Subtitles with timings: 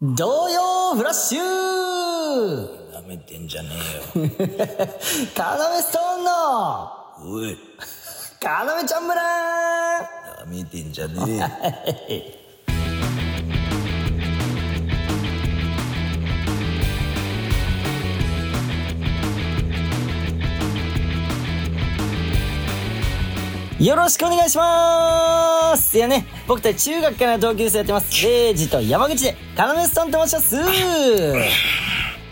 [0.00, 3.70] 童謡フラッシュなめてんじゃね
[4.14, 4.28] えよ。
[5.34, 7.34] カナメストーンの。
[7.40, 7.58] おい、
[8.40, 11.42] カナメちゃん村なめてんじゃね
[12.08, 12.37] え
[23.80, 23.86] よ。
[23.86, 28.24] よろしくお願いしますいやね、僕たち中学からの同級生やってます。
[28.24, 30.56] レイジと山口で、カナメストーンと申します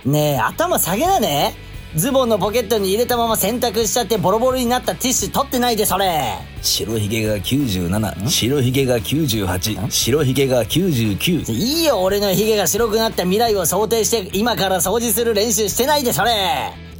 [0.04, 1.54] ねえ、頭下げなね
[1.96, 11.52] ズボンのポケットに入れたまま洗濯しちゃってボロボロになったティッシュ取ってないで、それ白ひげが97、白ひげが98、白ひげが99。
[11.52, 16.32] いいよ、俺のヒゲが白くなった未来を想定して、今から掃除する練習してないで、それ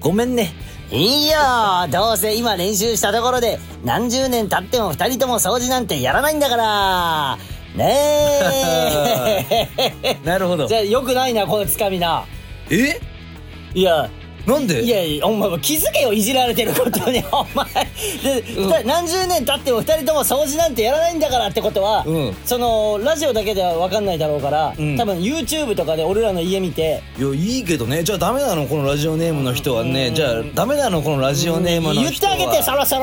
[0.01, 0.55] ごめんね。
[0.91, 1.39] いいよ
[1.91, 7.39] どうせ今練習したところで何十年経っても二人とも掃除なんてやらないんだから。
[7.75, 10.19] ねえ。
[10.25, 10.67] なるほど。
[10.67, 10.75] じ。
[10.75, 12.25] ゃあよくないなこのつかみな。
[12.71, 13.01] え？
[13.75, 14.09] いや
[14.47, 14.83] なんで？
[14.83, 17.23] いやいやお前気づけよいじられてることに。
[17.33, 17.67] お前。
[18.23, 18.87] で、うん。
[18.87, 22.37] 何十年経っても二人とも掃除なんてやらないんだからってことは、うん。
[22.45, 24.97] そのラジオだけでは分かんないだろうから、うん。
[24.97, 28.05] 多分 YouTube とかで俺らの家見ていや、いいけどね。
[28.05, 30.13] じゃあダメなのこのラジオネームの人はね。
[30.15, 32.11] じゃあダメなのこのラジオネームの人は。
[32.11, 33.03] 言ってあげてそろそろ。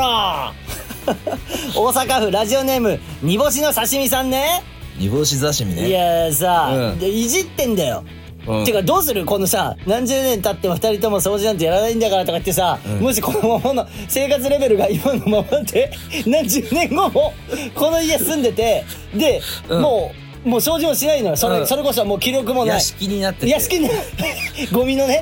[1.76, 4.64] 大阪府ラジオネーム煮干しの刺身さんね。
[4.98, 5.90] 煮干し刺身ね。
[5.90, 7.00] いやさ、うん。
[7.00, 8.04] でいじってんだよ、
[8.48, 8.66] うん。
[8.66, 9.26] てかどうする？
[9.26, 13.00] このさ何十年経っても二人とも掃除なんてやらないんだからとか言ってさ、うん。
[13.00, 15.92] もしこのままの生活レベルが今のままで
[16.28, 17.34] 何十年後も
[17.76, 18.84] この家住んでて
[19.16, 19.82] で、うん。
[19.82, 20.12] も
[20.46, 21.38] うもう掃除もしないのよ。
[21.38, 21.68] それ,、うん。
[21.68, 22.76] それこそもう気力もない。
[22.76, 23.50] 屋敷になってて。
[23.50, 23.90] 屋敷に
[24.74, 25.22] ゴミのね。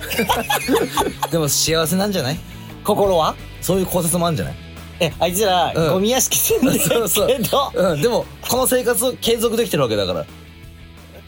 [1.32, 2.40] でも幸せなんじゃない？
[2.84, 3.36] 心は？
[3.62, 4.56] そういう考察もあるんじゃない？
[5.00, 5.94] えあいつら、うん。
[5.94, 7.08] ゴミ屋敷住んでるけど。
[7.08, 7.84] そうそう。
[7.92, 8.02] うん。
[8.02, 10.26] でも、この生活を継続できてるわけだから。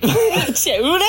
[0.03, 0.09] 売
[0.77, 0.99] れろよ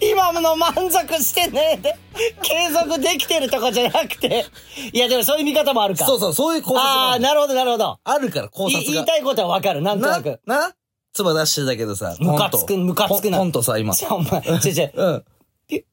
[0.00, 1.96] 今の満足してねえで、
[2.42, 4.46] 継続できてるとかじゃなくて。
[4.92, 6.04] いや、でもそういう見方もあるか。
[6.04, 7.18] そうそう、そういう考察もああ。
[7.18, 7.98] なるほど、なるほど。
[8.04, 8.90] あるから、考察が。
[8.90, 10.40] い言いたいことはわかる、なんとなく。
[10.46, 10.74] な、な？
[11.12, 13.94] 唾出してたけどさ、ムカつくムカつくなポンとさ、今。
[13.94, 15.24] ちょ、お前、ちょちょ、うん。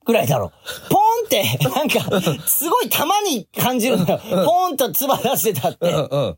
[0.06, 0.52] ぐらいだろ。
[0.90, 4.20] ポンって、なんか、すごいたまに感じるのよ。
[4.46, 5.90] ポンと唾出してたって。
[5.90, 6.38] うんうん。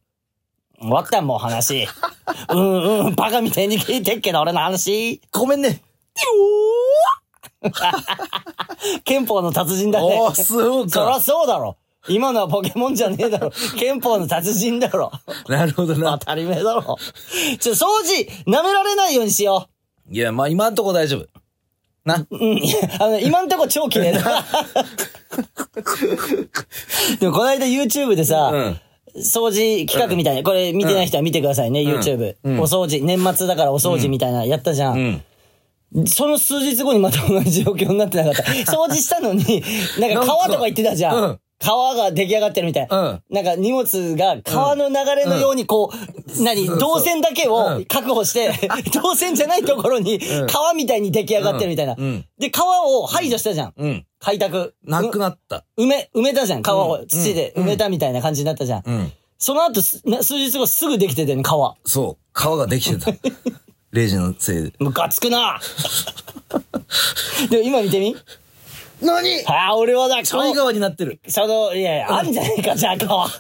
[0.80, 1.88] 終わったもう話。
[2.50, 5.22] うんうん、バカみたいに聞いてっけど、俺の話。
[5.32, 5.82] ごめんね。
[9.04, 10.20] 憲法の達人だね。
[10.20, 11.22] おー、そうそらか。
[11.22, 11.78] そうだろ。
[12.08, 13.52] 今のはポケモンじゃねえだろ。
[13.78, 15.12] 憲法の達人だろ。
[15.48, 16.20] なるほど当な。
[16.20, 16.98] たり前だろ。
[17.60, 19.68] ちょ、掃除、舐められないようにしよ
[20.10, 21.28] いや、まあ今んとこ大丈夫。
[22.06, 22.18] な。
[22.18, 22.28] う。
[22.30, 22.62] うん。
[23.00, 24.22] あの、今んとこ超綺麗だ。
[27.20, 28.80] でも、この間 YouTube でさ、うん。
[29.18, 32.36] 掃除企画みたいな、これ見てない人は見てくださいね、YouTube。
[32.44, 34.92] うんお掃除、年末だからお掃除みたいな、やったじゃ。
[34.92, 35.22] うん
[36.02, 36.08] ん。
[36.08, 38.44] その数日後にまた同じ状況になってなかった。
[38.72, 39.64] 掃除したのに、
[40.00, 41.24] なんか川とか行ってたじゃん。
[41.24, 42.88] うん川が出来上がってるみたい。
[42.90, 48.52] うんなんか荷物が川の流れのようにこう、何、そう動線だけを確保して、
[49.02, 51.96] 動線じゃないところにん川みたいに出来上がってるみたいな。
[51.98, 53.74] うんうんで、川を排除したじゃん。
[54.32, 54.36] うん。
[54.38, 54.74] 開拓。
[54.84, 55.66] なくなった。
[55.78, 56.62] う埋め、埋めたじゃん。
[56.62, 58.84] 川をうん土で埋めたみたいな感じになったじゃん。
[58.86, 59.12] うん。
[59.38, 60.02] その後数
[60.38, 61.76] 日後すぐできてたよね、川。
[61.86, 62.24] そう。
[62.34, 63.12] 川ができてた。
[63.92, 64.74] レイジのせいで。
[64.80, 65.60] ムカつくな
[67.50, 68.16] でも今見てみ？
[69.02, 69.44] 何？
[69.46, 71.20] ああ、俺はだ、ちょい川になってる。
[71.28, 73.28] その、いやいや、あんじゃねえか、じゃあ川。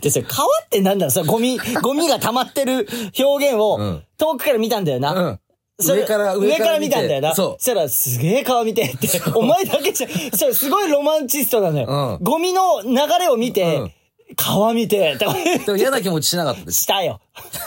[0.00, 1.10] で、それ川ってなんだろう？
[1.10, 2.86] そのゴミ、ゴミが溜まってる
[3.18, 5.12] 表現をうん遠くから見たんだよな。
[5.12, 5.40] うん。
[5.80, 7.34] それ上から、上から見たんだよな。
[7.34, 7.62] そう。
[7.62, 9.08] したら、すげえ川見てって。
[9.34, 12.18] お前だけじゃ、それすごいロマンチストなのよ。
[12.18, 13.92] うんゴミの流れを見て、うん
[14.36, 16.82] 川見て、とかでも嫌な気持ちしなかったです。
[16.82, 17.18] したよ。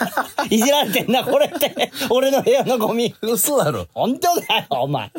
[0.51, 1.91] いじられてんな、これって。
[2.11, 3.15] 俺の部屋のゴミ。
[3.21, 3.87] 嘘だろ。
[3.95, 5.09] 本当だよ、お前。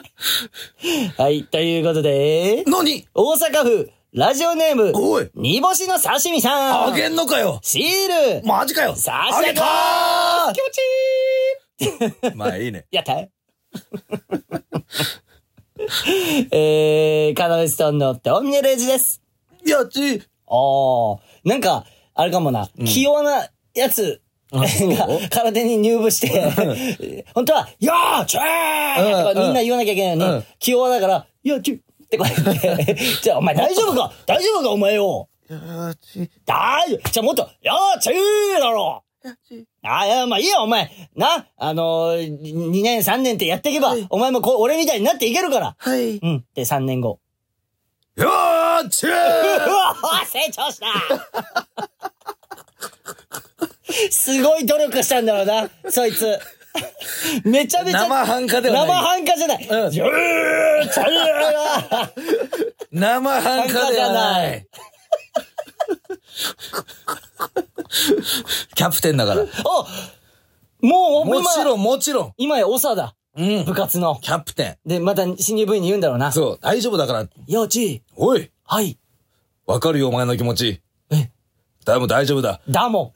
[1.19, 3.09] はい、ということで、何？
[3.13, 6.89] 大阪府、ラジオネーム、おい煮干しの刺身さん。
[6.89, 9.63] あげんのかよシール、マジかよ差し上げた
[10.47, 11.62] た気持ちいいー
[12.35, 12.87] まあいいね。
[12.91, 13.15] やった
[16.53, 19.21] えー、カナメストーンのトンネルエジです。
[19.67, 21.85] やっちあー、なんか、
[22.15, 24.21] あれかもな、器用なやつ。
[24.53, 25.29] がそう？
[25.31, 30.45] 体に入部して、 本当は、よーちょーとかみんな言わなきゃいけないのに、うん。
[30.59, 31.79] 器用だから、よーちゅっ
[32.09, 32.29] てこう
[32.69, 34.13] やって、じゃあお前大丈夫か？
[34.27, 35.57] 大丈夫かお前よや
[35.91, 37.11] っち大丈夫。
[37.11, 39.03] じゃあもっと、よーちゅーだろ
[39.83, 40.91] あ、いや、まあいいよ、お前。
[41.17, 45.77] な、あのー、2年3年ってやっていけば、はいお前もこう、俺みたいになっていけるから。
[45.79, 46.19] はい。
[46.19, 46.45] うん。
[46.55, 47.21] で、3年後。
[48.17, 48.29] よ
[48.85, 49.95] っちうわ
[50.27, 50.87] 成長した
[54.11, 56.39] すごい努力したんだろうな、そいつ。
[57.45, 58.03] めちゃめちゃ。
[58.03, 59.69] 生半可ではない生半可じゃない。
[59.69, 60.09] うんジュー
[60.91, 62.13] チャリラ
[62.91, 64.63] 生半可ではな半可じゃないい。
[68.75, 69.43] キャプテンだから。
[69.43, 71.79] おもう、もちろん。
[71.79, 72.33] ん、もちろん。
[72.37, 73.15] 今や長だ。
[73.37, 73.75] うん部。
[73.75, 74.19] 活の。
[74.21, 76.29] キャプテで、また新入部員に言うんだろうな。
[76.29, 76.33] ン。
[76.33, 77.27] そう、大丈夫だから。
[77.47, 78.99] よち、おいはい。
[79.67, 80.81] わかるよ、お前の気持ち。
[81.11, 81.31] え、
[81.85, 82.61] だ、もう大丈夫だ。
[82.69, 83.15] だも。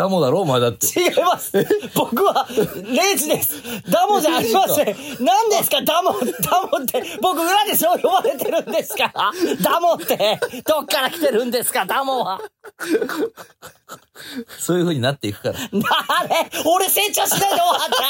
[0.00, 0.86] ダモだろ、お前だって。
[0.98, 1.52] 違います。
[1.94, 2.48] 僕は、
[2.86, 3.62] レイジです。
[3.90, 4.96] ダモじゃありません。
[5.20, 9.12] 何ですか、ダモ、ダモって、僕裏でそう呼ばれてるんですか？
[9.14, 9.30] ら。
[9.60, 12.40] ダモって、どっから来てるんですか、ダモは。
[14.58, 15.58] そういう風になっていくから。
[15.58, 18.00] なれ俺成長しないで終わった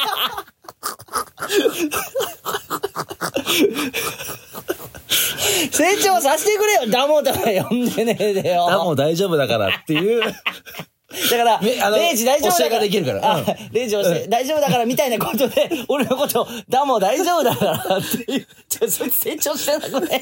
[5.72, 8.66] 成長させてくれよダモとか呼んでねえでよ。
[8.68, 10.22] ダモ大丈夫だからっていう。
[11.10, 12.80] だから、めあのレイジ大丈夫だから。
[12.80, 18.46] できるからうんあレイジ教え、大丈夫だからみたいなことで、俺のこと、ダモ大丈夫だからっていう。
[18.68, 20.20] じゃあそいつ成長してなくね。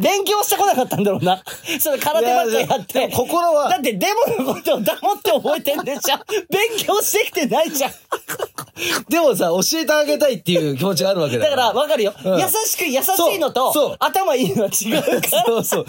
[0.00, 1.42] 勉強してこなかったんだろうな。
[1.80, 3.10] それ空手ばっかりやって。
[3.12, 4.06] 心はだってデ
[4.38, 6.18] モのことをダモって覚えてんでしょ。
[6.48, 7.92] 勉強してきてないじゃん。
[9.08, 12.14] でもさ、教えてあげたいっていう気持ちがあるわけだだから、わかるよ。
[12.24, 15.44] うん優しく優しいのと、頭いいのは違うから。
[15.46, 15.86] そうそう。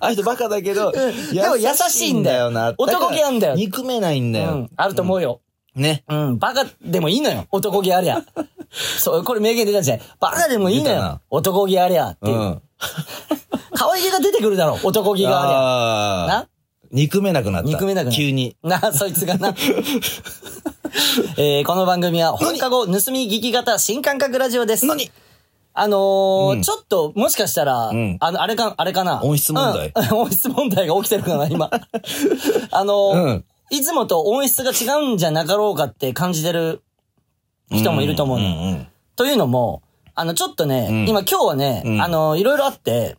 [0.00, 1.00] あの人バカだけど、で
[1.48, 2.74] も優しいんだよな。
[2.78, 4.52] 男気なんだよ憎めないんだよ。
[4.52, 5.40] うん、あると思うよ。
[5.74, 6.04] ね。
[6.08, 7.46] うん、バカでもいいのよ。
[7.50, 8.22] 男気ありゃ。
[8.98, 10.00] そう、これ名言出たじゃん。
[10.20, 11.20] バカでもいいのよ。
[11.30, 12.42] 男気ありゃっていうう。
[12.44, 12.62] ん。
[13.74, 14.78] 可愛げが出てくるだろ。
[14.82, 16.36] 男気がありゃ。
[16.38, 16.48] な？
[16.90, 17.68] 憎めなくなった。
[17.68, 18.56] 憎めなくなる急に。
[18.62, 19.54] な、そいつがな。
[21.38, 24.84] えーこの番組は放課後盗み聞き型新感覚ラジオです。
[24.84, 25.10] 何？
[25.74, 29.22] あのーうんちょっと、もしかしたら、んあの、あれか、あれかな？
[29.22, 31.70] 音質問題うん 音質問題が起きてるかな、今。
[32.70, 36.82] あのーうんいつもと音質が違うんじゃなかろうかって感じてる
[37.70, 38.44] 人もいると思うの。
[38.44, 38.86] んん
[39.16, 39.80] というのも、
[40.14, 43.16] あの、ちょっとね、ん今今日はね、うんあの、いろいろあって、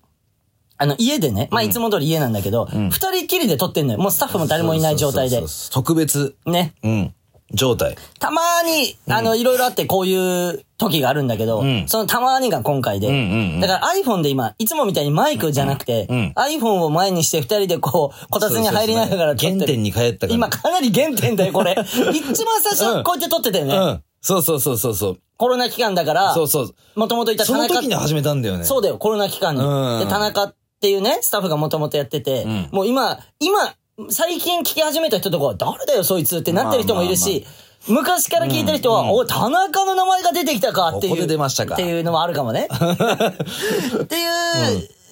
[0.77, 3.99] あの、家でね、まあ、いつも通り家なんだけど、二、人きりで撮ってんのよ。
[3.99, 5.39] もうスタッフも誰もいない状態でそう。
[5.41, 6.75] そうそう特別、ね。
[6.83, 7.15] うん。
[7.53, 7.95] 状態。
[8.19, 13.07] たまに、あの、いろいろあってこういう時があるんだけど、うんそのたまにが今回で。
[13.07, 20.33] うんうんうんだから iPhone で今、いつもみたいにマイクじゃなくて、うん iPhone を前にして二人でこう、こたつに入りながら撮ってる原点に帰ったから。
[20.33, 21.75] 今かなり原点だよ、これ。
[21.79, 23.75] 一番最初、こうやって撮ってたよね。
[23.75, 24.03] うん。
[24.21, 25.19] そうそうそうそうそう。
[25.37, 26.75] コロナ期間だから、そうそう。
[26.95, 28.63] もともといたそ田中の時に始めたんだよね。
[28.63, 29.61] そうだよ、コロナ期間に。
[29.61, 33.73] うんで、田中っていうね、スタッフがもともとやってて、んもう今、今、
[34.09, 37.45] 最近聞き始めた人とかは、誰だよ、そいつってなってる人もいるし、
[37.87, 41.11] 昔から聞いてる人は、お、田中の名前が出てきたかっていう。
[41.11, 42.67] ここで出ましたかっていうのもあるかもね。
[42.73, 44.29] っていう、
[44.65, 45.03] えー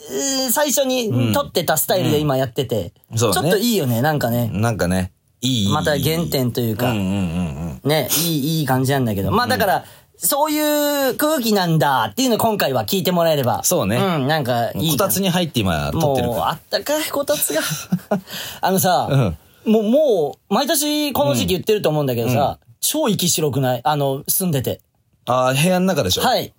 [0.51, 4.49] 最初に撮ってたスタイルで今やってて、ちょっといいよね、なんかね。
[4.51, 5.71] なんかね、いい。
[5.71, 6.91] また原点というか。
[6.93, 9.31] ね、いい、いい感じなんだけど。
[9.31, 9.85] まあだから、
[10.23, 13.63] そういう空気なんだっていうのを今回は聞いてもらえれば。
[13.63, 14.91] そうねうん、なんかいい。
[14.91, 17.61] こたつに入って今撮ってるもう、かあったかいこたつが。
[18.61, 23.81] あのさ、うんもう、もう、毎年この時期言ってると思うんだけどさ、超息白くない？
[23.83, 24.81] あの、住んでて。
[25.27, 25.35] ら。
[25.35, 26.23] ああ、部屋の中でしょ？
[26.23, 26.51] はい。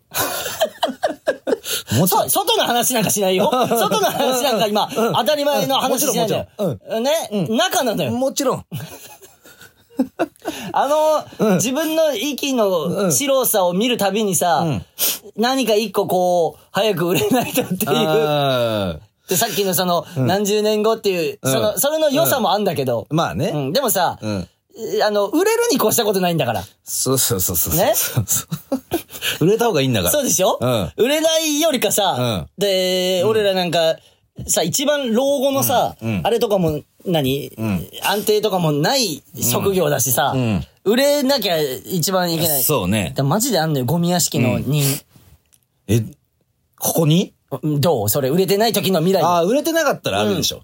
[1.98, 3.50] もちろんそ、外の話なんかしないよ。
[3.50, 6.46] 外の話なんか今、当たり前の話しないんだよ。
[7.00, 8.12] ね、中なのよ。
[8.12, 8.64] もちろん。
[10.72, 10.88] あ
[11.38, 14.66] の、自分の息の白さを見るたびにさ、
[15.36, 17.90] 何か一個こう、早く売れないとっていう。
[17.90, 18.96] あ
[19.28, 23.52] で、さっきのその、何十年後っていう、その、それの良さもあんだけど、ーまあね。
[23.54, 24.48] うん、でもさ、うん。
[25.04, 26.64] あの、売れるに越したことないんだから。
[26.82, 27.74] そうそうそうそう。
[27.74, 28.24] ねそう。
[28.26, 28.46] そ
[29.40, 30.12] う 売れた方がいいんだから。
[30.12, 30.92] そうでしょ、うん。
[30.96, 33.96] 売れないよりかさ、で、俺らなんか、
[34.46, 36.08] さ、一番老後のさ、うん。
[36.08, 36.26] うん。
[36.26, 37.52] あれとかも、何、
[38.02, 42.62] 安定とかもない職業だしさ、ん売れなきゃ一番いけない。
[42.62, 43.12] そうね。
[43.16, 44.82] でマジであんのよ、ゴミ屋敷の人。
[45.88, 46.00] え、
[46.78, 47.34] ここに？
[47.62, 48.08] どう？
[48.08, 49.22] それ、売れてない時の未来。
[49.22, 50.62] ああ、売れてなかったらあるでしょ。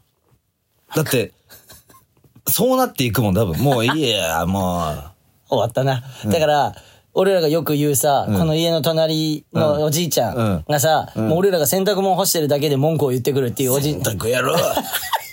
[0.95, 1.33] だって、
[2.47, 3.59] そうなっていくもん、多分。
[3.62, 4.95] もういいや、も
[5.49, 6.02] 終わったな。
[6.25, 6.75] だから、
[7.14, 14.02] 俺らがよく言うさ、この家の隣のおじいちゃんがさ、もう俺らが洗濯物干してるだけで文句を言ってくるっていうおじい、う。
[14.02, 14.57] たくやろう。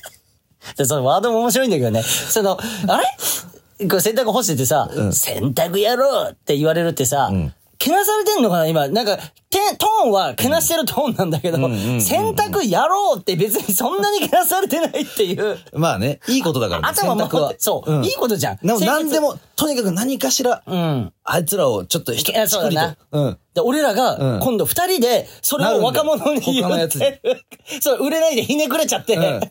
[0.77, 2.03] でそのワードも面白いんだけどね。
[2.03, 2.57] その、
[2.87, 3.87] あれ？
[3.89, 7.31] こう洗濯干しててさ、洗濯やろうって言われるってさ、
[7.77, 8.67] けなされてんのかな？
[8.67, 8.87] 今。
[8.87, 9.17] なんか、
[9.49, 15.57] てトーンはけなしてるトーンなんだけど、洗濯やろうって別にそんなにけなされてないっていう。
[15.73, 16.87] まあね、いいことだからね。
[16.87, 18.57] 頭選択は守って、そう、んいいことじゃん。
[18.57, 19.19] でも清潔何で。
[19.19, 21.13] も、とにかく何かしら、うん。
[21.25, 22.97] あいつらをちょっと一いやそうだなと。
[23.11, 23.37] うん。
[23.53, 27.45] で、俺らが、うん今度二人で、それを若者に言ってる。
[27.81, 29.15] そう、売れないでひねくれちゃって。
[29.17, 29.41] うん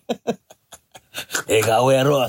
[1.48, 2.28] 笑顔やろ。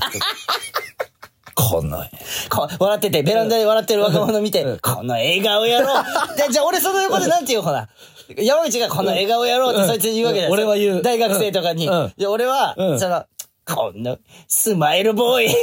[1.55, 2.03] この、
[2.49, 6.03] こ笑ってて、ベランダで笑ってる若者見て、この笑顔やろう。
[6.37, 7.87] で、じゃあ俺その横でなんて言うほら。
[8.37, 10.51] 山口がこの笑顔やろうってそいつに言うわけだよ。
[10.51, 11.87] 俺は言う大学生とかに。
[11.87, 13.25] うんうんで、俺は、うんその、
[13.65, 15.55] この、スマイルボーイ。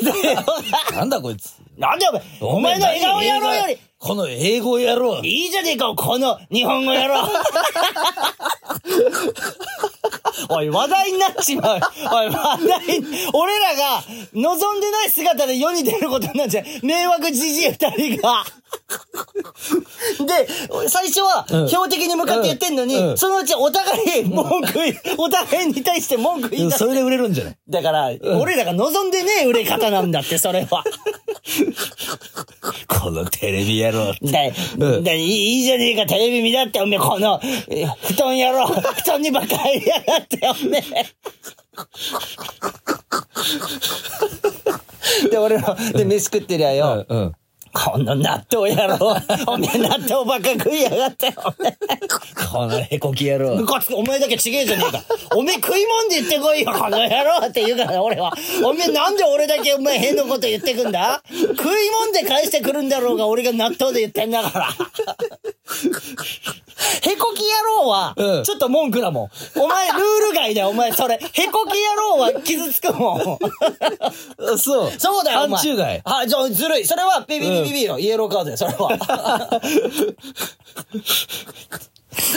[0.97, 1.55] なんだこいつ。
[1.77, 5.21] なんでお前、お前の笑顔やろうより、この英語野郎。
[5.23, 7.29] いいじゃねえか、この日本語やろう。
[10.49, 11.81] おい、話題になっちまう。
[12.13, 14.03] おい、話題に、俺らが
[14.35, 16.87] 望んでない姿で世に出ることになっちゃう。
[16.87, 18.45] 迷惑じじい二人が。
[20.27, 26.87] で、最初はうん標的に向かって言ってんのに、うんそのうちお互い文句言い、お互いに対して文句言い出すそ。
[26.87, 27.57] れで売れるんじゃない？
[27.69, 30.85] だから、俺らが望んでねえ売れ方なんだって、それは。
[32.89, 34.13] このテレビ野郎。
[34.23, 34.41] だ、
[34.79, 40.83] うんだいいじゃねえか、テレビ見だって、おめえ、この、え布団やろう、布団にばっかりやがって、ったよね。
[45.31, 47.33] で、俺ら、で、飯食ってりゃよ、うんうん。
[47.73, 49.01] この納豆やろう、
[49.51, 51.33] おめえ納豆ばっか食いやがって。
[51.33, 53.57] このへこき野郎。
[53.57, 55.03] ムカつく、お前だけちげえじゃねえか。
[55.35, 58.33] おめえ食いもんで言ってこいよ、この野郎って言うから、俺は。
[58.65, 61.23] おめえなんで俺だけお前変なこと言ってくんだ？
[61.31, 64.69] 食いもんで返してくるんだろうが、俺が納豆で言ってんだから。
[67.05, 67.47] へこき野
[67.83, 69.61] 郎はう、んちょっと文句だもん。
[69.61, 69.99] お前、ルー
[70.31, 71.15] ル外だよ、お前、それ。
[71.15, 73.39] へこき野郎は傷つくもん。
[74.59, 74.93] そう。
[74.99, 75.61] そうだよ、お前。
[75.63, 76.03] 範疇外。
[76.05, 76.85] はい、じゃあ、ずるい。
[76.85, 77.99] それは、ビビビビビよ。
[77.99, 79.61] イエローカードよ、それは。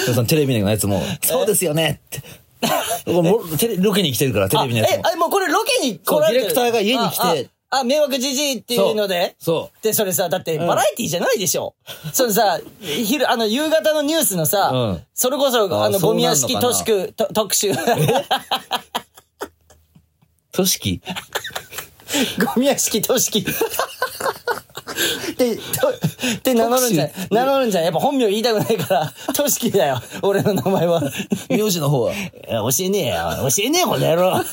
[0.05, 2.21] そのテレビのやつも、そうですよねって。
[3.11, 5.03] もうテレロケに来てるから、テレビのやつも、。
[5.05, 9.35] あえあ、もうこれロケに来られてるディレクターが家に来てあ、迷惑じじいっていうので？
[9.39, 11.75] そで、それさ、だってバラエティじゃないでしょ？
[12.13, 17.73] それさ、昼、あの、夕方のニュースのさ、うんそれこそ、あの、ゴミ屋敷都市区と特集。
[20.51, 21.01] としき
[22.55, 23.51] ゴミ屋敷都市区。
[25.37, 25.61] で、と、
[26.43, 27.09] で名乗るんじゃん。
[27.29, 27.83] 名乗るんじゃん。
[27.83, 30.01] やっぱ本名言いたくないから、都市だよ。
[30.21, 31.01] 俺の名前は。
[31.49, 32.13] 名字の方は？
[32.13, 33.49] 教えねえよ。
[33.49, 34.43] 教えねえよ、この野郎。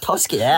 [0.00, 0.50] トシキだよ。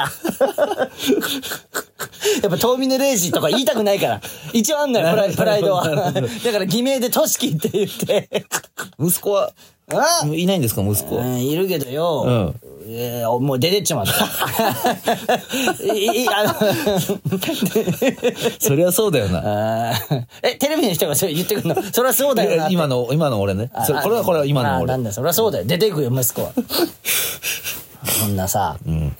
[2.43, 4.21] やっぱ、遠峰レイジとか言いたくないから。
[4.53, 6.13] 一応あんのよ、プライプライドは。
[6.13, 6.23] だか
[6.59, 8.29] ら、偽名でトシキって言って。
[9.01, 9.53] 息子は、
[9.91, 11.17] あいないんですか、息子。
[11.17, 12.25] うん、いるけどよ。
[12.27, 14.13] うんえーもう出てっちまった。
[15.95, 16.55] いいあの
[18.59, 19.93] そりゃそうだよな。
[20.43, 21.83] え、テレビの人がそれ言ってくるの？
[21.93, 22.71] そりゃそうだよな。
[22.71, 23.71] 今の、今の俺ね。
[23.87, 24.95] それこれはこれは今の俺。
[24.95, 25.65] あなんだ、そりゃそうだよ。
[25.67, 26.53] 出ていくよ、息子は。
[28.05, 28.79] そんなさ、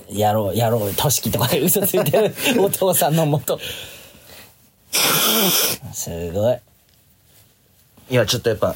[0.09, 3.61] やろう、やろう、としきとかで嘘ついてるお父さんのもと。
[5.93, 6.59] すごい。
[8.11, 8.75] いや、ちょっとやっぱ、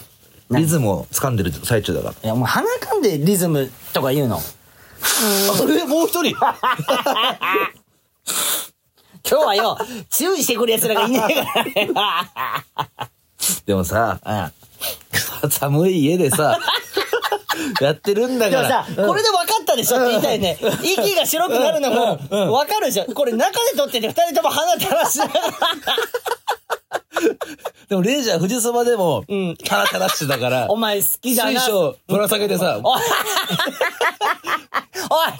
[0.50, 2.14] リズムを掴んでる最中だから。
[2.22, 4.38] いや、もう鼻かんでリズムとか言うの。
[5.56, 6.36] それもう一人
[9.28, 9.78] 今日はよ、
[10.10, 11.88] 注意してくる奴らがいねえからね。
[13.66, 14.52] でもさ、うん
[15.50, 16.58] 寒い家でさ、
[17.80, 19.98] やってるんだかでもさら。、これで分かったでしょ？
[19.98, 20.58] って言いたいね。
[20.82, 23.04] 息が白くなるのもうんうん分かるでしょ。
[23.12, 25.42] これ中で撮ってて二人とも鼻垂らしながら。
[27.88, 31.50] でもレイジャー富士そばでも、ん腹垂らしてたから、お前好きだな。
[31.52, 33.00] 水晶ぶら下げてさ、おい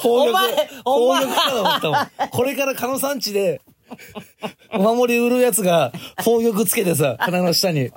[0.04, 1.26] お前お前。
[2.30, 3.60] これから鹿野山地で、
[4.72, 7.90] お守り売るやつが、宝玉つけてさ、 鼻の下に。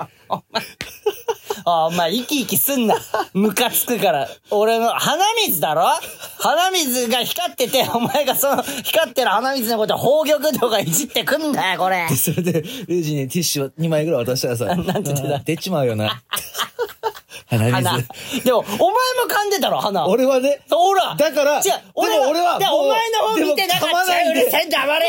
[1.68, 2.96] あお前、生き生きすんな。
[3.34, 4.30] ムカつくから。
[4.52, 5.84] 俺の、鼻水だろ？
[6.40, 12.16] 鼻水が光ってて、お前がその、光ってる鼻水のこと、宝玉とかいじってくんだよ、これで、。
[12.16, 15.40] それで、レイジにティッシュ2枚ぐらい渡したらさ、なんて言ってた？
[15.40, 16.22] 出ちまうよな。
[17.48, 17.98] 鼻鼻
[18.32, 18.44] 水。。
[18.44, 18.92] でも、お前も
[19.30, 20.08] 噛んでたろ、鼻。
[20.08, 24.32] 俺はね、ほらだから違う、でも俺はで、お前の方見てなかったよ。
[24.32, 25.06] うでるせえ黙れ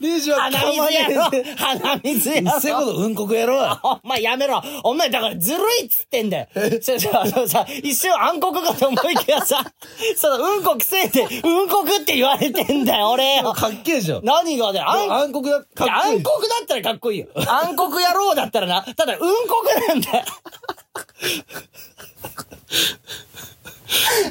[0.00, 1.22] レイジは鼻水やろ。
[1.56, 3.78] 鼻水やろうっせえこと、うんこくやろう。
[3.82, 6.46] お前やめろお前だからずるいっつってんだよ
[6.82, 9.64] そうそうあのさ、一瞬暗黒かと思いきやさ、
[10.16, 13.52] そのうんこくせえで、うんこくって言われてんだよ、俺よ。
[13.52, 14.24] かっけえじゃん。
[14.24, 17.26] 何がだよ、暗暗黒だ、暗黒だったらかっこいいよ。
[17.36, 19.18] 暗黒野郎だったらな、ただ、うん
[19.48, 20.24] こくなんだよ。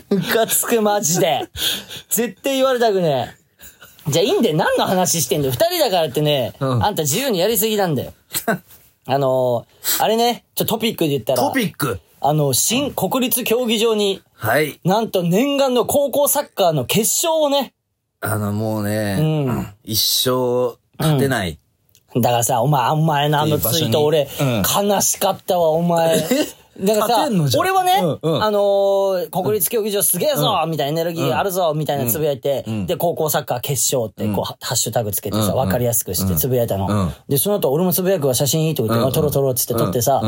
[0.09, 1.49] ムカつくマジで。
[2.09, 3.35] 絶対言われたくね
[4.07, 4.11] え。
[4.11, 4.57] じゃあいいんだよ。
[4.57, 5.53] 何の話してんだよ。
[5.53, 8.13] 二人だからってね、うんあんた自由にやりすぎなんだよ。
[9.05, 11.99] あのー、あれね、ちょ、トピックで言ったら、トピック。
[12.21, 14.79] あの、新国立競技場に、はい。
[14.85, 17.73] なんと念願の高校サッカーの決勝をね、
[18.21, 21.59] あの、もうね、うん一生勝てない。
[22.15, 26.21] だからさ、お前、お前のあのツイート俺、悲しかったわ、お前。
[26.79, 27.29] だからさ
[27.59, 28.43] 俺はね、うんうん。
[28.43, 35.51] あのー国立競技場すげえぞ、みたいなエネルギーあるぞ、みたいなつぶやいて、で、高校サッカー決勝って、こう、ハッシュタグつけてさ、うん。
[35.51, 35.55] うん。
[35.57, 36.87] わかりやすくしてつぶやいたの。
[36.87, 37.13] うん。
[37.29, 39.09] で、その後、俺もつぶやくわ、写真いいとか言って、うん。
[39.09, 40.21] あ撮ろう撮ろうっつって撮ってさ、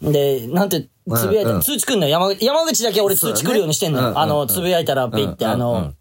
[0.00, 1.56] で、なんて、つぶやいたうん。
[1.56, 1.62] うん。
[1.62, 2.12] 通知来んのよ。
[2.12, 4.18] 山山口だけ俺通知来るようにしてんのよ。
[4.18, 5.76] あの、つぶやいたら、ピッて、あのうん。
[5.76, 5.96] うんうん、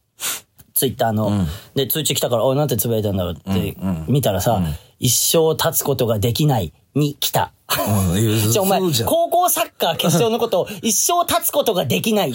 [0.76, 1.32] ツイッターの、
[1.74, 3.76] で、通知来たから、おい、なんてつぶやいたんだろうって
[4.08, 4.62] 見たらさ、
[5.00, 7.54] 一生立つことができないに来た。
[7.70, 12.34] うんいやじゃあお前高校サッカー決勝のことを一生立つことができない。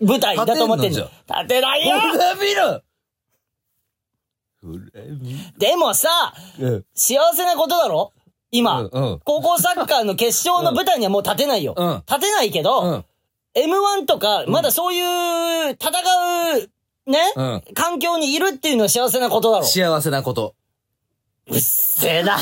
[0.00, 0.98] 舞台 だと思ってんの。
[1.00, 1.96] 立立てないよ。
[5.58, 6.08] でもさ、
[6.60, 8.12] ろ幸せなことだろ？
[8.54, 8.88] 今、
[9.24, 11.74] 高校サッカーの決勝の舞台にはもう立てないよ。
[11.76, 12.02] うん。
[12.06, 13.04] 立てないけど、うん。
[13.56, 15.90] M1 とか、まだそういう戦
[17.06, 17.62] う、ね、うん。
[17.74, 19.64] 環境にいるっていうのは幸せなことだろ。
[19.64, 20.54] 幸せなこと。
[21.48, 22.38] うっせえな。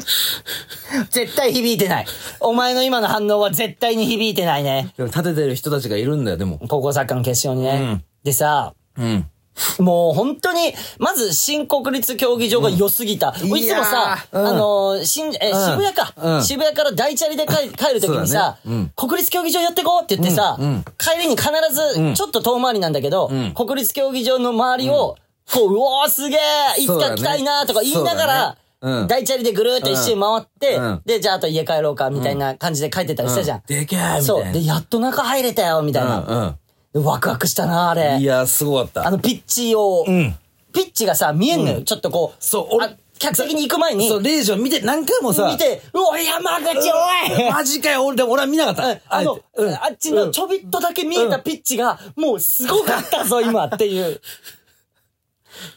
[1.10, 2.06] 絶対響いてない。
[2.40, 4.92] お前の今の反応は絶対に響いてないね。
[4.96, 6.58] でも立ててる人たちがいるんだよ、でも。
[6.68, 7.78] 高校サッカーの決勝にね。
[7.80, 9.30] うんでさ、うん。
[9.78, 13.34] もう本当に、まず新国立競技場が良すぎた。
[13.42, 25.16] うんいつもさ、うんあのー、新、え、うん渋谷か、うん渋谷から大チャリで帰帰るときにさ、ねうん国立競技場寄ってこうって言ってさ、うんうん帰りに必ず、ちょっと遠回りなんだけど、ん国立競技場の周りを、
[25.52, 33.62] こう、うおーすげえいつか来たいなとか言いながら、そうん大チャリでぐるーっと一周回って、うんで、じゃああと家帰ろうか、みたいな感じで帰ってたりしたじゃん。
[33.66, 34.22] でけえみたいな。
[34.22, 34.52] そう。
[34.52, 36.18] で、やっと中入れたよ、みたいな。
[36.26, 36.56] うん
[36.92, 37.98] でワクワクしたな、あうん。
[37.98, 38.24] れい。
[38.24, 39.06] や、すごかった。
[39.06, 40.36] あのピッチを、ん
[40.72, 41.82] ピッチがさ、見えんのよ。
[41.82, 42.44] ちょっとこう。
[42.44, 49.00] そう俺あ客席に行く前に、そう、レイジを見て、何回もさ、見て、うお、山口おいマジかよ、俺、でも俺は見なかった。
[49.14, 54.20] あの、うんあっちのちょびっとだけ見えたピッチが、もうすごかったぞ、今っていう。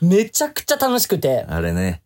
[0.01, 1.45] めちゃくちゃ楽しくて。
[1.47, 2.01] あれね。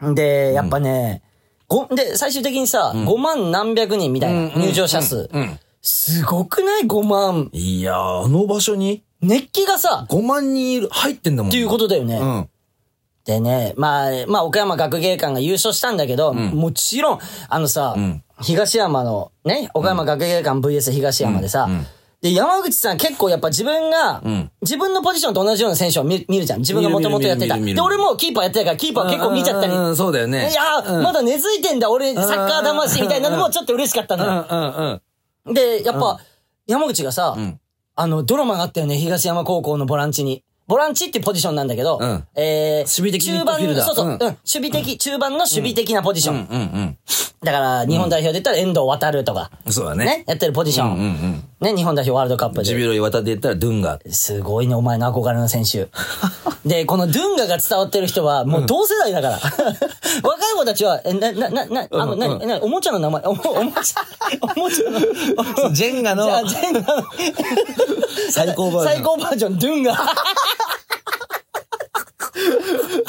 [0.00, 1.22] で、やっぱね、
[1.68, 5.30] ごで、最終的にさ、5万何百人みたいな入場者数。
[5.32, 5.58] うん。
[5.80, 7.50] すごくない ?5 万。
[7.52, 9.02] いやー、あの場所に？
[9.20, 11.50] 熱気がさ、5万人いる、入ってんだもん。
[11.50, 12.18] っていうことだよね。
[12.18, 12.48] うん。
[13.24, 21.68] でね、まあ、まあ、岡山学芸館が優勝したんだけど、もちろん、あのさ、ん東山の、ね、岡山学芸館 VS 東山でさ、
[22.22, 26.60] で、山口さん結構やっぱ自分が、ん自分のポジションと同じような選手を見見るじゃん。
[26.60, 27.58] 自分がもともとやってた。
[27.58, 29.72] で、俺もキーパーやってたから、キーパー結構見ちゃったり。
[29.72, 30.48] うんうん、そうだよね。
[30.48, 34.46] いやー、まだ根付いてんだ、俺、サッカー魂みたいなのもちょっと嬉しかったのよ。
[34.48, 35.00] うんうん
[35.46, 35.54] うん。
[35.54, 36.20] で、やっぱ、
[36.68, 37.58] 山口がさ、ん
[37.96, 40.44] あの、ドラマがあったよね、東山高校のボランチに。
[40.72, 46.34] ボランチっていうポジションなんだけど、うんえー、守備的ミッ中盤ドフィルダーそうそう、うんうん、守備的、中盤の守備的なポジション。
[46.34, 46.98] うんうん
[47.42, 49.72] だから、日本代表で言ったら遠藤航とか、うん。
[49.72, 50.24] そうだねね。
[50.28, 50.94] やってるポジション。
[50.94, 51.44] うんうん。
[51.60, 52.64] ね、日本代表ワールドカップで。
[52.64, 53.98] ジビロ岩田で言ったらドゥンガ。
[54.10, 55.88] すごいね、お前の憧れの選手。
[56.64, 59.40] で、このドゥンガが伝わってる人は、もう同世代だから。
[60.22, 64.02] 若い子たちは、え、な、な、な、な、あの、な、な、おもちゃの名前、おも、おもちゃ、
[64.40, 67.04] おもちゃの、ジェンガのじゃあジェンガの、
[68.30, 68.94] 最高バージョン。
[68.94, 69.92] 最高バージョン、ドゥンガ。
[73.02, 73.06] っ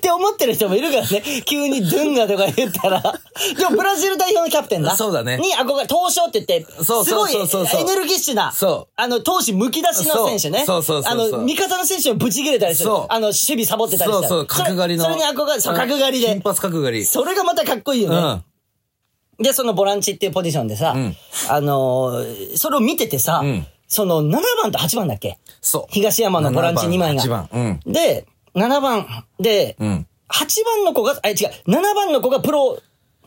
[0.00, 1.22] て思ってる人もいるからね。
[1.44, 3.00] 急にドゥンガとか言ったら。
[3.00, 4.96] でもブラジル代表のキャプテンだ。
[4.96, 8.52] そうだねに憧れ、東証って言って、そうそうそうそうすごいエネルギッシュな。
[8.52, 10.64] そうあの、投手剥き出しの選手ね。
[10.64, 12.88] そうそうそうあの、味方の選手をブチ切れたりする。
[12.90, 15.04] そうあの、守備サボってたりしたらそうそう、角刈りの。
[15.04, 16.42] それに憧れ、そう、角刈りで金。
[16.42, 17.04] 髪角刈り。
[17.04, 18.16] それがまたかっこいいよね。
[18.16, 19.42] うん。
[19.42, 21.16] で、そのボランチっていうポジションでさ、ん
[21.48, 25.38] あのーそれを見ててさ、んその7番と8番だっけ？
[25.60, 25.86] そう。
[25.90, 27.22] 東山のボランチ2枚が。
[27.22, 27.48] 8番。
[27.52, 27.92] うん。
[27.92, 28.24] で、
[28.54, 29.06] 7番
[29.38, 30.06] で、うん。
[30.28, 32.78] 8番の子が、あ、違う、7番の子がプロ、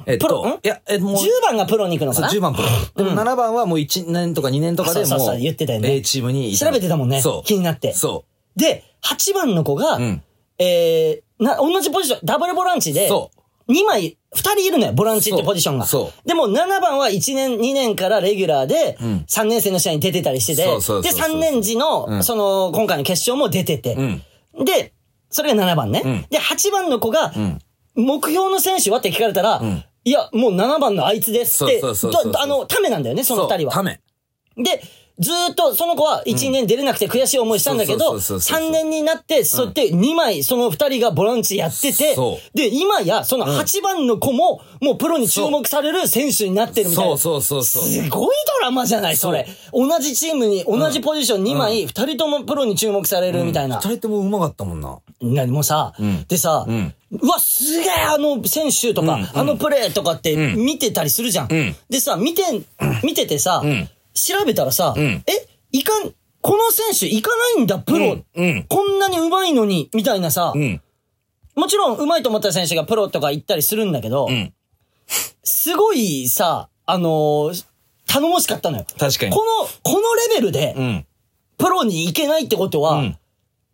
[0.06, 1.16] えっプロいや、え、もう。
[1.16, 2.68] 10番がプロに行くのかそう、な10番プロ。
[3.04, 7.48] でも7番はもう1年とか2年とかでもそうそうそう言ってたよね A チームにい調べてたもんねそう。
[7.48, 8.24] 気になってそ
[8.56, 10.24] で、8番の子が、ん
[10.60, 12.94] えー、な、同じポジション、ダブルボランチう。
[12.94, 13.32] で、そ
[13.70, 15.86] 2枚、2人いるのよ、ボランチってポジションが。
[15.86, 24.22] そうそうでも7番は1年、2年からレギュラーで、3年生の試合に出てたりしてて、そうそうで、そうそう3年時の、その、今回の決勝も出てて、ん
[24.64, 24.94] で、
[25.30, 26.00] それが7番ね。
[26.00, 27.34] んで、8番の子が、
[27.96, 29.62] 目標の選手はって聞かれたら、
[30.06, 33.26] いや、もう7番のあいつですって、そうそうそうそうどあの、ためなんだよね、う。
[33.26, 33.74] その2人は。
[33.74, 34.00] ため。
[34.58, 34.82] で、
[35.20, 47.18] ずーっとその子は1年出れなくて悔しい思いしたんだけど、そうそうそうそう3年になって、そうやって2枚その2人がボランチやっててそ、で、今やその8番の子ももうプロに注目される選手になってるみたいな。
[47.18, 47.42] そう。
[47.42, 47.84] そうそう。
[47.84, 49.48] すごいドラマじゃないそれ。
[49.72, 53.78] 同じチームに、同じポジション2枚、2人ともプロに注目されるみたいな。
[53.78, 55.00] 二人ともうまかったもんな。
[55.22, 55.94] なもうさ、
[56.28, 61.48] でさ、うわ、すげえあの選手とか、あのプレーとかって見てたりするじゃん。
[61.90, 62.44] でさ、見て、
[63.04, 63.64] 見ててさ、
[64.14, 65.24] 調べたらさ、え、
[65.72, 68.06] いかん、この選手行かないんだ、プロ。
[68.06, 70.82] うんうんこんなに上手いのに、みたいなさ、ん
[71.56, 74.54] もちろん上手いと思った選手がプロとか行ったりするんだけど、ん
[75.44, 77.66] すごいさ、あのー
[78.06, 78.86] 頼もしかったのよ。
[79.00, 79.32] 確かに。
[79.32, 81.06] この、このレベルでう、ん。
[81.58, 83.18] プロに行けないってことは、うん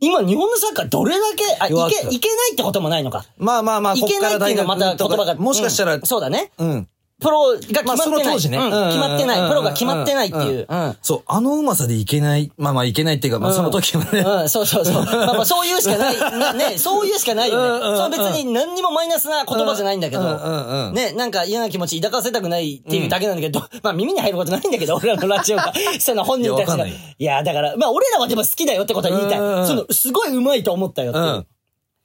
[0.02, 3.26] 今日本のサッカーどれだけ、あ、いけ、いけないってこともないのか。
[3.38, 5.36] まあまあまあ、いけないっていうのはまた言葉が。
[5.36, 6.54] もしかしたらうん、そうだね。
[6.58, 6.88] うん。
[7.20, 7.86] プロが決まってない。
[7.86, 9.42] まあその当時ねうんうん決まってない。
[9.42, 10.68] うんプロが決まってないっていう。
[10.70, 10.98] うん。
[11.02, 12.52] そう、あのうまさでいけない。
[12.58, 14.20] まあまあいけないっていうか、まあその時はね。
[14.20, 15.04] うん、そうそうそう。
[15.06, 16.18] まあまあそういうしかない。
[16.18, 17.98] なね、そういうしかないよね。
[17.98, 20.92] そう別に何にもマイナスな言葉じゃないんだけど。
[20.92, 25.74] ね、なんか嫌な気持ち抱かせたくないっていうだけなんだけど、まあ耳に入ることないんだけど、 俺らのラジオが。
[26.00, 26.88] その本人たちが。
[26.88, 29.68] いやだから、まあ俺らはでも好きだよってことは言いたい。
[29.68, 31.48] その、すごいうまいと思ったよって。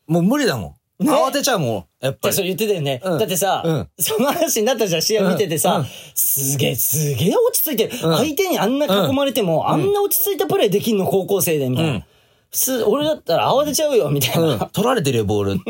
[0.07, 0.75] もう無理だもん。
[1.01, 1.85] ね慌てちゃうもん。
[2.01, 2.35] やっぱり。
[2.35, 3.01] それ言ってたよね。
[3.03, 11.93] うんだってさ、うんその話になったじゃん、試合見ててさ、うんうんすげえ、すげえ落ち着いてる、うん相手にあんな囲まれても、あんな落ち着いたプレーできんの高校生で、みたいな。
[11.93, 12.05] うん
[12.51, 14.55] 普通、俺だったら慌てちゃうよ、みたいな。
[14.55, 14.59] うん。
[14.71, 15.61] 取られてるよ、ボール。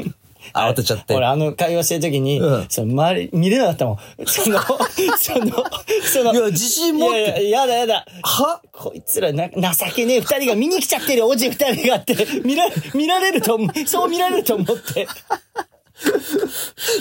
[0.53, 1.15] 慌てちゃって。
[1.15, 3.99] 俺あの会話してる時に、うんその周り見れなかったもん。
[4.27, 4.61] その、
[5.19, 5.65] その、
[6.13, 8.07] その、いや自信持っていやいや、やだやだ。
[8.23, 8.61] は？
[8.73, 9.61] こいつらな、情
[9.95, 15.07] けねえ二人が見に来ちゃってるおじ二人がって、見ら、見られると思う、そう見られると思って。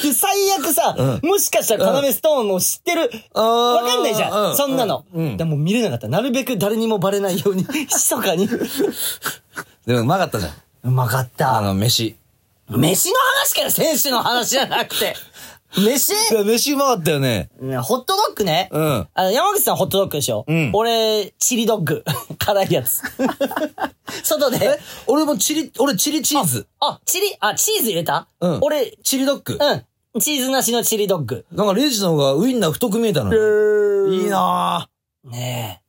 [0.03, 5.05] で、最悪さ、もしかしたら要ストーンも知ってる、あーわかんないじゃん、うんそんなの。
[5.13, 6.07] うんでも見れなかった。
[6.07, 8.47] なるべく誰にもバレないように、 密かに。
[9.85, 10.53] でもうまかったじゃん。
[10.85, 11.57] うまかった。
[11.57, 12.15] あの、飯。
[12.77, 15.15] 飯の話から選手の話じゃなくて。
[15.75, 16.13] 飯？
[16.13, 17.49] いや、飯うまかったよね。
[17.59, 18.69] ねホットドッグね。
[18.71, 20.45] うんあの、山口さんホットドッグでしょ？
[20.47, 22.03] うん俺、チリドッグ。
[22.37, 23.01] 辛いやつ。
[24.23, 24.79] 外でえ？
[25.07, 26.67] 俺もチリ、俺チリチーズ。
[26.79, 28.27] あ、チリ、あ、チーズ入れた？
[28.39, 29.57] うん俺、チリドッグ。
[29.59, 29.75] う
[30.19, 30.21] ん。
[30.21, 31.45] チーズなしのチリドッグ。
[31.51, 34.13] なんかレジの方がウインナー太く見えたのよ。
[34.13, 34.87] いいな
[35.23, 35.83] ねえ。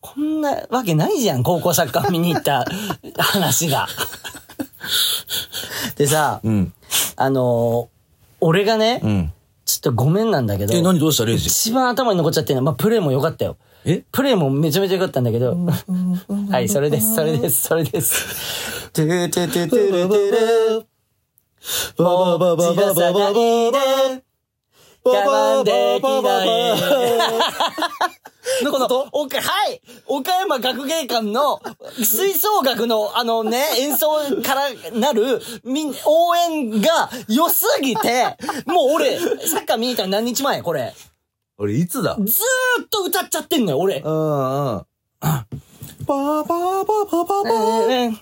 [0.00, 2.64] こんなわけないじゃん、高校サッカー見に行った
[3.16, 3.86] 話が。
[5.96, 6.46] でさ、ぁ。
[6.46, 6.72] うん。
[7.16, 7.94] あのー
[8.40, 9.32] 俺がね、うん。
[9.64, 11.46] ちょっとごめんなんだけど、え、何どうしたレジ？
[11.48, 13.56] 一番頭に残っちゃってるのは、まあ、プレーも良かったよ。
[13.86, 14.02] え？
[14.12, 15.56] プレーもめちゃめちゃ良かったんだけど、
[16.50, 18.90] はい、それです、それです、それです。
[18.92, 20.30] トゥトゥトゥトゥルトゥ
[20.80, 20.86] ル。
[22.04, 24.23] もう、じらさないで、
[25.04, 26.48] 我慢できない。
[28.70, 31.60] この、おか、はい岡山学芸館の
[32.02, 38.36] 吹奏楽のあのね、 演奏からなる、みん、応援が良すぎて、
[38.66, 40.94] もう俺、サッカー見に行ったの何日前これ。
[41.58, 42.16] 俺いつだ？
[42.18, 44.00] ずーっと歌っちゃってんのよ、俺。
[44.00, 44.86] うんうん。
[45.20, 45.44] パー
[46.06, 48.18] パーパーパーパーパー。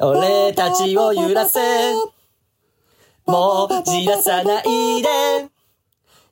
[0.00, 1.60] 俺たちを揺らせ、
[3.26, 5.08] もうじらさないで、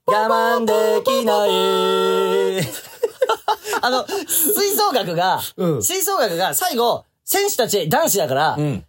[0.06, 2.60] 我慢できない。
[3.82, 8.84] あの、吹奏楽が、うん吹奏楽が最後、選手たち男子だから、うん。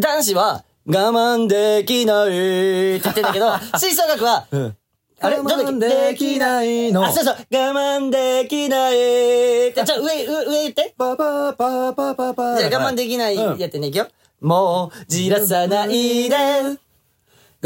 [0.00, 4.76] 男子は、我慢できないって言ってんだけど、 吹奏楽は、うん。
[5.20, 5.38] あれ？
[5.38, 7.04] 我慢できないの。
[7.04, 10.94] あ、そうそう、我慢できないって、ちょ、上、上、上言って。
[10.98, 12.58] パパパーパーパーパー。
[12.58, 14.08] じゃあ我慢できないうんやってね、いくよ。
[14.40, 16.36] もう、じらさないで、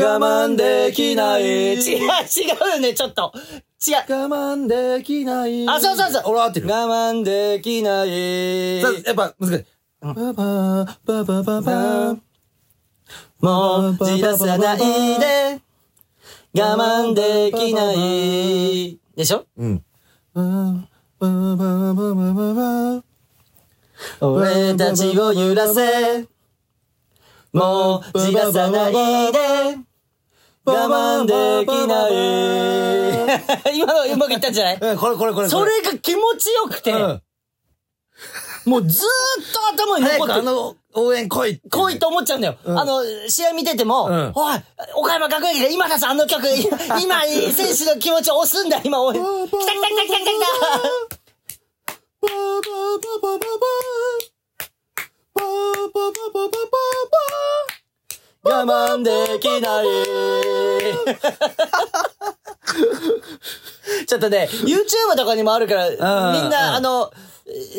[0.03, 1.43] 我慢できない。
[1.77, 3.33] 違う、違うよね、ちょっと。
[3.87, 3.97] 違う。
[3.97, 5.69] 我慢できない。
[5.69, 6.23] あ、そうそうそう。
[6.27, 6.69] 俺合ってる。
[6.69, 8.83] 我慢できない。
[8.83, 9.65] さやっぱ、難しい。
[10.01, 12.19] パパーパパパパー。
[13.41, 15.61] もう、じらさないで、
[16.55, 18.99] 我慢できない。
[19.17, 19.45] でしょ？
[19.57, 19.85] うん。
[24.21, 26.27] 俺たちを揺らせ。
[27.53, 28.93] もう、じらさない
[29.33, 29.79] で、
[30.71, 32.11] 我慢できない。
[33.77, 34.79] 今のうまくいったんじゃない？
[34.81, 35.49] うん、これこれこれ。
[35.49, 37.23] それが気持ちよくて、うん。
[38.67, 39.07] もうずー
[39.43, 41.61] っと頭に早残ってあの応援来い。
[41.71, 42.57] 来いと思っちゃうんだよ。
[42.67, 44.59] あの、試合見てても、うんおい、
[44.97, 46.43] 岡山学園で今だぞ、あの曲、
[47.01, 49.15] 今、選手の気持ちを押すんだ、今、おい。
[49.15, 50.25] 来た来た来た来た来
[52.21, 54.31] パーパーパーパーパーパー。
[55.35, 55.45] パー
[55.89, 57.71] パーパーパーパーパーパー。
[57.71, 57.80] た
[58.42, 59.87] 我慢できない。
[64.07, 66.50] ちょっとね、YouTube とかにもあるから、みんうん。
[66.50, 67.12] な、あの、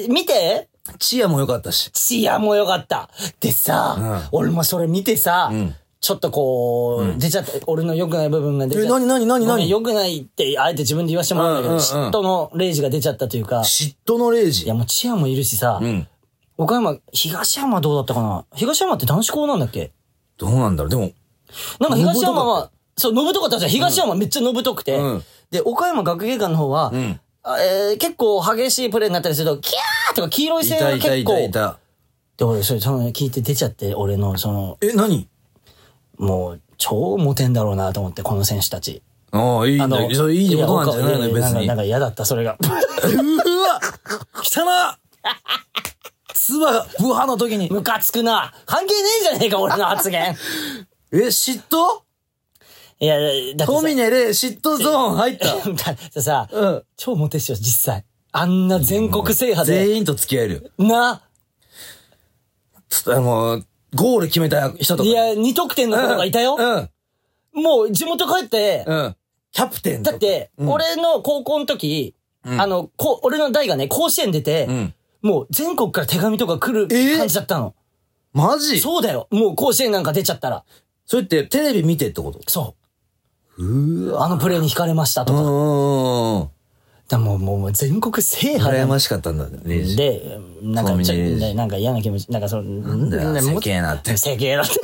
[0.09, 0.69] 見て。
[0.99, 1.89] チアも良かったし。
[1.91, 3.09] チアもよかった。
[3.39, 5.75] でさ、俺もそれ見てさ、ん。
[5.99, 8.93] ちょっとこう、出ちゃった、俺の良くない部分が出ちゃえ、った。
[8.93, 14.65] なになになになに良くないって、あえて自分で言わせてもらうんだけど、嫉妬のレイジが出ちゃったというか、嫉妬のレイジ。
[14.65, 14.73] いや。
[14.73, 16.07] もうチアもいるしさ、うん。
[16.57, 18.45] 岡山、東山どうだったかな？
[18.55, 19.91] 東山って男子校なんだっけ？
[20.41, 20.89] どうなんだろう。
[20.89, 21.11] でも、
[21.79, 23.71] なんか東山は、そう、のぶとかったじゃん。
[23.71, 25.23] 東山めっちゃのぶとくて、うん。
[25.51, 27.19] で、岡山学芸館の方は、ん。
[27.43, 31.39] あえー結構激しいプレーになったりすると、キャーとか黄色いい線がたいたい結構、た。
[31.43, 31.77] いた。
[32.37, 35.27] で、俺、それ、その聞いて出ちゃって、俺の、その、え、何？
[36.17, 39.01] もう、超モテんだろうなと思って、この選手たち。
[39.31, 41.27] ああ、いいんだのそれいいことなんじゃないの？
[41.27, 41.67] や別に。
[41.67, 42.57] なんか嫌だった、それが。
[42.61, 42.65] う
[43.61, 43.79] わ
[44.43, 44.97] 汚な
[46.33, 47.69] 唾が、ブハの時に。
[47.69, 48.53] ムカつくな。
[48.65, 50.35] 関係ねえじゃねえか、俺の発言。
[51.11, 52.01] え、嫉妬？
[52.99, 55.47] いや、だってさトミネで嫉妬ゾーン入った。
[56.13, 56.83] ださ、うん。
[56.97, 58.05] 超モテっしょ、実際。
[58.31, 59.85] あんな全国制覇で。
[59.87, 60.85] 全員と付き合えるよ。
[60.85, 61.21] な。
[62.89, 63.63] つあの、
[63.95, 65.09] ゴール決めた人とか。
[65.09, 66.55] いや、2得点の子がいたよ。
[66.57, 67.63] うん。
[67.63, 69.15] もう地元帰って、うん。
[69.51, 72.15] キャプテンとかだって、うん俺の高校の時、
[72.45, 74.93] うんあの、こ俺の代がね、甲子園出て、うん。
[75.21, 77.17] もう全国から手紙とか来るえー？
[77.17, 77.75] 感じだったの。
[78.33, 78.79] マジ？
[78.79, 79.27] そそうだよ。
[79.31, 80.63] もう甲子園なんか出ちゃったら。
[81.17, 82.39] れってテレビ見てってこと？
[82.47, 82.75] そ
[83.57, 83.63] う。
[83.63, 84.25] うわ。
[84.25, 85.39] あのプレーに惹かれましたとか。
[85.39, 86.49] うんうん
[87.17, 89.83] もう、もうもう全国制覇だ羨ましかったんだね。
[89.97, 94.15] で、なんかちょ、コンビニねなんか嫌な気持ち、なんかその、ななんだよ、世間なって。
[94.15, 94.75] 整形だって。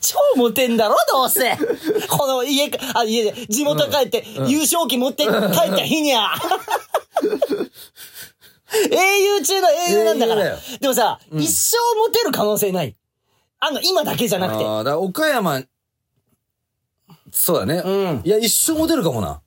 [0.00, 1.56] 超モテんだろ、どうせ。
[2.08, 6.30] この家か、あ、家で、地元帰って、優勝旗持って帰った日にゃ。
[8.90, 10.62] 英雄中の英雄なんだから英雄だよ。
[10.80, 12.96] でもさ、一生モテる可能性ない。
[13.58, 14.64] あの、今だけじゃなくて。
[14.64, 15.62] ああ、だから岡山、
[17.32, 17.82] そうだね。
[17.84, 19.40] うんいや、一生モテるかもな。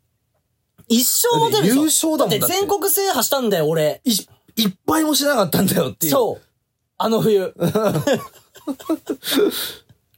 [0.87, 4.01] 一生モテるでしょ優勝だもんだって全国制覇したんだよ、俺。
[4.03, 4.11] い、
[4.55, 6.11] いっぱいもしなかったんだよっていう。
[6.11, 6.45] そう。
[6.97, 7.53] あの冬。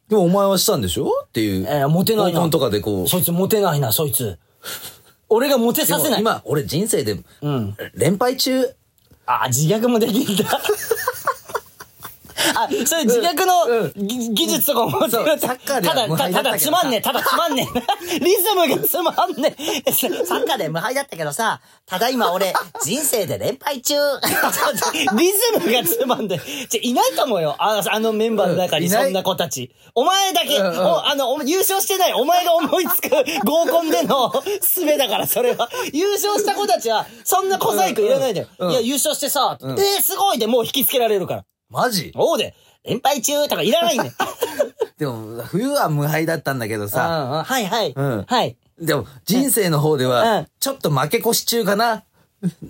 [0.10, 1.10] でもお前はしたんでしょ？
[1.26, 1.66] っていう。
[1.68, 3.08] えーモテないな合コンとかでこう。
[3.08, 4.38] そいつモテないな、そいつ。
[5.30, 6.22] 俺がモテさせない。
[6.22, 7.76] 今、俺人生で、うん。
[7.96, 8.64] 連敗中。
[9.26, 10.62] あ、自虐もできるんだ。
[12.56, 18.20] あ、それ自虐のぎ技術とかも持ってるサッカーではただ、無たただ敗だったけどさつまんねえ、ただつまんねえ。
[18.20, 19.56] リズムがつまんね
[19.86, 19.92] え。
[19.92, 22.54] サッカーで無敗だったけどさ、ただ今俺、
[22.84, 23.96] 人生で連敗中。
[25.18, 26.68] リズムがつまんねえ。
[26.68, 27.56] じゃ、いないと思うよ。
[27.58, 29.72] ああのメンバーの中にうんいないそんな子たち。
[29.94, 32.14] お前だけ、うんうんおあの、お優勝してない。
[32.14, 33.10] お前が思いつく
[33.46, 34.32] 合コンでの
[34.62, 35.70] すべだから、それは。
[35.94, 38.48] 優勝した子たちは、そんな小細工いらないんだよ。
[38.60, 41.46] うんうんいや、優勝してさ、んえー、すごいでもう引きつけられるから。
[41.70, 42.12] マジ？
[42.16, 44.12] おうで、連敗中とかいらないんだよ。
[44.98, 47.08] でも、冬は無敗だったんだけどさ。
[47.08, 47.94] うんうんはいはい。
[47.96, 48.56] うんはい。
[48.80, 52.04] でも、人生の方でうんは、ちょっと負け越し中かな？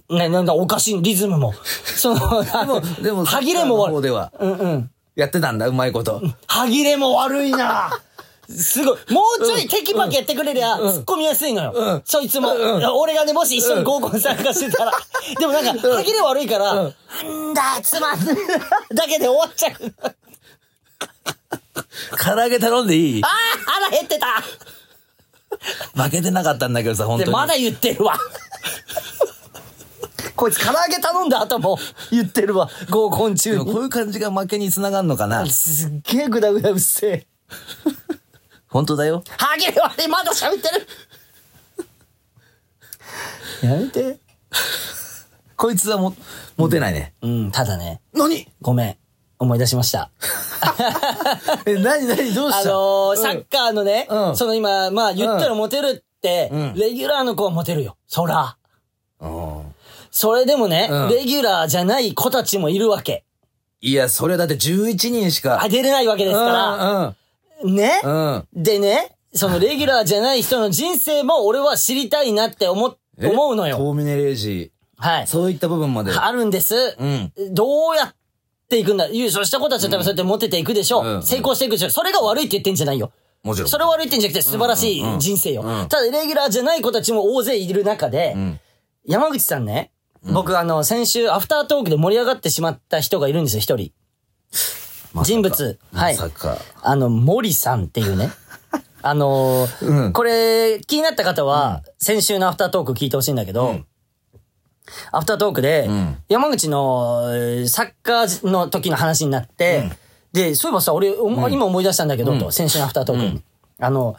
[0.10, 1.54] ね、なんだ、おかしい、リズムも。
[1.98, 4.02] その、ででも、でも、歯切れもサッカーの方悪い。
[4.04, 4.92] では、うんうん。
[5.16, 6.22] やってたんだ、うまいこと。
[6.48, 7.90] 歯切れも悪いな。
[8.50, 8.98] すごい。
[9.14, 11.74] もうちょいテキパキやってくれりゃ、突っ込みやすいのよ。
[11.76, 14.92] うんそいつも、うん俺がね、もし一緒に合コン参加してたら。
[15.40, 18.20] でもなんか、歯切れ悪いから、なんだ、つまん
[18.94, 19.94] だけで終わっちゃう。
[22.24, 23.24] 唐揚げ頼んでいい？
[23.24, 23.32] ああ
[23.72, 24.44] 腹減ってた
[26.04, 27.34] 負けてなかったんだけどさ、本当で、に。
[27.34, 28.18] まだ言ってるわ。
[30.36, 31.80] こいつ唐揚げ頼んだ後も
[32.12, 32.70] 言ってるわ。
[32.90, 33.66] 合コン中に。
[33.66, 37.28] こういう感じが負けにつながんのかなすっげえグダグダうっせえ。
[38.76, 39.24] 本当だよ。
[39.38, 40.86] 歯切れ悪い、まだ喋ってる。
[43.70, 44.20] やめて。
[45.56, 46.14] こいつはも、
[46.58, 47.14] モテないね。
[47.22, 48.46] うん、ただね、何？
[48.60, 48.98] ごめん。
[49.40, 50.12] 思い出しました。
[51.66, 52.34] え、何何？
[52.34, 52.60] どうした？
[52.60, 57.96] あのー、サッカーのね、うんその今、まあ言ったらモテるって、うんレギュラーの子はモテるよ。
[58.08, 58.58] そら。
[59.22, 59.74] うん
[60.12, 63.24] それでもね、うんレギュラーじゃない子たちもいるわけ。
[63.80, 65.64] いや、それだって11人しか。
[65.64, 67.16] あ、出れないわけですかうんうん。
[67.64, 68.48] うん。
[68.54, 73.78] でね、そのレギュラーじゃない人の人生も俺は知りたいなって思思うのよ。
[73.78, 74.72] トーミネレージ。
[74.98, 75.28] はい。
[75.28, 76.12] そういった部分まで。
[76.12, 76.96] あるんです。
[76.98, 77.32] うん。
[77.54, 78.16] どうやっ
[78.70, 79.08] ていくんだ？
[79.10, 81.06] 優勝した子たちは多分そうやってモテていくでしょう。
[81.06, 81.90] うん成功していくでしょう。
[81.92, 83.12] それが悪いって言ってんじゃないよ。
[83.44, 83.70] もちろん。
[83.70, 85.64] それ悪いって言うんじゃなくて素晴らしい人生よ。
[85.90, 88.60] ただ、レギュラーじゃない子たちも大勢いる中で、うん。
[89.06, 89.92] 山口さんね、
[90.24, 93.92] 僕あの、先週アフタートークで盛り上がってしまった人がいるんですよ、一人。
[95.24, 95.80] 人物。
[95.94, 96.18] はい。
[96.82, 98.32] あの、森さんっていうね。
[99.02, 100.14] あのーうん。
[100.14, 103.86] これ、気になった方は、先週のアフタートーク聞いてほしいんだけど、うん。
[105.12, 106.18] アフタートークで、ん。
[106.28, 109.92] 山口のえーサッカーの時の話になって、
[110.34, 113.44] で、そういえばさ、俺、お今思い出したんだけど、と、先週のアフタートークに。
[113.80, 114.16] あの、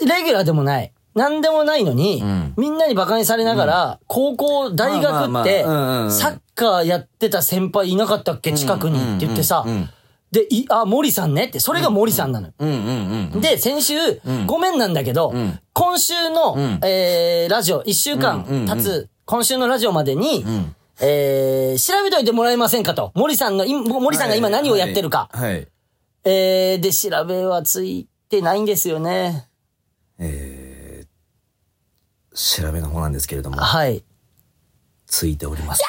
[0.00, 0.92] レギュラーでもない。
[1.14, 2.54] なんでもないのに、ん。
[2.56, 9.90] みんなに馬鹿にされながら、高校、大学って、サッカーやってた先輩いなかったっけ近くにって言ってさ、うんうんうん
[10.34, 12.54] で、い、あ、森さんねって、それが森さんなのよ。
[12.58, 13.40] うんうんうん。
[13.40, 13.94] で、先週、
[14.46, 23.12] ごめんなんだけど、ん今週の、んえー、ラジオ、一週間経つ、今週のラジオまでに、んえー、調べといてもらえませんかと。
[23.14, 25.30] 森さんの、今森さんが今何をやってるか。
[25.32, 25.52] はい。
[25.52, 25.68] はい。
[26.24, 29.48] えー、で、調べはついてないんですよね。
[30.18, 34.02] えー、調べの方なんですけれども、はい。
[35.06, 35.84] ついております。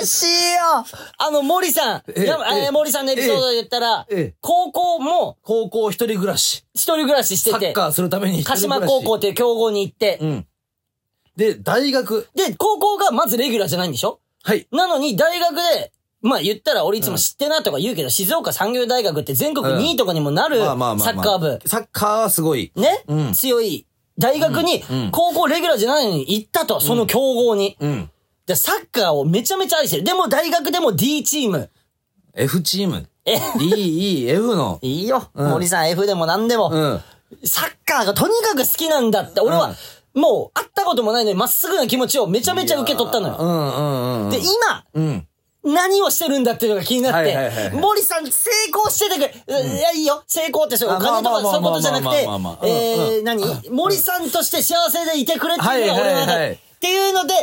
[0.00, 0.84] 嬉しいよ
[1.18, 2.02] あの、森さん。
[2.08, 2.26] え
[2.66, 6.64] え森さんのエピソードで言ったらええ、高校も高校一人暮らし。
[6.74, 8.56] 一人暮らししてて、サッカーするために鹿。
[8.56, 10.46] 島高校っていう強豪に行って、うん。
[11.36, 12.28] で、大学。
[12.34, 14.20] で、高校がまずレギュラーじゃないんでしょ？
[14.42, 14.66] はい。
[14.70, 21.24] なのに大学で、まあ言ったら俺いつも知ってなとか言うけど、静岡産業大学って全国2位とかにもなるサまあまあまあ、まあ。
[21.24, 21.60] ッカー部。
[21.66, 22.72] サッカーはすごい。
[22.76, 27.76] ね、うん強い大学にうんうん、高校レギュラーじゃないのに行ったと、その強豪に。
[27.80, 28.10] うん。
[28.46, 30.04] で、サッカーをめちゃめちゃ愛してる。
[30.04, 31.70] でも大学でも D チーム。
[32.34, 33.06] F チーム。
[33.24, 34.78] え、D、E、F の。
[34.82, 35.30] いいよ。
[35.34, 36.70] うん森さん F でも何でも。
[36.70, 37.02] うん。
[37.44, 39.74] サッカーがとにかく好きなんだって、俺は、
[40.12, 43.36] もう会ったこともないのにまっすぐな気持ちをめちゃめちゃ受け取ったのよ。
[43.38, 44.30] うんうんうん。
[44.30, 45.26] で、今、うん。
[45.64, 57.34] 何をしてるんだっていうのが気になって、はいはいはいはい森さん成功しててくれ、いや、いいよ、成功ってそう、おあ金とかまあまあそういうことじゃなくてまあまあまあまあ、まあえ何森さんとして幸せでいてくれっていうのが俺ははいはいはいね、っていうので、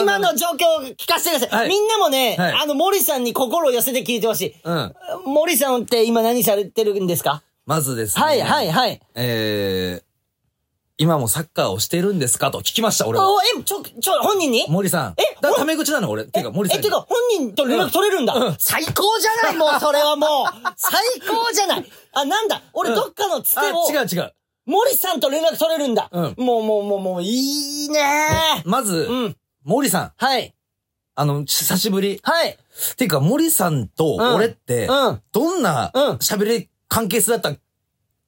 [0.00, 1.58] 今の状況を聞かせてください。
[1.62, 4.54] はいみんなもね、はいあの、森さんに心を寄せて聞いてほしい。
[4.62, 4.94] うん。
[5.26, 7.42] 森さんって今何されてるんですか？
[7.66, 8.22] まずですね。
[8.24, 9.00] はい、はい、はい。
[9.16, 10.04] えー、
[10.98, 13.32] 今もサッカーをしてるんですかと聞きました、俺は。
[13.34, 14.64] おえ、ちょ、ちょ、本人に？
[14.68, 15.14] 森さん。
[15.18, 16.24] えだからタメ口なの、俺。
[16.26, 16.84] てか、森さんえ、に。
[16.84, 17.16] てか、本
[17.48, 18.54] 人と連絡取れるんだ？
[18.60, 20.28] 最高じゃないもう、それはもう。
[20.76, 21.84] 最高じゃない。
[22.12, 22.62] あ、なんだ？
[22.74, 24.32] 俺、うんどっかのつてあ、を、違う違う。
[24.66, 26.08] 森さんと連絡取れるんだ。
[26.10, 28.00] うんもう、もう、もう、もう、いいね
[28.64, 29.36] まず、うん。
[29.62, 30.12] 森さん。
[30.16, 30.54] はい。
[31.14, 32.18] あの、久しぶり。
[32.22, 32.58] はい。
[32.96, 35.22] ていうか、森さんと俺って、うん。
[35.32, 37.52] どんなうん喋り関係性だった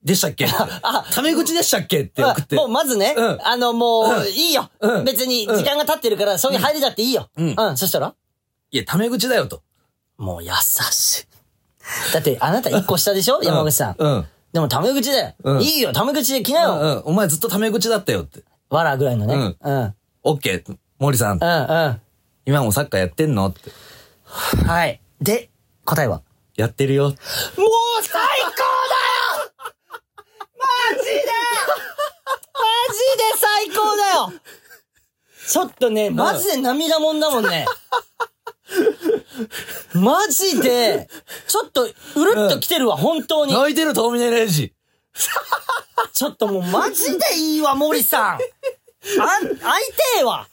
[0.02, 0.46] でしたっけ？
[0.46, 2.02] あタメ口でしたっけ？
[2.02, 2.54] って送って。
[2.54, 4.70] もう、まずね、うんあの、もう、うんいいよ。
[4.78, 7.28] うん別に、時間が経ってるから、そういう入りだっていいよ。
[7.36, 7.76] うんうん。
[7.76, 8.14] そしたら？
[8.70, 9.62] いや、タメ口だよと。
[10.16, 10.50] もう、優
[10.92, 11.26] しい。
[12.12, 13.42] だって、あなた一個下でしょ？
[13.42, 13.94] 山口さん。
[13.98, 14.26] うん。
[14.56, 14.60] うん。
[14.60, 15.34] でも、タメ口だよ。
[15.44, 17.02] うんいいよ、タメ口で来なよ。
[17.04, 17.10] うん。
[17.10, 18.42] お前ずっとタメ口だったよって。
[18.70, 19.34] わらぐらいのね。
[19.34, 19.56] ううんん。
[19.60, 19.94] うん。
[20.22, 20.76] オッケー。
[20.98, 21.38] 森さん。
[21.38, 22.00] うん。
[22.46, 23.70] 今もサッカーやってんのって。
[24.24, 25.00] はい。
[25.20, 25.50] で、
[25.84, 26.22] 答えは？
[26.56, 27.04] やってるよ。
[27.04, 27.26] もう最
[27.58, 27.72] 高だよ
[30.58, 31.12] マジで
[32.54, 32.62] マ
[32.94, 34.40] ジで最高だよ
[35.48, 37.66] ちょっとね、マジで涙もんだもんね。
[39.94, 41.08] マジで、
[41.46, 41.88] ちょっと、う
[42.24, 43.52] るっと来てるわ、本当に。
[43.52, 44.72] 泣いてるトーミネレージ。
[46.12, 48.22] ちょっともうマジでいいわ、森さん。
[48.32, 49.58] あん、会いて
[50.20, 50.46] えわ。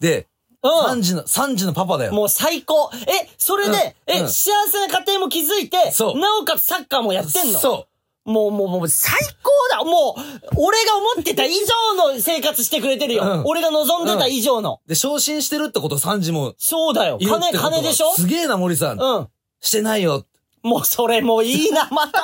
[0.00, 0.26] で、
[0.62, 2.12] うん3時の、3時のパパだよ。
[2.12, 2.90] もう最高。
[2.94, 7.58] え、それで、え、うんうん幸せな家庭も築いて、そうなおかつサッカーもやってんの？
[7.58, 7.86] そ
[8.24, 10.22] もう、もう、もう、最高だもう、
[10.56, 13.24] 俺が思ってた以上の生活してくれてるよ。
[13.24, 14.80] うん俺が望んでた以上の。
[14.86, 14.88] う。
[14.88, 17.18] で、昇進してるってこと3時もそうだよ。
[17.20, 18.12] 金、いるってことは金でしょ？
[18.14, 19.00] すげえな、森さん。
[19.00, 19.28] うん。
[19.60, 20.24] してないよ。
[20.62, 22.22] もうそれもういいな、また。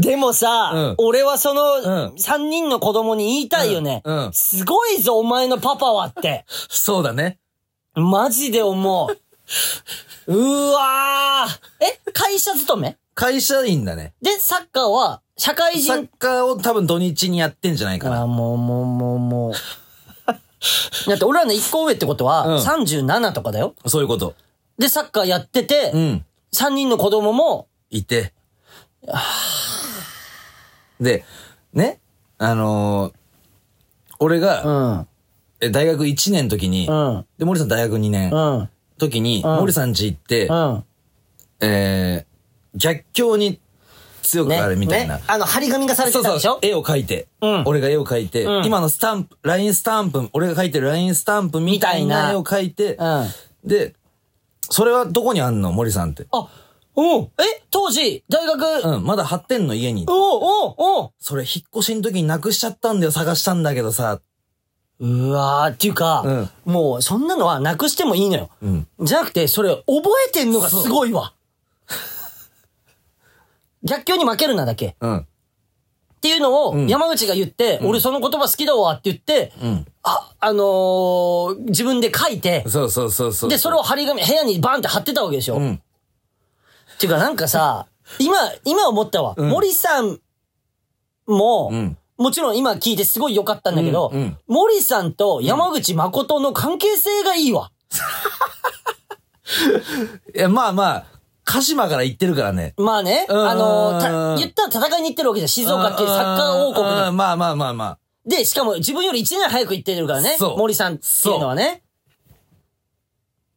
[0.00, 4.02] でもさ、うん俺はそのうん3人の子供に言いたいよね。
[4.04, 6.44] うんうんすごいぞ、お前のパパはって。
[6.68, 7.38] そうだね。
[7.94, 9.18] マジで思う。
[10.26, 11.84] うーわー。
[11.84, 12.96] え、会社勤め？
[13.14, 14.12] 会社員だね。
[14.20, 15.86] で、サッカーは、社会人？
[15.86, 18.22] サッカーを多分土日にやってんじゃないかな。
[18.22, 19.52] あーもう、もう、もう、もう。
[21.08, 23.74] だって俺らの1個上ってことは、うん37とかだよ。
[23.86, 24.34] そういうこと。
[24.78, 26.24] で、サッカーやってて、うん。
[26.52, 28.32] 3人の子供も、いて。
[31.00, 31.24] で、
[31.72, 32.00] ね、
[32.38, 33.12] あのー
[34.18, 34.62] 俺うが、
[35.00, 35.08] ん、
[35.60, 40.84] え大学1年の時に、うん、で、森さん大学2年うのん、時に、うん森さん家行って、うん。
[41.60, 43.60] えー、逆境に
[44.22, 45.16] 強くね、あるみたいな。
[45.18, 46.58] ね、あの、張り紙がされてたでしょ？
[46.60, 53.28] 絵を描いて、うん俺が絵を描いて、うん今のスタンプ、ラインスタンプ、俺が描いてるラインスタンプみたいみたいなな絵を描いて、うん。
[53.64, 53.94] で、
[54.68, 55.72] それはどこにあんの？
[55.72, 56.26] 森さんって。
[56.32, 56.48] あ、
[56.96, 57.22] うん。
[57.22, 57.30] え、
[57.70, 60.06] 当時、大学、うん、まだ貼ってんの家に。
[60.08, 64.20] おうおうおうそれ引っ越しの時になくしちゃったんだよ、探したんだけどさ。
[64.98, 68.50] うわー、っていうか、うんもう、そんなのはなくしてもいいのよ。
[68.62, 68.88] うん。
[69.00, 69.84] じゃなくて、それ覚
[70.28, 71.32] えてんのがすごいわ。
[73.82, 74.96] 逆境に負けるなだけ。
[75.00, 75.18] うん。
[75.18, 75.24] っ
[76.20, 79.86] ていうのをうん山口が言って、俺その言葉好きだわって言って、うん。
[80.02, 83.50] あ、あのー自分で書いて、そうそうそうそう。
[83.50, 85.56] で、それを張り紙、部屋にバンって貼ってたわけでしょ。
[85.56, 85.74] うん。
[85.74, 87.86] っていうかなんかさ、
[88.18, 88.34] 今、
[88.64, 89.34] 今思ったわ。
[89.36, 90.18] うん森さん
[91.26, 91.98] も、うん。
[92.18, 97.70] もちろん今聞いてすごい良かったんだけど、うんうん森さんと山口誠の関係性がいいわ。
[100.34, 101.06] いや、まあまあ、
[101.44, 102.74] 鹿島から行ってるからね。
[102.76, 105.48] まあね、うんあのた言ったら戦いに行ってるわけじゃん。
[105.48, 106.92] 静岡っていうサッカー王国に。
[107.08, 107.98] うんまあまあまあまあ。
[108.26, 110.36] で、しかも自分より1年早く行ってるからね。
[110.38, 111.82] そう森さんっていうのはね。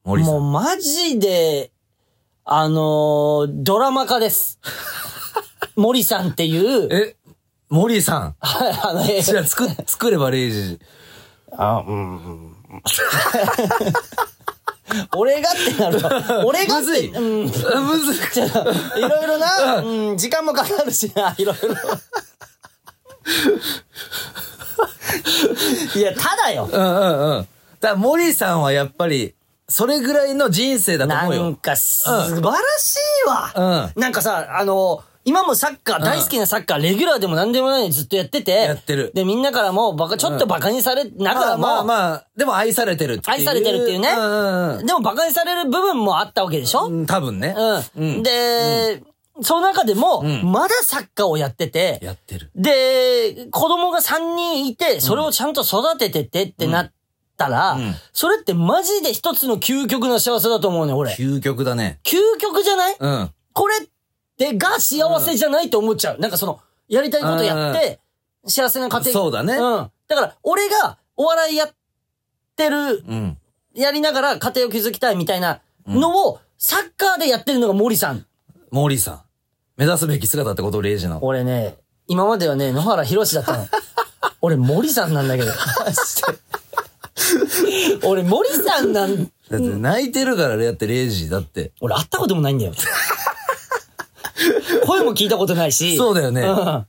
[0.03, 0.31] 森さ。
[0.31, 1.71] もうんマジで、
[2.45, 4.59] あのードラマ化です。
[5.75, 7.15] 森さんっていう、え、
[7.69, 8.35] 森さん。
[8.39, 10.79] はいあの、えじゃあ作、作ればレイジ。
[11.51, 12.17] あ、うん。
[12.17, 12.55] うん
[15.15, 16.09] 俺がってなると、
[16.47, 17.43] 俺がって、むずいうん。
[17.45, 17.59] むず
[18.13, 18.19] い。
[18.99, 21.69] ろいろな、うん、時間もかかるしな、いろいろ。
[25.95, 26.67] いや、ただよ。
[26.71, 27.47] うんうんうん。
[27.79, 29.35] だから森さんはやっぱり、
[29.67, 31.43] それぐらいの人生だと思うよ。
[31.43, 32.95] なんか、素晴らし
[33.25, 33.53] いわ。
[33.93, 34.01] うん。
[34.01, 38.51] なんかさ、あの、今もサッカー、大好きなサッカー、レギュラーでも何でもないのにずっとやってて。
[38.51, 43.37] やってるで、みんなからも、バカ、ちょっとバカにされながらも、まあまあ、でも愛されてるっていう。
[43.37, 44.09] 愛されてるっていうね。
[44.09, 46.87] うんでもバカにされる部分もあったわけでしょ？
[46.87, 47.05] うん。
[47.05, 47.55] 多分ね。
[47.95, 48.23] うん。
[48.23, 49.03] で、
[49.41, 52.49] その中でも、んまだサッカーをやってて、やってる。
[52.55, 56.91] で、子供が3人いて、それをちゃんと育てててってなっ
[57.37, 61.11] たら、うんそれってマジで一つの究極の幸せだと思うね、俺。
[61.13, 61.99] 究極だね。
[62.03, 62.95] 究極じゃない？
[62.99, 63.29] うん。
[63.53, 63.89] これって
[64.39, 66.19] が幸せじゃないと思っちゃう。
[66.19, 67.99] なんかその、やりたいことやって、
[68.45, 69.11] 幸せな家庭。
[69.11, 69.91] そうだねうん。
[70.07, 71.73] だから、俺がお笑いやっ
[72.55, 73.37] てる、うん。
[73.75, 78.25] やりながら家庭を築きたいみたいなのを、サッカーでやってるのが森さん。
[78.71, 79.21] 森さん。
[79.77, 81.23] 目指すべき姿ってこと、レイジの。
[81.23, 81.77] 俺ね、
[82.07, 83.67] 今まではね、野原博士だったの。
[84.41, 85.51] 俺森さんなんだけど。
[88.03, 91.71] 俺森さんなん、だって泣いてるからやってレイジだって。
[91.81, 92.73] 俺会ったこともないんだよ。
[94.85, 95.97] 声も聞いたことないし。
[95.97, 96.85] そうだよねうん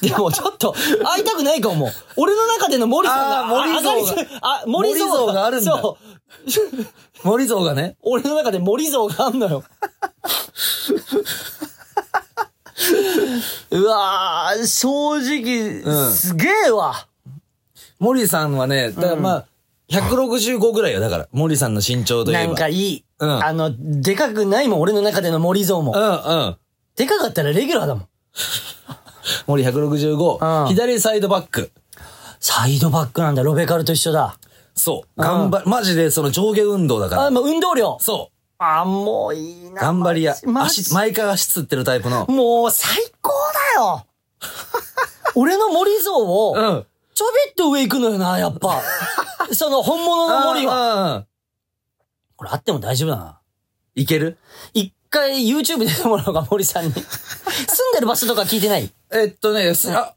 [0.00, 1.90] でもちょっと、会いたくないかも。
[2.16, 5.98] 俺の中での森さんが、森像があ、森像森像があるんだそ
[7.22, 7.26] う。
[7.26, 7.96] 森像がね。
[8.02, 9.64] 俺の中で森像があんのよ。
[13.70, 17.06] うわー、正直、うんすげえわ。
[17.98, 19.46] 森さんはね、だからまあ、
[19.90, 21.28] 165ぐらいよ、だから。
[21.32, 22.44] 森さんの身長といえば。
[22.46, 23.04] なんかいい。
[23.18, 23.70] うんあの、
[24.00, 25.98] でかくないもん、俺の中での森像もう。
[25.98, 26.56] んうん。
[26.96, 28.08] でかかったらレギュラーだもん。
[29.46, 30.64] 森165。
[30.64, 31.70] うん左サイドバック。
[32.40, 34.36] サイドバックなんだ、ロベカルと一緒だ。
[34.74, 35.20] そう。
[35.22, 37.30] 頑張、マジでその上下運動だかあ、ら。
[37.30, 37.96] もう運動量。
[38.00, 39.82] そあ、もういいな。
[39.82, 40.34] 頑張り屋。
[40.44, 42.26] マジ足、毎回足つってるタイプの。
[42.26, 43.32] もう最高
[43.76, 44.06] だよ。
[45.36, 46.86] 俺の森像を、ん。
[47.14, 48.82] ちょびっと上行くのよな、やっぱ。
[49.54, 50.74] その本物の森は。
[50.74, 51.26] は。
[52.36, 53.40] これあっても大丈夫だな。
[53.94, 54.38] いける？
[54.72, 56.92] 一回 YouTube で出てもらおうか、森さんに。
[56.92, 58.92] 住んでる場所とか聞いてない？
[59.12, 60.14] えっとね、すあ、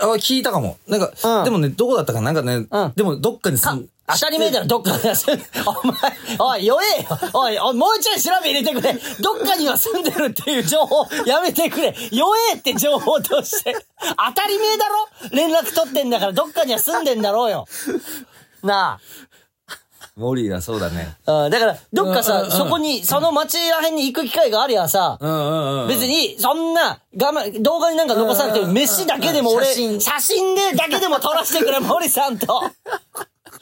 [0.00, 0.78] あ、聞いたかも。
[0.86, 2.32] なんか、うんでもね、どこだったかな？
[2.32, 7.08] なんかね、うんでもどっかにか住ん、当たり前だろ、どっかで住んお前、おい、弱えよ。
[7.32, 8.92] おい、おいもうちょい調べ入れてくれ。
[9.20, 11.94] どっかには住んでるっていう情報、やめてくれ。
[12.12, 13.74] 弱えって情報として。
[14.00, 17.66] 当たり前だろ連絡取ってんだから、どっかには住んでんだろうよ。
[18.62, 19.00] な
[20.16, 21.14] 森がそうだね。
[21.26, 21.44] あ。
[21.44, 25.88] うん、だから、どっかさ、うんうんうんそこに、その街ら辺に行く機会がありゃさ、うんうんうん。
[25.88, 32.62] 別に、そんな、我慢、動画になんか残さなくても、うんうんうん飯だけでも俺、写真写真でだけでも撮らせてくれ、森さんと。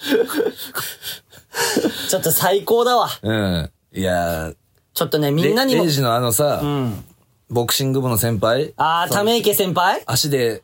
[2.08, 3.08] ちょっと最高だわ。
[3.22, 3.70] うん。
[3.92, 4.56] いやー、
[4.92, 5.92] ちょっとね、みんなにもレイ。
[5.92, 7.04] ジのあのさ、うん。
[7.50, 8.72] ボクシング部の先輩？
[8.76, 10.02] あー、ため池先輩？
[10.06, 10.62] 足で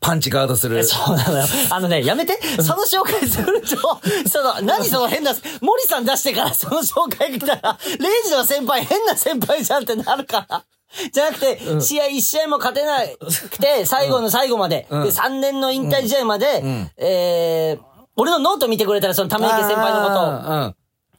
[0.00, 0.82] パンチガードする。
[0.84, 1.44] そうなのよ。
[1.70, 2.38] あのね、やめて。
[2.60, 3.76] その紹介すると、
[4.28, 10.64] その、何その変な、森さん出してからその紹介来たら、レイジの先輩変な先輩じゃんってなるから。
[11.10, 20.74] じゃなくて、試合一試合も勝てなくて、最後の最後まで、うんで3年の引退試合まで、んえー、俺のノート見てくれたらそのため池先輩のことをあ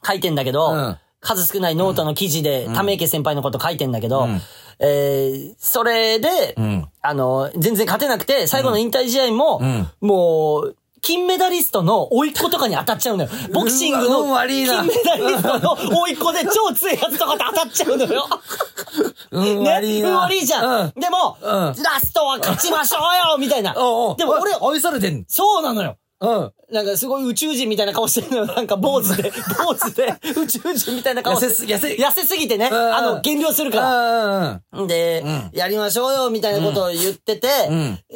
[0.06, 4.42] 書いてんだけど、うん数少ないノートの記事で、ため池先輩のこと書いてんだけど、うん
[4.80, 13.30] えー、それで、うんあの、全然勝てなくて、最後の引退試合も、うんもう、金メダリストの甥っ子とかに当たっちゃうのよ。
[13.52, 14.68] ボクシングの金メ
[15.04, 18.26] ダリストの甥っ子で超強いやつとかと当たっちゃうのよ。
[19.32, 19.64] うん。
[19.64, 20.10] ね、悪いな。
[20.10, 20.86] 運悪いじゃん。
[20.86, 20.94] うん。
[21.00, 21.50] でも、うん
[21.84, 23.74] ラストは勝ちましょうよみたいな。
[23.76, 25.26] おうおうでも俺、愛されてん。
[25.28, 25.98] そうなのよ。
[26.22, 26.54] うん。
[26.74, 28.46] なんかすごい宇宙人みたいな顔してるのよ。
[28.48, 32.68] なんか坊主で、坊主で宇宙人みたいな顔して痩せす痩せ痩せすぎてね。
[32.68, 34.62] んあの、減量するから。
[34.72, 34.88] ら。
[34.88, 37.76] で、うんやりましょうよ、みたいなことを言ってて、う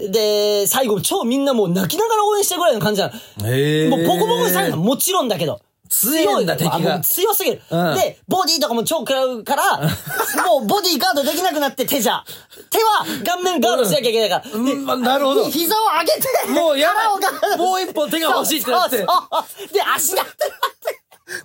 [0.09, 3.95] んで、最後超みんなもう泣きながら応援してるぐらいの感じなの。
[3.95, 5.61] もうボコボコにされるのもちろんだけど。
[5.87, 12.23] 強いんだ敵が強すぎる、うんで、ボディとかも超食らうから、もうボディガードできなくなって手じゃ。
[12.69, 14.43] 手は顔面ガードしなきゃいけないから。
[14.43, 17.57] でうんまなるほどひ膝を上げて、もうやばい。
[17.57, 18.97] もう一本手が欲しいってなって。
[18.97, 19.19] そうそう
[19.57, 20.23] そうで、足が、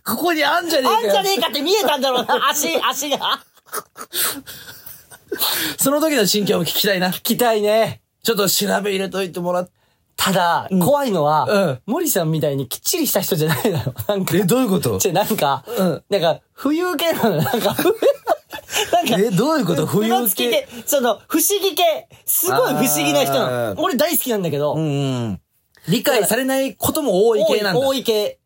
[0.05, 0.99] ここにあんじゃねえかよ。
[0.99, 3.45] あんじゃねえかって見えたんだろうな、足、足が。
[5.79, 7.09] その時の心境も聞きたいな。
[7.09, 8.03] 聞きたいね。
[8.23, 9.82] ちょっと調べ入れといてもらって。
[10.17, 13.95] ただ、怖いのは、うん森さんみたいにきっちりした人じゃないのよ。
[14.07, 14.37] なんか。
[14.37, 14.99] え、どういうこと？
[14.99, 17.43] ちょ、なんか、うんなんか、浮遊系なのよ。
[17.43, 17.75] なんか、
[18.93, 19.87] なんか、え、どういうこと？
[19.87, 20.69] 浮遊裏付き系。
[20.71, 23.41] 系、その、不思議系、すごい不思議な人な
[23.71, 23.83] あーの。
[23.83, 24.85] 俺大好きなんだけど、うんう
[25.29, 25.41] ん。
[25.89, 27.81] 理解されないことも多い系なんだ。
[27.81, 28.39] 多い、系。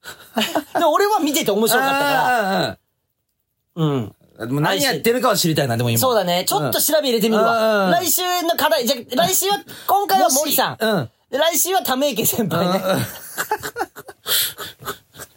[0.72, 2.78] でも俺は見てて面白かったから、あ
[3.76, 4.14] うん。
[4.40, 5.98] あもう何やってるかは知りたいな、でも今。
[5.98, 6.44] そうだね。
[6.46, 7.86] ちょっと調べ入れてみるうんわ。
[7.86, 10.76] うん来週の課題、じゃ、来週は、今回は森さん。
[10.80, 11.10] うん。
[11.30, 12.82] で来週はため池先輩ね。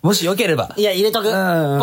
[0.01, 0.73] もしよければ。
[0.75, 1.25] いや、入れとく。
[1.25, 1.31] こ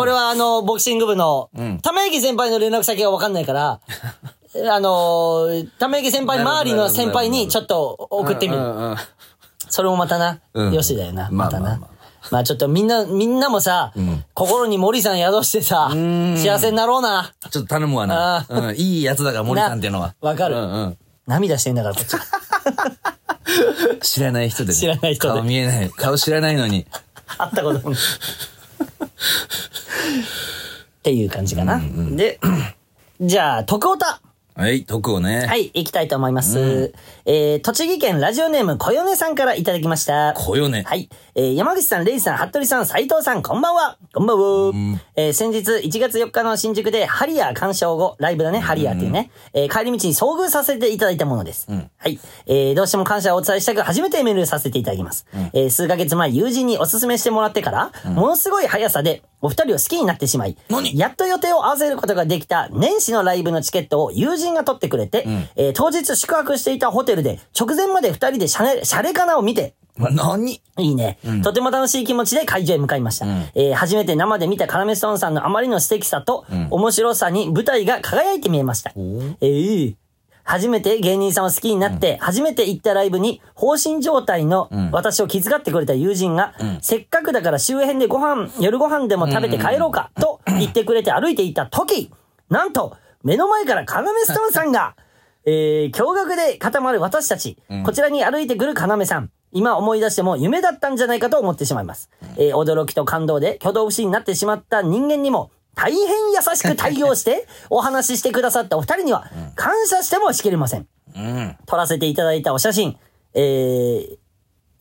[0.05, 1.49] れはあの、ボクシング部の、
[1.81, 3.79] ため池先輩の連絡先がわかんないから、
[4.69, 8.61] あのー、ため池先輩周りの先輩にちょっと送ってみる。
[9.69, 11.79] それもまたな、うんよしだよな、またな。
[12.31, 13.93] まあちょっとみんな、みんなもさ、
[14.33, 17.33] 心に森さん宿してさ、幸せになろうな。
[17.51, 18.45] ちょっと頼むわなあ。
[18.49, 18.75] うん。
[18.77, 20.15] いいやつだから、森さんっていうのは。
[20.21, 20.97] なわかるうんうん。
[21.27, 22.15] 涙してんだから、こっち。
[24.01, 24.75] 知らない人でね。
[24.75, 25.89] 知らない人で顔見えない。
[25.89, 26.85] 顔知らないのに。
[27.37, 27.99] 会ったこともない。
[27.99, 28.03] っ
[31.03, 31.81] ていう感じかな。
[32.15, 32.39] で、
[33.19, 34.05] じゃあ、徳太。
[34.53, 35.45] はい、徳をね。
[35.47, 36.93] はい、行きたいと思います。
[37.25, 40.33] えー、栃木県ラジオネーム、こよねさんからいただきました。
[40.35, 40.83] こよね。
[40.85, 41.09] はい。
[41.35, 43.97] えー、山口さん、レイジさん、服部さん、斉藤さん、こんばんは。
[44.13, 44.99] こんばんは。
[45.15, 51.67] えー、先日、1月4日の新宿で、ハリアー鑑賞後、ライブだね、ハリアーっていうね、えー、帰り道に遭遇させていただいたものです。
[51.97, 52.19] はい。
[52.45, 55.25] えー、どうしても感謝をお伝えしたく、初めてメールさせていただきます。
[55.53, 60.97] えー、数ヶ月前、友人にお勧めしてもらってから、ものすごい速さで、お二人を好きになってしまい、何？
[60.97, 65.25] やっと予定を合わせることができた年始のライブのチケットを友人が取ってくれて、
[65.55, 70.61] えー当日宿泊していたホテルで直前まで二人でシャレ、シャレかなを見て、何？
[70.77, 73.25] いいね、とても楽しい気持ちで会場へ向かいました。
[73.55, 78.91] えー初めて生で見たカラメストーンさんのあまりの素敵さと、面白さに舞台が輝いて見えました。
[78.95, 79.95] えー
[80.51, 92.11] 初めて芸人さんを好きになって、初めて行ったライブに、放心状態の私を気遣ってくれた友人が、せっかくだから周辺でご飯、夜ご飯でも食べて帰ろうか、と言ってくれて歩いていた時、
[92.49, 94.95] なんと、目の前からカナメストーンさんが、
[95.47, 99.31] えー、驚愕で固まる私たち、こちらに歩いてくる要さん。
[99.53, 102.09] 今思い出しても夢だったんじゃないかと思ってしまいます。
[102.35, 105.99] えー驚きと感動で挙動不審になってしまった人間にも、大変
[106.31, 110.87] 優しく対応して、 お話ししてくださったお二人には、感謝してもしきれません。
[111.15, 111.57] うん。
[111.65, 112.97] 撮らせていただいたお写真、
[113.33, 114.17] えー、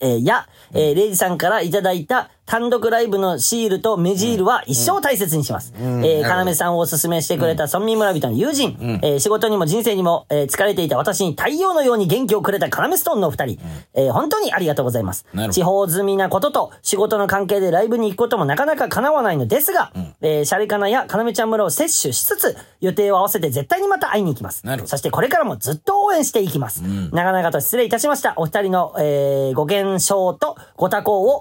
[0.01, 5.73] えーや、えーレイジさんからいただいた単独ライブのシールと目ジールは一生大切にします。
[5.79, 13.61] えー、かなめさんをおすすめしてくれた村民村人の友人、えー仕事にも人生にも、えー疲れていた私に太陽のように元気をくれたカナメストーンのお二人、
[13.95, 24.65] えー本当にありがとうございます地方済みなことと仕事の関係でライブに行くこともなかなか叶わないのですが、えーシャレカナやかなめちゃん村を摂取しつつ、予定を合わせて絶対にまた会いに行きます。
[24.89, 26.83] そしてこれからもずっと応援していきます。
[27.13, 28.35] 長々と失礼いたしました。
[28.37, 31.41] お二人の、えーご健勝とご多幸を、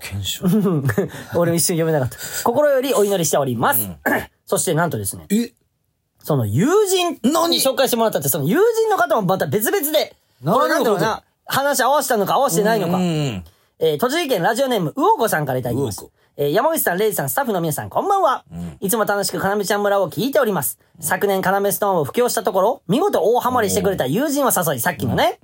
[1.35, 2.17] 俺も一瞬読めなかった。
[2.43, 3.89] 心よりお祈りしております。
[4.45, 5.53] そしてなんとですね、え？
[6.23, 7.11] その友人
[7.49, 12.99] に紹介してもらったって、その友人の方もまた別々で、これなんだろうな、話合わせたのか合わせてないのかう。
[12.99, 13.03] ん。
[13.81, 16.05] えー栃木県ラジオネーム、うおこさんからいただきます。
[16.35, 18.43] えー山口さん、レイジさん、スタッフの皆さん、こんばんは。
[18.81, 20.77] いつも楽しくかなめちゃん村を聞いております。
[20.99, 25.39] 昨年かなめストーンを布教したところ、見事大ハマりしてくれた友人を誘い、さっきのね、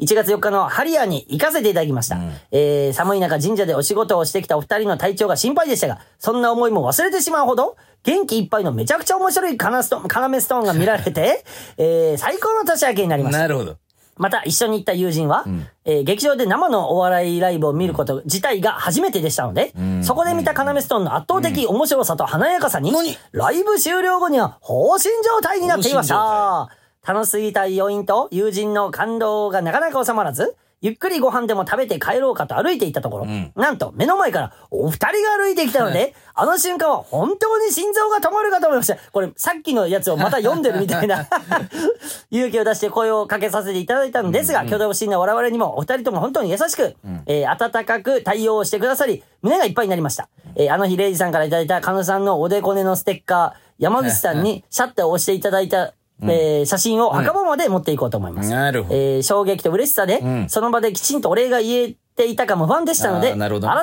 [0.00, 2.18] 1月4日のハリアーに行かせていただきました。
[2.50, 11.44] えー寒い中神社でお仕事をしてきたお二人の体調が心配でしたが、そんな思いも忘れてしまうほど、元気いっぱいのめちゃくちゃ面白いカナストカナメストーンが見られて、
[11.78, 13.38] えー最高の年明けになりました。
[13.38, 13.76] なるほど。
[14.18, 15.44] また一緒に行った友人は、
[15.84, 19.72] えー劇場で生のお笑いライブを見ること自体が初めてでしたので、
[20.02, 26.68] そこで見たカナメストーンの圧倒的面白さと華やかさに、何ライブ終了後には放心状態になっていまし放た。
[27.06, 38.98] 楽しすぎた余韻と友人の感動がなかなか収まらず、ゆっくりご飯でも食べて帰ろうかと歩いていったところ、なんと目の前からお二人が歩いてきたので、あの瞬間は本当に心臓が止まるかと思いました。
[39.10, 41.26] これさっきのやつをまた読んでるみたいな
[42.30, 46.94] 勇気を出して声をかけさせていただいたのですが、挙動不審な我々にもお二人とも本当に優しく、
[47.26, 50.28] えー温かく対応してくださり、胸がいっぱいになりました。
[50.56, 58.50] えーあの日、レイジさんからいただいたカヌさんのおでこねのステッカー、山口さんにシャッターを押していただいた、えー写真を墓場まで持っていこうと思います。
[58.50, 63.34] なるほどえー衝撃と嬉しさで、その場できちんとお礼が言えていたかも不安でしたので、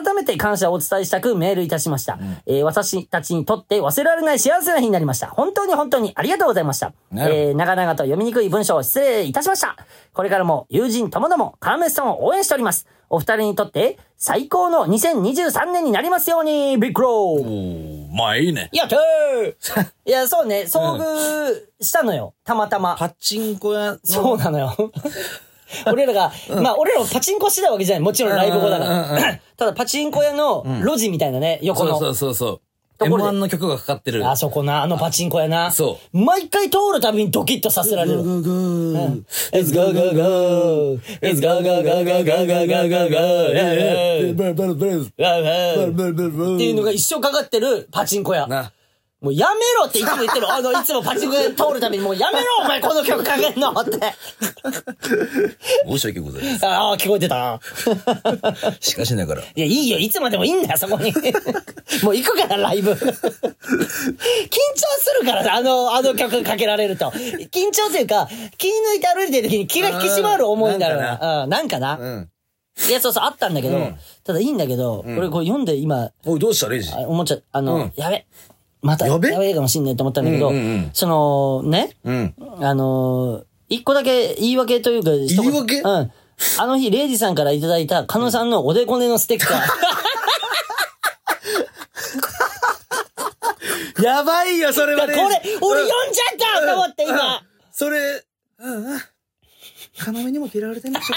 [0.03, 2.17] 改めて感謝をお伝えしたくメールいたしました。
[2.47, 5.27] えー私たちにとって忘れられない幸せな日になりました。
[5.27, 6.93] 本当に本当にありがとうございました。
[7.13, 9.77] えー長々と読みにくい文章を失礼いたしました。
[10.13, 12.88] これからも友人ともどもカラメスさんを応援しております。
[13.14, 18.72] お二人にとって最高の2023年になりますように、ビッグローまあいいね。
[18.74, 19.51] やったー
[20.05, 22.34] いや、そうね、遭遇したのよ。
[22.43, 22.95] たまたま。
[22.97, 23.99] パチンコ屋の。
[24.03, 24.74] そうなのよ。
[25.86, 28.01] 俺らが、まあ俺らもパチンコしてたわけじゃない。
[28.01, 29.39] もちろんライブ後だかうんうんうんら。
[29.57, 32.61] ただパチンコ屋の路地みたいなね、横のそうそうそうそう。
[33.04, 33.39] ところ M1 で。
[33.39, 34.28] の曲がかかってる。
[34.30, 35.72] あそこな、あのパチンコやな。。
[35.72, 38.24] そう毎回通るたびにドキッとさせられる。
[38.24, 38.49] go, go.
[39.51, 40.99] Let's go, go, go!
[41.22, 43.24] Let's go, go, go, go, go, go, go, go, go!
[46.56, 48.47] っていうのが一生かかってるパチンコ屋。
[48.47, 48.72] な。
[49.24, 50.51] もうやめろっていつも言ってる。
[50.51, 53.91] あの、いつもパチンコ屋通るたびにもうやめろお前この曲かけんのって。
[55.88, 56.69] 申し訳ございません。
[56.69, 57.61] ああ、聞こえてた。
[58.82, 59.41] しかしながら。
[59.41, 59.97] いや、いいよ。
[59.97, 61.13] いつまでもいいんだよ、そこに。
[62.03, 62.91] もう行くから、ライブ。
[62.91, 63.13] 緊張す
[65.21, 67.05] るからさ、あの、あの曲かけられると。
[67.05, 71.43] 緊張というか、気抜いて歩いてる時に気が引き締まる思いになるな。
[71.43, 71.97] うん、なんかな。
[71.97, 72.30] うん。
[72.89, 73.93] いや、そうそう、あったんだけど、
[74.26, 76.91] ただいいんだけど、俺これ読んで今、おい、どうしたレイジ？
[76.91, 78.26] あ思っちゃう、あの、うんやべ。
[78.84, 82.36] また、やべえかもしんないと思ったんだけど、うんうんうんその、ね、うん。
[82.59, 85.79] あのー一個だけ言い訳というか、一言言い訳？
[85.79, 86.11] うん。
[86.59, 89.59] あの日、レイジさんからいただいた、カノさんのおでこねのステッカー。
[94.03, 97.41] やばいよ、それこれ、俺読んじゃったと思って、うん今。
[97.71, 98.23] それ、
[98.59, 99.01] うんうん。
[100.05, 101.15] 要にも嫌われてんでしょ。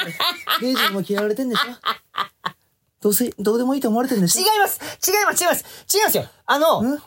[0.62, 1.62] レイジにも嫌われてんでしょ。
[3.06, 4.80] どうせ、どうでもいいと思われてんでし違います。
[5.08, 5.40] 違います。
[5.44, 5.64] 違います。
[5.96, 6.24] 違いますよ。
[6.44, 6.98] あの、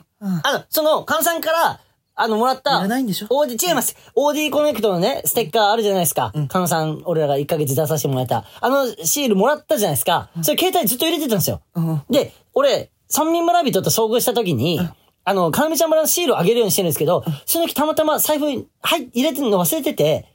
[0.42, 1.78] あの、その、カノさんから、
[2.14, 3.26] あの、もらった、いらないんでしょ？
[3.28, 3.94] オーディ、違います。
[4.14, 6.32] オーディコネクトのね、ステッカーあるじゃないですか。
[6.48, 8.46] カノさん、俺らが1ヶ月出させてもらった。
[8.62, 10.30] あの、シールもらったじゃないですか。
[10.40, 11.60] それ携帯ずっと入れてたんですよ。
[11.74, 12.02] うん。
[12.08, 14.80] で、俺、村民村人と遭遇した時に、
[15.24, 20.26] あの、かなめちゃん村のシールをあげるようにしてるんですけど、その時たまたま財布に、はい、入れてるの忘れてて、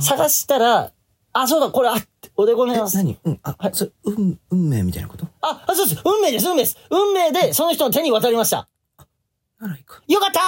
[0.00, 0.92] 探したら、
[1.32, 1.94] あ、そうだ、これ、あ、
[2.40, 2.96] おでこねます。
[2.96, 3.18] 何？
[3.24, 5.26] うん、あ、それ、運、運命みたいなこと？
[5.40, 6.02] あ、あ、そうです。
[6.04, 6.76] 運命です、運命です。
[6.88, 8.68] 運命で、その人の手に渡りました。
[9.60, 10.00] ならいいか。
[10.06, 10.40] よかった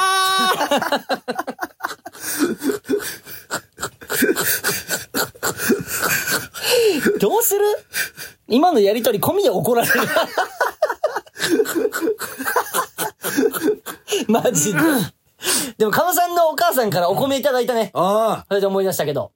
[7.11, 7.61] ーどうする？
[8.47, 9.95] 今のやりとり込みで怒られる。
[14.29, 14.81] マジで。
[15.77, 17.91] でも、カノさんのお母さんからお米いただいたね。
[17.95, 19.33] あそれで思い出したけど。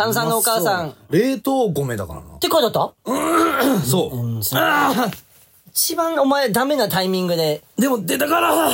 [0.00, 0.06] カあ。
[0.08, 0.94] ノさんのお母さん。
[1.10, 2.38] 冷凍米だからな。
[2.38, 3.84] て書いてあった？
[3.86, 4.16] そう。
[4.16, 4.62] うん、そう
[5.72, 7.62] 一番お前ダメなタイミングで。
[7.78, 8.70] でも出たから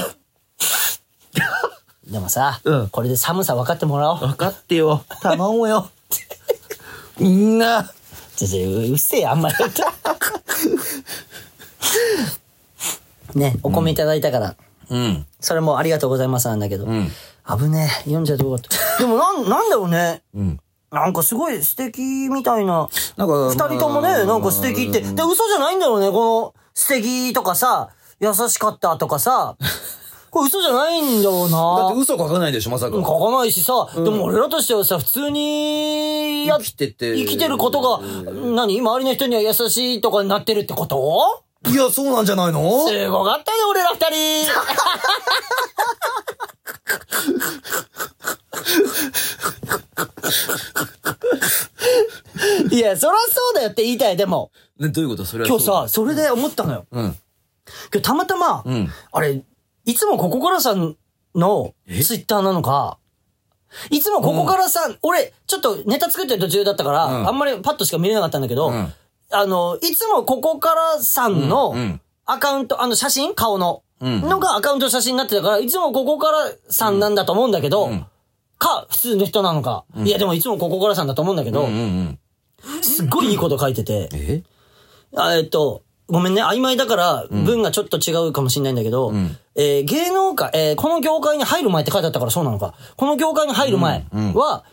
[2.10, 4.18] でもさ、うんこれで寒さ分かってもらおう。
[4.20, 5.04] 分かってよ。
[5.20, 5.90] 頼むよ。
[7.18, 7.90] みんな。
[8.36, 9.54] ちょうっせえよ、あんまり。
[13.34, 14.56] ね、お米いただいたから、
[14.90, 15.26] うん。
[15.40, 16.84] それもありがとうございますなんだけど。
[16.84, 17.08] うん。
[17.58, 19.02] 危ねえ、読んじゃどうかった？
[19.02, 20.22] でもなん、なんだろうね。
[20.34, 20.60] うん。
[21.00, 22.88] なんかすごい素敵みたいな。
[23.16, 25.00] なんか、二人ともね、なんか素敵って。
[25.00, 27.90] で、嘘じゃないんだろうね、この素敵とかさ、
[28.20, 29.56] 優しかったとかさ。
[30.30, 31.98] これ嘘じゃないんだろうだなって。
[31.98, 32.96] 嘘書かないでしょ、まさか。
[32.96, 38.00] 書かないしさ、でも俺らとしてはさ、普通に生きてて生きてることが、
[38.34, 38.80] 何？
[38.80, 41.42] 周りの人には優しいとかになってるってこと？
[41.68, 42.86] いや、そうなんじゃないの？
[42.86, 44.52] すごかったね、俺ら二人。
[52.70, 54.50] いや、そらそうだよって言いたい、でも。
[54.78, 55.24] ね、どういうこと？
[55.24, 56.86] それは今日さ、それで思ったのよ。
[56.90, 57.04] うん。
[57.04, 57.14] 今
[57.92, 58.88] 日たまたま、うん。
[59.12, 59.42] あれ、
[59.84, 60.96] いつもここからさん
[61.34, 62.98] のツイッターなのか、
[63.90, 67.28] いつもここからさん、俺、ちょっとネタ作ってる途中だったから、うん。
[67.28, 68.92] あんまりパッとしか見れなかったんだけど、うん。
[69.30, 72.00] あの、いつもここからさんのうんうん。
[72.26, 73.34] アカウント、あの写真？
[73.34, 78.06] 顔の、うんのがアカウント写真になってたから、いつもここからさんなんだと思うんだけど、ん。
[78.58, 81.68] か、普通の人なのか、いやでもいつもここからさんだと思うんだけど。
[82.82, 84.42] すっごいいいこと書いてて、え？
[85.14, 89.36] あえっと、ごめんね、曖昧だから文がちょっと違うかもしれないんだけど、ん。
[89.54, 92.74] えー芸能界、えーこの業界に入る前って書いてあったからそうなのか。
[92.96, 94.64] この業界に入る前は、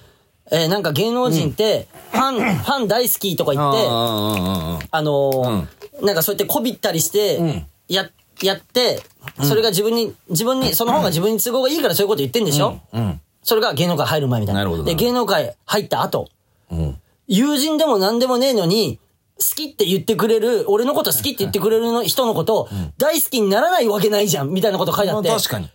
[0.51, 7.65] えーなんか芸能人って、ファン、 ファン大好きとか言って、ああのーなんかそうやってこびったりして、ん。
[7.87, 8.09] や、
[8.43, 9.01] やって、
[9.41, 12.97] それが自分に、自分に、その方が自分に都合がいいからそういうこと言ってんでしょ、あ。
[12.97, 13.21] うん。
[13.43, 14.61] それが芸能界入る前みたいな。
[14.61, 16.29] なるほどで、芸能界入った後、
[16.71, 17.01] うん。
[17.27, 18.99] 友人でも何でもねえのに、
[19.37, 25.29] 好きって言ってくれる、俺のこと好きって言ってくれるの人のこと、大好きにならないわけないじゃん、みたいなこと書いてあって。
[25.29, 25.69] 確かに。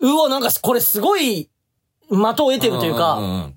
[0.00, 1.48] うわ、なんかこれすごい、
[2.10, 3.54] 的を得てるというか、ん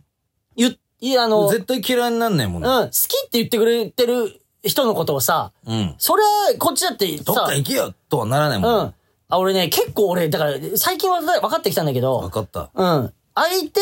[0.56, 2.70] 言っ、いや、あの、うん、好絶対嫌いになんないもんね。
[2.92, 5.96] きって言ってくれてる人のことをさ、うん。
[5.98, 8.68] それはこっちだってさどっか、行けよとはならないも。
[8.70, 8.94] うんん。
[9.30, 12.70] あ、俺ね、結構俺、だから、最近は分かってきたんだけど分、かった。
[12.74, 13.14] うん。
[13.36, 13.80] 相手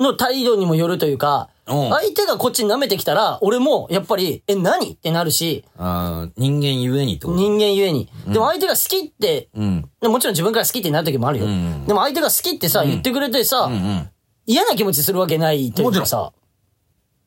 [0.00, 4.92] の態度にもよるというか、うん相手がこっちに舐めてきたら、俺も、やっぱり、え、何？
[4.92, 7.38] ってなるし、あー人間ゆえにってこと？
[7.38, 8.08] 人間ゆえに。
[8.28, 9.90] でも相手が好きって、うん。
[10.00, 11.46] でもちろん自分から好きってなる時もあるよ。
[11.46, 14.10] うんでも相手が好きってさ、言ってくれてさ、うんうん。
[14.46, 16.32] 嫌な気持ちするわけないというかさ。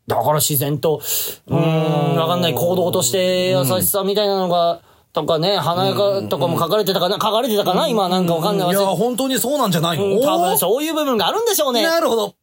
[0.08, 1.02] だから自然と、
[1.48, 4.82] うーん、わかんない行動として優しさみたいなのが
[5.12, 10.58] とかね、華やかとかも書かれてたかな、書かれてたかな今なんかわかんないいや、本当にそうなんじゃないのうん多分う。
[10.58, 11.82] そういう部分があるんでしょうね。
[11.84, 12.36] なるほど。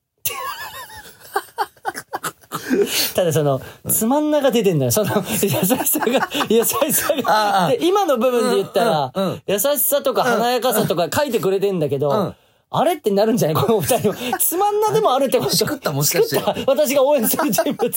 [3.14, 4.90] ただその、つまんなが出てんだよ。
[4.90, 7.74] その、優しさが、優しさあが。
[7.80, 12.34] 今の部分で言ったらうんうんうん、優しさとか華やかさとか書いてくれてんだけどうん、
[12.70, 13.64] あれってなるんじゃない？
[13.64, 14.16] この二人は。
[14.40, 15.54] つまんなでもあるってこと。
[15.54, 17.92] しくったもしかして私が応援する人物。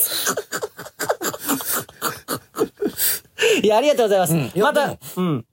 [3.63, 4.35] いや、ありがとうございます。
[4.35, 5.45] いやまたうん。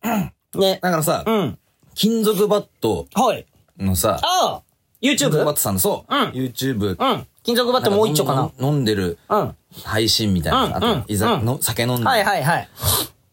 [0.55, 0.79] ね。
[0.83, 1.59] だからさう、ん。
[1.95, 3.47] 金属バットはい。
[3.79, 4.63] のさ、ああ
[5.01, 5.55] 金属バッ !YouTube?
[5.55, 6.97] トさんのそう、うん YouTube。
[6.99, 7.27] うん。
[7.43, 8.51] 金属バットもう一丁かな。
[8.61, 9.57] 飲んでるうん。
[9.85, 10.65] 配信みたいな。
[10.65, 12.05] うんあと、いざ、うんの酒飲んで。
[12.05, 12.69] はいはいはい。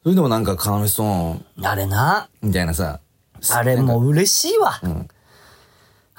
[0.04, 2.28] それでもなんか、カナメストーンあれな。
[2.42, 3.00] みたいなさ。
[3.52, 4.80] あれもう嬉しいわ。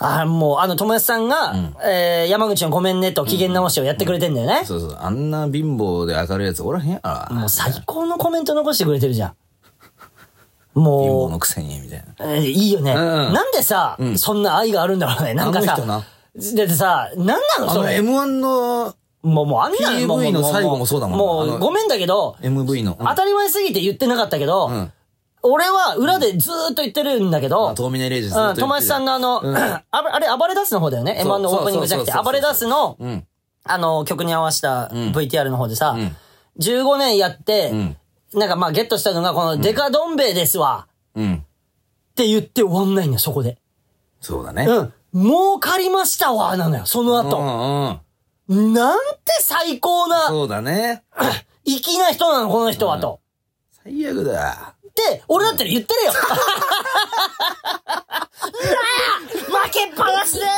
[0.05, 4.63] あもう、あの、友達さんが、えー、山口のごめんねと機嫌直しをやってくれてんだよね。
[4.65, 4.99] そうそう。
[5.01, 7.01] あんな貧乏で明るいやつおらへんや
[7.31, 7.35] ろ。
[7.35, 9.35] もう最高のコメント残してくれてるじゃん。
[10.75, 12.27] 貧乏ものくせに、みたいな。
[12.27, 12.93] う、えーいいよね。
[12.95, 15.35] んなんでさ、そんな愛があるんだろうね。
[15.35, 18.01] なんかさあの人な、だってさ、なんなのあの、それ。
[18.01, 18.95] M1 の
[19.25, 22.97] もう、もうあんなうの最後もそうだもんもう、ごめんだけど、MV の。
[22.99, 24.93] うん当たり前すぎて言ってなかったけど、ん
[25.47, 29.43] 俺は裏でずーっと言ってるんだけど、あ遠峰レイジずっとうん、言ってる友達さんのあの、
[29.91, 31.21] あばあれ、暴れ出すの方だよね。
[31.23, 33.27] そう M1 のオープニングじゃなくて、そうそうそうそう暴れ出すの、うん。
[33.65, 36.17] あの、曲に合わせた VTR の方でさ、ん
[36.59, 37.97] 15年やって、ん
[38.33, 41.35] なんかまあゲットしたのが、このデカどん兵衛ですわ、うん。
[41.35, 43.59] って言って終わんないのよ、そこで。
[44.21, 44.67] そうだね。
[44.67, 44.93] うん。
[45.15, 47.43] 儲かりましたわ、なのよ、そのう後。
[47.43, 48.01] ん
[48.49, 48.73] うん。
[48.73, 51.05] なんて最高な、そうだね。
[51.67, 53.21] 粋な人なの、この人は、と。
[53.85, 54.74] 最悪だ。
[54.95, 56.13] って、俺だったら言ってるよ。
[56.13, 56.21] 負
[59.71, 60.53] けっぱなしだよ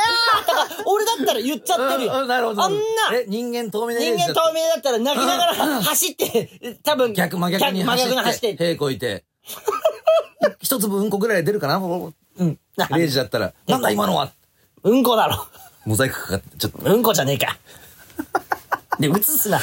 [0.45, 2.13] とか、俺だったら言っちゃってるよ。
[2.21, 2.63] うんなるほど。
[2.63, 2.79] あんな、
[3.13, 8.73] え、人間透明な人間透明だったら泣きながら走って、多分、逆、真逆に真走っ、逆に走ってて。
[8.73, 9.25] 屁こいて。
[10.61, 11.77] 一粒うんこぐらい出るかな？
[11.77, 12.13] う
[12.43, 12.59] ん。
[12.75, 14.29] なレイジだったら、なんだ今のは？
[14.83, 15.47] うんこだろ。
[15.85, 16.93] モザイクかかって、ちょっと。
[16.93, 17.57] うんこじゃねえか。
[18.99, 19.59] で、映すな。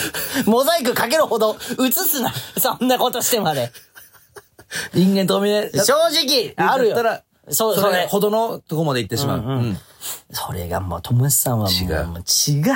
[0.46, 1.56] モザイクかけるほど
[1.86, 2.32] 映すな。
[2.58, 3.70] そんなことしてまで。
[4.94, 7.10] 人間透明だ正直、あるよだった。
[7.10, 8.06] ら、そう、それ。
[8.06, 9.38] ほどのとこまで行ってしまう。
[9.38, 9.78] うんうんうん
[10.32, 12.74] それがもう、ともしさんはもう、違うもう違う。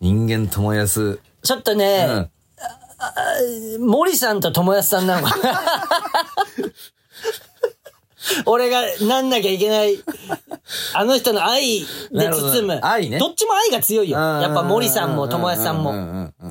[0.00, 1.18] 人間友安。
[1.42, 2.28] ちょっとね、
[3.78, 3.86] うん。
[3.86, 5.60] 森さんと友安さんなのかな。
[8.46, 10.02] 俺がなんなきゃいけない、
[10.94, 11.80] あの人の愛
[12.12, 12.80] で包む。
[12.80, 14.18] ど愛ねどっちも愛が強いよ。
[14.18, 15.92] やっぱ森さんも友安さんも。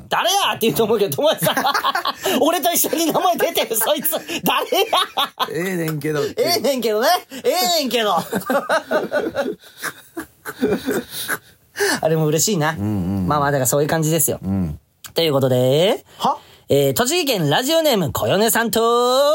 [0.10, 1.56] 誰やって言うと思うけど、友安さん。
[2.42, 4.12] 俺と一緒に名前出てる、そいつ。
[4.44, 4.68] 誰や
[5.52, 6.22] ええねんけど。
[6.24, 7.08] ええねんけどね。
[7.44, 8.16] ええねんけど。
[12.02, 12.74] あれも嬉しいな。
[12.74, 14.40] まあまあ、だからそういう感じですよ。
[14.44, 14.80] うん。
[15.14, 16.38] ということで、は？
[16.72, 19.34] えー、栃木県ラジオネーム、こよねさんと、は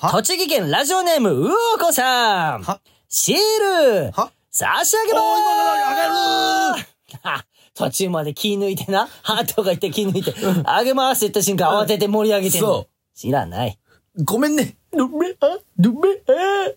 [0.00, 2.80] 栃木県ラジオネーム、うおこさん、は？
[3.08, 4.30] シール、は？
[4.50, 5.26] 差し上げまーす。
[5.26, 6.86] おー今の上がる。
[7.22, 7.44] あ
[7.74, 10.34] 途中まで気抜いてな、ハートが言って気抜いて、
[10.64, 12.66] あげますって言った瞬間慌てて盛り上げてんの。
[12.68, 13.18] そう。
[13.18, 13.78] 知らない。
[14.24, 14.76] ごめんね。
[14.92, 16.72] どめ、あ、どめ、あ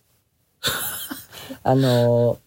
[1.71, 2.37] あの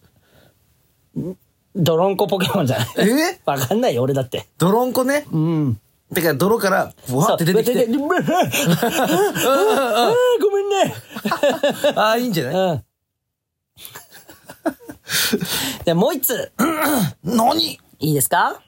[1.17, 1.37] ー、ん
[1.75, 2.87] ドロンコポケモンじゃない？
[2.97, 3.39] え？
[3.45, 4.47] わかんないよ、俺だって。
[4.59, 5.25] 泥んこね。
[5.31, 5.81] うん。
[6.11, 7.85] だから泥から、ふわって出てきて。
[7.87, 8.29] ごめんね。
[11.95, 12.53] ああ、いいんじゃない？
[12.55, 12.83] うん。
[15.85, 16.51] で、もう一つ、
[17.23, 17.73] 何？
[17.73, 18.61] いいですか？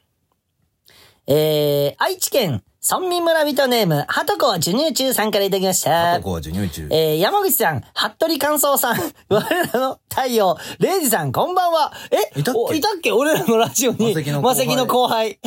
[1.28, 6.18] えー、愛知県村民村人ネーム、はとこは授乳中さんからいただきました。
[6.18, 6.88] ここは授乳中。
[6.92, 8.98] えー、山口さん、服部寛三さん、
[9.30, 11.94] 我らの太陽、レイジさん、こんばんは。
[12.12, 12.40] え？
[12.40, 12.60] いたっけ？
[12.60, 13.12] おいたっけ？
[13.12, 14.14] 俺らのラジオに。
[14.14, 15.40] 魔石の後輩魔石の後輩。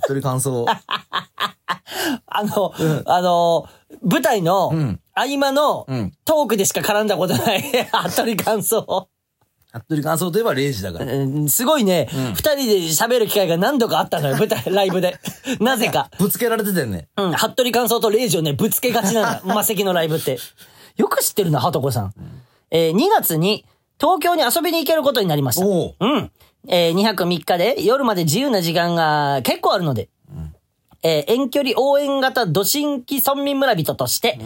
[0.00, 0.66] 服部感想。
[2.26, 2.72] あの、
[3.06, 3.68] あの、
[4.02, 7.62] 舞台のん合間のうんトークでしか絡んだことない、
[8.10, 9.08] 服部感想。
[9.72, 11.12] 服部感想といえば0時だから。
[11.12, 15.18] うんすごいね、二、人で喋る機会が何度かあったのよ、舞台、 ライブで。
[15.60, 16.10] なぜか。
[16.18, 17.08] ぶつけられてたよね。
[17.16, 19.54] うん、服部感想とレイジをね、ぶつけがちなんだ。
[19.54, 20.38] 魔石のライブって。
[20.96, 22.14] よく知ってるな、はとこさん。
[22.70, 23.64] えー2月に
[24.00, 25.66] 東京に遊びに行けることになりました。
[25.66, 26.30] おううん。
[26.68, 30.08] えー2泊3日で夜まで自由な時間が結構あるので、
[31.02, 34.38] えー遠距離応援型土新規村民村人として、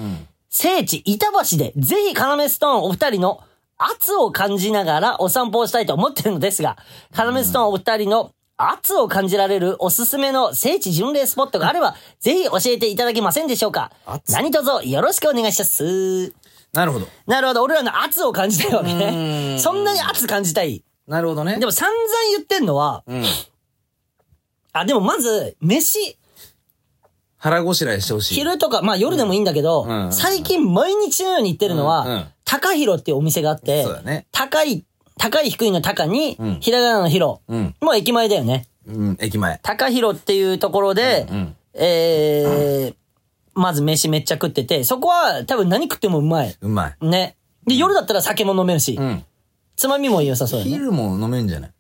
[0.51, 3.43] 聖地板橋でぜひカナメストーンお二人の
[3.77, 6.77] 圧を感じながらお散歩をしたいと思ってるのですが、
[7.15, 13.93] カナメストーンお二人の圧を感じられるおすすめの聖地巡礼スポットがあれば、ぜひ教えていただけませんでしょうか？
[14.05, 14.33] 圧？
[14.33, 16.33] 何卒よろしくお願いします。
[16.73, 17.07] なるほど。
[17.29, 19.55] なるほど、俺らの圧を感じたいわけうね。
[19.55, 20.83] んそんなに圧感じたい。
[21.09, 21.59] なるほどね。
[21.59, 22.03] でも散々
[22.37, 23.25] 言ってんのは、うん。
[24.73, 26.19] あ、でもまず、飯。
[27.39, 28.35] 腹ごしらえしてほしい。
[28.35, 34.83] 昼とか、まあ夜でもいいんだけど、うんうん最近毎日のように行ってるのは、うんうん高広っていうお店があって、そうだね高い、
[35.19, 37.41] 高い低いの高に、んひらがなの広。
[37.47, 37.75] うん。
[37.83, 38.67] もう駅前だよね。
[38.87, 39.61] うん、駅前。
[39.63, 41.57] 高広っていうところで、うん。
[41.75, 42.95] えー、
[43.53, 46.57] まず飯めっちゃ食ってて、そこは多分何食ってもうまい。
[46.59, 47.07] うまい。
[47.07, 47.37] ね。
[47.67, 49.25] で、夜だったら酒も飲めるし、うん。
[49.79, 50.73] つまみも良さそうだね。
[50.73, 51.71] 昼も飲めんじゃない？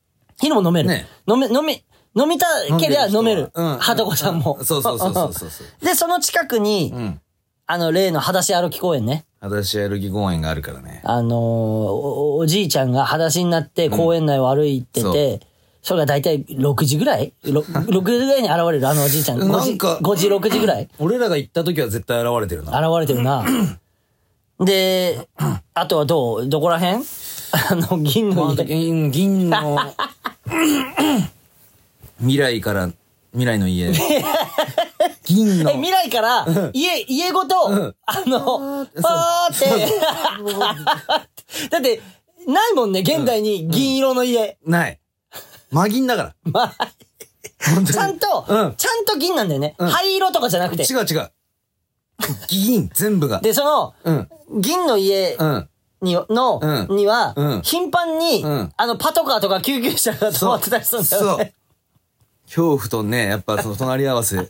[0.41, 0.89] 昼も飲める。
[0.89, 1.83] ね飲め、飲み、
[2.15, 2.47] 飲みた
[2.79, 3.51] けりゃ飲める。
[3.53, 3.79] うん。
[3.79, 4.57] はとこさんも。
[4.63, 5.67] そうそうそうそうそうそう。
[5.85, 7.21] で、その近くに、うん。
[7.67, 9.27] あの、例の裸足歩き公園ね。
[9.41, 11.01] 裸足歩き公園があるからね。
[11.05, 15.41] あのーお、おじいちゃんが裸足になって公園内を歩いてて、
[15.83, 19.39] それが大体6時ぐらい ?6 時ぐらいに現れるあのおじいちゃん。
[19.41, 20.89] 5時、なんか5時、6時ぐらい？
[21.01, 22.79] 俺らが行った時は絶対現れてるな。
[22.89, 23.45] 現れてるな。
[24.61, 25.29] で、
[25.75, 26.49] あとはどう？
[26.49, 27.05] どこら辺？
[27.53, 28.65] あの、銀の家。
[28.65, 29.79] 銀、銀の、
[32.19, 32.91] 未来から、
[33.33, 33.93] 未来の家。
[35.25, 35.75] 銀のえ、。
[35.75, 39.67] 未来から、家、家ごと、あの、パーって、
[41.71, 42.01] だって、
[42.47, 44.59] ないもんね、現代に銀色の家。
[44.65, 45.01] ない。
[45.71, 46.75] 真銀だから。
[47.85, 49.77] ちゃんと、うんちゃんと銀なんだよね。
[49.79, 50.85] ん灰色とかじゃなくて。
[50.85, 51.31] 違う違う。
[52.49, 53.41] 銀、全部が。
[53.41, 54.29] で、その、うん。
[54.61, 55.69] 銀の家うん。
[56.03, 61.55] に、の、うんには、うん頻繁に、うんあの、パトカーとか救急車が止まってたりするんだそうよね。。
[62.47, 64.37] 恐怖とね、やっぱその隣り合わせ。
[64.37, 64.47] やっ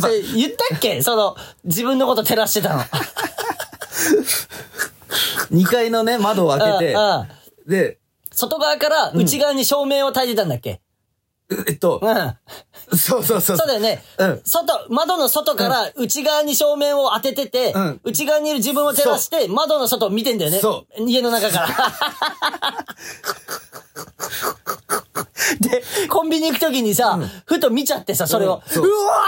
[0.00, 1.02] ぱ言ったっけ？
[1.02, 2.82] その、自分のこと照らしてたの。
[5.50, 7.28] 2階のね、窓を開けてうんうん、
[7.66, 7.98] で、
[8.30, 10.80] 外側から内側に照明を焚いてたんだっけ？
[11.66, 12.06] えっとう、
[12.94, 12.96] ん。
[12.96, 13.56] そうそうそう。
[13.56, 14.02] そうだよね。
[14.18, 20.58] うん外、窓の外から内側に照明を当ててて、うん内側にいる自分を照らして、窓の外を見てんだよね。
[20.58, 21.68] そ家の中から。
[25.60, 28.62] で、コンビニ行くときにさ、ふと見ちゃってさ、それを。
[28.66, 29.24] うんそううわ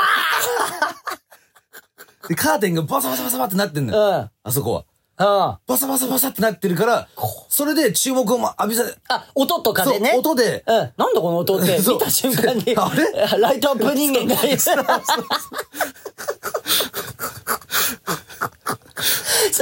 [2.28, 4.02] で、カーテンがバサバサバサバってなってんのよ。
[4.02, 4.30] ーうん。
[4.44, 4.84] あそこは。
[5.20, 5.26] うん。
[5.26, 7.06] バサバサバサってなってるから、
[7.48, 10.14] それで注目をま浴びされ、あ、音とかでね。
[10.16, 10.76] 音でうん。
[10.96, 12.74] なんだこの音って見た瞬間に。
[12.74, 13.12] あれ？
[13.38, 14.58] ライトアップ人間がいる。
[14.58, 14.74] そ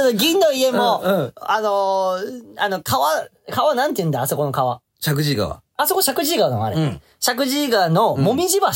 [0.05, 4.21] の銀の家も、うんうんあのーあの、川、川なんて言うんだ？
[4.21, 4.81] あそこの川。
[5.01, 5.61] 石神井川。
[5.75, 6.63] あそこ石神井川の？
[6.63, 6.77] あれ。
[6.77, 8.67] うん石神井川のもみじ橋、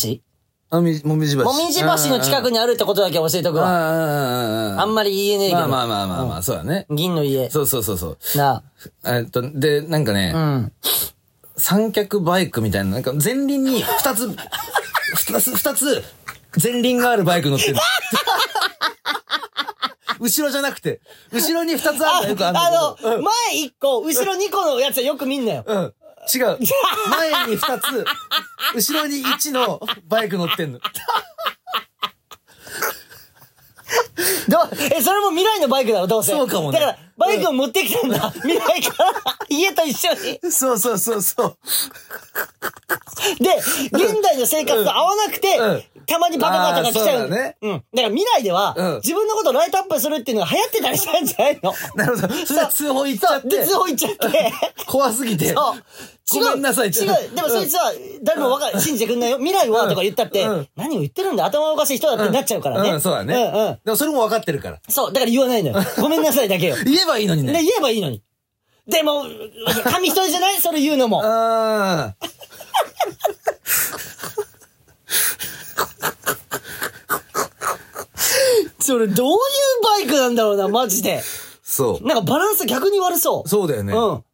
[0.81, 1.43] もみじ橋。
[1.43, 3.67] もみじ橋の近くににあるってことだけ教えとくわ。
[3.67, 5.61] ああんまり言えねえけど。
[5.61, 6.85] まあまあまあまあまあ、そうだね。
[6.89, 7.49] 銀の家。
[7.49, 8.37] そうそうそうそう。
[8.37, 8.63] な
[9.05, 10.71] えっと、で、なんかね、うん。
[11.57, 14.29] 三脚バイクみたいな、なんか前輪に二つ、
[15.27, 16.03] 二つ、二つ、
[16.61, 17.77] 前輪があるバイク乗ってる。
[20.19, 21.01] 後ろじゃなくて、
[21.31, 22.71] 後ろに二つあるのよくあるあ。
[22.71, 25.63] の、前一個、後ろ二個のやつはよく見んなよ。
[25.65, 25.93] うん。
[26.33, 26.41] うん。
[26.41, 26.59] 違う。
[27.09, 28.05] 前に二つ、
[28.75, 30.79] 後ろに一のバイク乗ってんの。
[34.47, 34.69] どう？
[34.95, 36.31] え、それも未来のバイクだろ、どうせ。
[36.31, 38.31] そうかもねだから、バイクを持ってきたんだ。
[38.31, 39.11] 未来から、
[39.49, 40.51] 家と一緒に。
[40.51, 41.57] そうそうそうそう。
[43.39, 43.55] で、
[43.91, 47.27] 現代の生活と合わなくて、うんたまにパトカーとか来ちゃう。
[47.27, 47.71] うだねうん。
[47.71, 51.73] だから未来では、うん自分のことをライトアップするっていうのが流行ってたりしたんじゃないの？
[51.95, 52.33] なるほど。
[52.45, 54.53] それで通報行っちゃってで、、通報行っちゃって。
[54.85, 55.53] 怖すぎて。
[55.53, 55.75] そ
[56.39, 56.43] う。
[56.43, 57.35] ごめんなさい違う。
[57.35, 57.93] でもそいつは、
[58.23, 59.37] 誰もわか信じてくんないよ。
[59.37, 62.91] 未来はとか言ったって、うん何を言ってるんだ頭おかしい人だってなっちゃうからね。
[62.91, 63.35] うん、そうだね。
[63.35, 63.79] うんうん。
[63.83, 64.79] でもそれも分かってるから。
[64.89, 65.13] そう。
[65.13, 65.85] だから言わないのよ。
[65.99, 66.75] ごめんなさいだけよ。
[66.85, 67.63] 言 えばいいのにで、ね。
[67.63, 68.21] 言えばいいのに。
[68.87, 69.25] でも、
[69.85, 70.59] 紙一重じゃない？
[70.59, 71.21] それ言うのも。
[71.27, 72.27] ああ。
[78.79, 79.35] それどういう
[79.83, 81.23] バイクなんだろうな、マジで。
[81.63, 82.07] そう。
[82.07, 83.49] なんかバランス逆に悪そう。
[83.49, 83.93] そうだよね。
[83.93, 84.23] うん。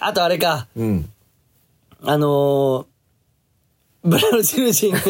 [0.00, 1.10] あとあれか、うん。
[2.02, 2.86] あのー、
[4.06, 5.00] ブラジル人が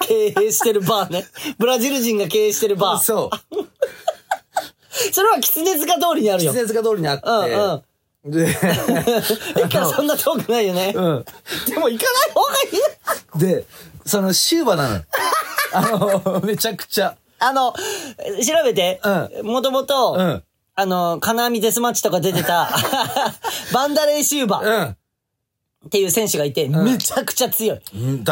[0.00, 1.26] 経営してるバーね。
[1.58, 2.98] ブラジル人が経営してるバー。
[2.98, 3.64] そう。
[5.12, 6.52] それは狐塚通りにあるよ。
[6.52, 7.82] 狐塚通りにあって、うん
[8.24, 8.30] うん。
[8.30, 8.48] で、
[9.56, 10.92] 駅からそんな遠くないよね。
[10.94, 11.24] うん。
[11.66, 12.54] でも行かない方が
[13.42, 13.54] いい。
[13.56, 13.66] で、
[14.06, 15.02] そのシューバなのよ。
[15.72, 17.16] あの、 めちゃくちゃ。
[17.40, 17.78] あの、調
[18.64, 19.00] べて、
[19.40, 20.42] うもともと、うん。
[20.76, 22.70] あの、金網デスマッチとか出てた、
[23.72, 24.96] バンダレーシューバーうん。
[25.86, 27.80] っていう選手がいて、めちゃくちゃ強い。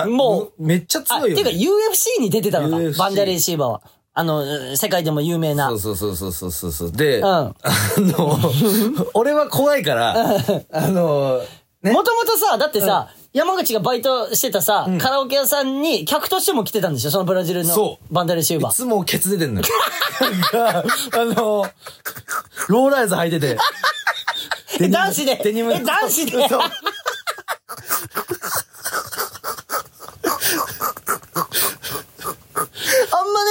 [0.09, 3.82] もうめっちゃあ、強いよ、ていうか UFC に出てたのか UFC バンダレーシーバーは。
[4.14, 5.68] あの、世界でも有名な。
[5.68, 6.92] そうそうそうそうそうそう。
[6.92, 7.55] で、うんあ
[7.96, 8.38] の、
[9.14, 10.36] 俺は怖いから、
[10.70, 11.40] あの、
[11.82, 11.92] ね。
[11.92, 18.72] もともとさ、だってさ、山口がバイトしてたさ、カラオケ屋さんに客としても来てたんでしょそのブラジルのバンダレーシューバー。
[18.72, 19.66] いつもケツ出てんのよ。
[20.53, 20.84] あ
[21.24, 21.66] の、
[22.68, 23.57] ローライズ履いてて。
[24.78, 26.48] デニム男子で？
[33.12, 33.45] あんま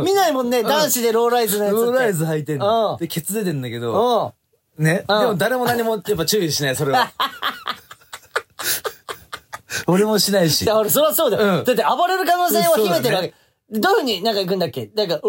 [0.00, 1.74] ね、見ないもんね、男子でローライズのやつ。
[1.74, 2.96] ローライズ履いてんの。
[2.98, 4.34] で、ケツ出てんだけど、
[4.78, 5.04] ね。
[5.08, 7.10] でも誰も何もやっぱ注意しない、それは。
[9.86, 10.68] 俺もしないし。
[10.70, 11.62] 俺、そりゃそうだよ。
[11.64, 13.32] だって暴れる可能性を秘めてるわけ。
[13.70, 14.90] どういうふうになんか行くんだっけ？
[14.94, 15.20] なんか、う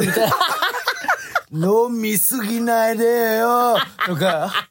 [0.00, 0.36] ーみたいな。
[1.52, 4.70] 飲みすぎないでよとか。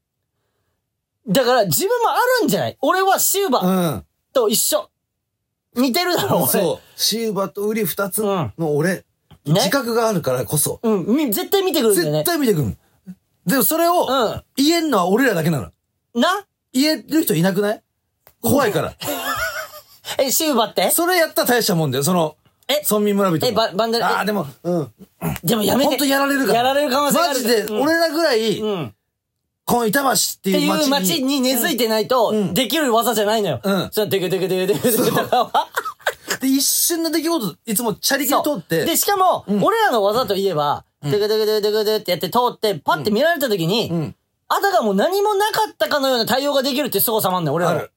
[1.27, 2.77] だから自分もあるんじゃない？
[2.81, 4.05] 俺はシューバうん。
[4.33, 4.89] と一緒。
[5.75, 6.47] 似てるだろ、俺。
[6.47, 6.99] そう。
[6.99, 9.03] シューバとウリ二つうんの俺、ね
[9.45, 12.25] 自覚があるからこそ、うん、み絶対見てくるんだよね絶。
[12.31, 12.75] 対見てくんの。
[13.45, 15.71] でもそれを、うん言えんのは俺らだけなの。
[16.13, 16.45] な？
[16.73, 17.81] 言える人いなくない？
[18.41, 18.93] 怖いから。
[20.19, 20.91] え、シューバって？
[20.91, 22.35] それやったら大したもんだよ、その、
[22.67, 22.81] え？
[22.87, 23.51] 村民村人も。
[23.51, 24.93] えババンダラああ、でも、うん。
[25.43, 25.89] でもやめて。
[25.89, 26.57] ほんとやられるから。
[26.57, 27.33] やられる可能性がある。
[27.33, 28.95] マジで、うん俺らぐらい、うん。
[29.71, 30.89] っこの板橋ってていういう街に。
[30.89, 33.61] 街に根付いてないと、んできる技じゃないのよ。
[33.63, 35.67] うんそのテクテクテクテクテクとかは。
[36.41, 38.85] で、一瞬の出来事、いつもチャリキで通って。
[38.85, 44.15] で、しかも、ん俺らの技といえば、テクテクテクテクテクってやって通って、パッて見られた時に、うん。
[44.47, 47.87] あたかも何もなかったかのような対応ができるって凄さもあんねん、俺らの。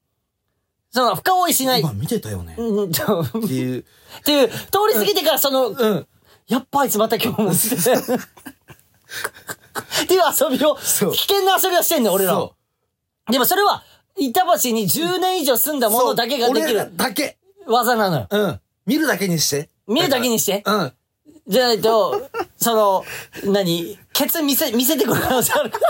[0.93, 1.81] その、深追いしない。
[1.81, 2.55] 今見てたよね。
[2.57, 3.81] うん、っていう。
[3.81, 4.55] っていう、通
[4.93, 6.07] り過ぎてからその、うん。
[6.47, 7.69] やっぱあいつまた今日もって。
[10.05, 10.83] っていう遊びを、危
[11.21, 12.51] 険な遊びをしてんねん、俺らは
[13.27, 13.83] そでもそれは、
[14.17, 15.91] 板橋に10年以上住んだう。
[15.91, 17.37] 者だけができるだけ。
[17.67, 18.27] 技なのよ。
[18.31, 18.61] うん。
[18.87, 19.71] 見るだけにして。
[19.87, 20.63] 見るだけにして。
[20.65, 20.93] うん。
[21.47, 23.05] じゃないと、 その、
[23.45, 25.73] 何ケツ見せ、見せてくる可能性ある。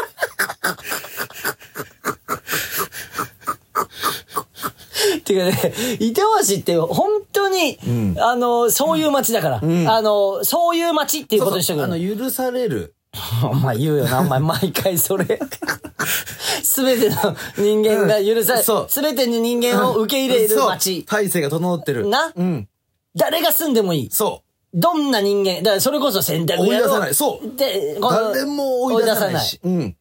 [5.25, 6.29] てかね、板橋
[6.61, 12.95] って本当に、うんあの、そういう街だから、んあの、そういう街っていうことにしとくあの、許される。
[13.43, 15.27] お前言うよな、 お前毎回それ。
[16.63, 21.05] すべての人間が許され、そうすべての人間を受け入れる街。
[21.05, 22.07] 体制が整ってる。
[22.07, 22.33] な？
[22.35, 22.69] うん。
[23.17, 24.11] 誰が住んでもいい。
[24.11, 24.43] そ
[24.73, 28.01] どんな人間、だからそれこそ洗濯追い出さないそうで、う。
[28.01, 29.61] この誰も追い出さないし。
[29.63, 29.97] うん。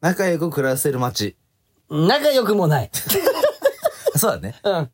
[0.00, 1.36] 仲良く暮らせる街。
[1.88, 2.90] 仲良くもない。
[4.16, 4.56] そうだね。
[4.64, 4.90] うん。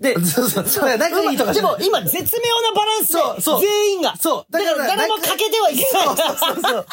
[0.00, 0.64] で、 そうそう。
[0.64, 1.76] だから仲いいとかじでも。
[1.80, 4.14] 今絶妙なバランスでそう全員が。
[4.16, 5.90] そうだから誰も欠けてはいけない。
[5.92, 6.86] そうそうそう。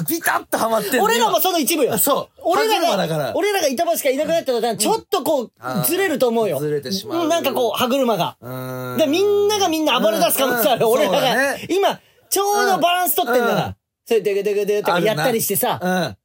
[0.08, 1.96] ビタッとハマって俺らもその一部よ。
[1.98, 5.50] そう俺らが、俺らが板橋からいなくなった途端、ちょっとこう、
[5.84, 6.58] ずれると思うよ。
[6.60, 8.36] ずれてしまうんなんかこう、歯車が。
[8.40, 8.98] うーん。
[8.98, 10.86] で、みんながみんな暴れ出す可能性ある。
[10.86, 11.56] うん俺らが。
[11.68, 11.98] 今、
[12.30, 13.76] ちょうどバランス取ってんだかうんら。
[14.06, 16.16] それでぐでぐでとかやったりしてさ、うん。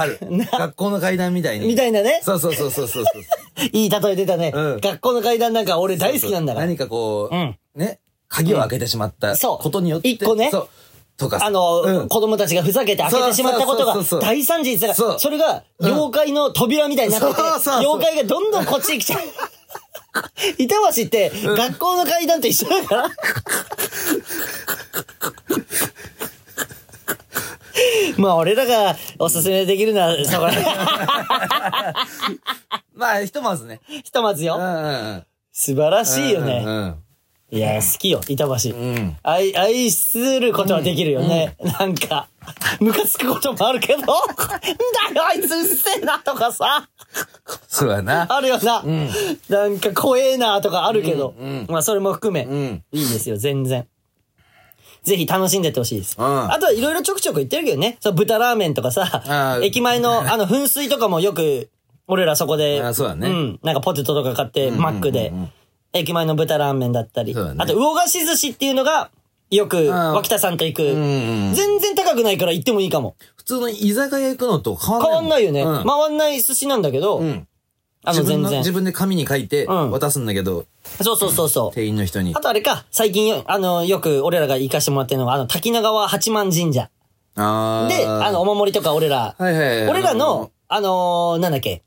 [0.00, 0.18] ある。
[0.30, 1.66] な学校の階段みたいに。
[1.66, 2.20] みたいなね。
[2.22, 3.22] そうそうそうそうそうそう。
[3.72, 4.52] いい例え出たね。
[4.54, 6.66] うん学校の階段なんか俺大好きなんだから。
[6.66, 10.08] 何かこう、うんね、鍵を開けてしまったそうことによって。
[10.08, 10.68] 一個ねそう。
[11.16, 11.44] とか。
[11.44, 19.20] あの、うん子供たちがふざけて開けてしまったことが大惨事につながるそれが妖怪の扉みたいになってて、妖怪がどんどんこっちに来ちゃう。
[20.58, 23.10] 板橋って学校の階段と一緒だから。
[28.18, 30.52] まあ俺らがおすすめできるのはそこら
[32.94, 33.80] まあ、ひとまずね。
[34.04, 34.56] ひとまずよ。
[34.56, 35.24] うんうんうん。
[35.52, 36.64] 素晴らしいようね。
[36.64, 36.96] ん
[37.50, 38.74] いや、好きよ、板橋。
[38.74, 38.96] うん。
[38.96, 39.16] うん。
[39.22, 41.56] 愛、愛することはできるよね。
[41.78, 42.28] なんか、
[42.80, 44.06] ムカつくこともあるけど、んだ
[45.14, 46.88] よ、あいつうっせえなとかさ、
[47.68, 48.26] そうやな。
[48.28, 48.82] あるよな。
[49.48, 52.84] なんか怖えなとかあるけど、うんうんまあそれも含め、うん。
[52.92, 53.86] いいですよ、全然。
[55.06, 56.16] ぜひ楽しんでってほしいです。
[56.18, 57.96] うんあとはいろいろちょくちょく言ってるけどね。
[58.00, 61.70] そう豚ラーメンとかさ駅前のあの噴水とかもよく、
[62.08, 63.58] 俺らそこで、あーそうだねん。
[63.62, 65.32] なんかポテトとか買って、マックで、
[65.92, 69.10] 駅前の豚ラーメンだったり、ねあと魚菓子寿司っていうのが、
[69.50, 73.14] よく、脇田さんと行く、ん全然高くないから行ってもいいかも。
[73.36, 75.10] 普通の居酒屋行くのと変わんない。
[75.10, 75.62] 変わんないよね。
[75.62, 77.48] うん回んない寿司なんだけど、うん。
[78.06, 78.52] あの自分全然。
[78.52, 80.64] の自分で紙に書いてうん渡すんだけど、
[81.02, 81.72] そうそうそうそう。
[81.74, 82.40] 店員の人にあ。
[82.40, 86.88] とあれか、最近、あの、よく俺らが行かしてもらってるのが、あの、滝野川八幡神社。
[87.36, 89.88] あで、あの、お守りとか俺ら、はいはいはい。
[89.88, 91.82] 俺らの、あのーなんだっけ？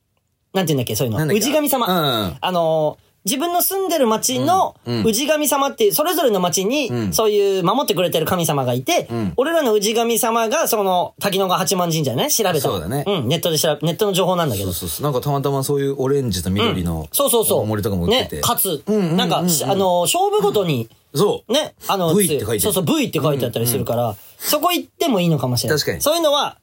[0.53, 0.95] なんて言うんだっけ？
[0.95, 1.19] そういうの。
[1.19, 1.41] なんだっけ？
[1.41, 1.87] 氏神様。
[1.87, 1.91] う
[2.31, 12.61] んあのー自分の住んでる町のうん氏神様っていう、それぞれの町うに、んそういう守ってくれてる神様がいて、ん俺らの氏神様が、その、滝野川八幡神社ね、調べた。
[12.61, 14.73] そうだねうん、ネットで調べ、ネットの情報なんだけどそう。
[14.73, 15.03] そうそう。
[15.03, 17.59] なんかたまたまそういうオレンジと緑の、そうそうそう。
[17.61, 18.35] お守りとかも売ってて。
[18.37, 21.53] ね、かつ、なんか、しあの、勝負ごとに、そう。
[21.53, 25.79] ね、あの、V って書いてあるそうそう、V って書いてあったりするから、そこ行ってもいいのかもしれない。
[25.79, 26.58] 確かにそういうのは、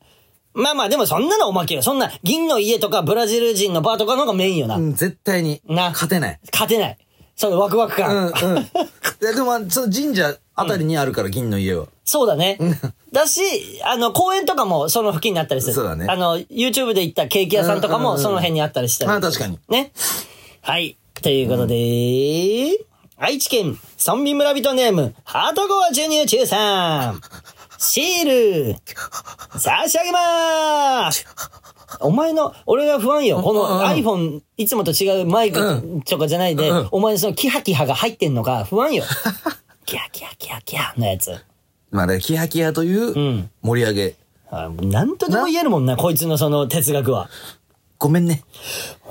[0.57, 1.83] まあまあ、でもそんなのおまけよ。
[1.83, 4.77] そんな、銀の家とかブラジル人のバーとかの方がメインよな。
[4.77, 5.61] うん、絶対に。
[5.69, 6.41] な勝てない。
[6.51, 6.99] 勝てない。
[7.37, 8.11] そのワクワク感。
[8.11, 8.63] うん、うん。
[8.65, 8.65] い
[9.21, 11.87] や、でも、その神社あたりにあるから、銀の家は。
[12.07, 12.59] そうだね。
[13.13, 13.43] だし、
[13.85, 15.75] あの、公園とかもその付近にあったりする。
[15.75, 19.11] そうだねあの、YouTube で行ったケーキ屋さんとかもその辺にあったりしたり。
[19.11, 19.59] あ確かに。
[19.69, 19.93] ね。
[20.63, 20.97] はい。
[21.21, 22.79] ということで、
[23.19, 27.21] 愛知県村民村人ネーム、ハートゴア授乳中さん。
[27.79, 28.77] シール、
[29.59, 31.27] 差し上げまーす。
[32.01, 33.41] お前の、俺が不安よ。
[33.43, 39.05] この iPhone、いつもと違うマイクとかじゃないで、うんお前のそのキハキハが入ってんのか不安よ。
[39.87, 41.33] キハキハキハキハのやつ。
[41.91, 44.15] まあね、キハキハというん盛り上げ。
[44.51, 47.29] あなんとでも言えるもんな、こいつのその哲学は。
[47.99, 48.43] ごめんね。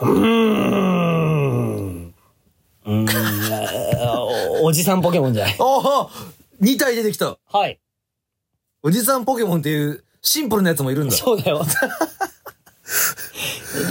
[0.02, 2.14] うーん。
[2.86, 3.10] うーん
[3.98, 4.22] あ
[4.62, 5.56] おおじさんポケモンじゃない。
[5.60, 6.08] ああ
[6.62, 7.38] !2 体出てきた。
[7.52, 7.80] はい。
[8.88, 11.16] おじさんポケモンっていうシンプルなやつもいるんだ。
[11.16, 11.66] そうだよ。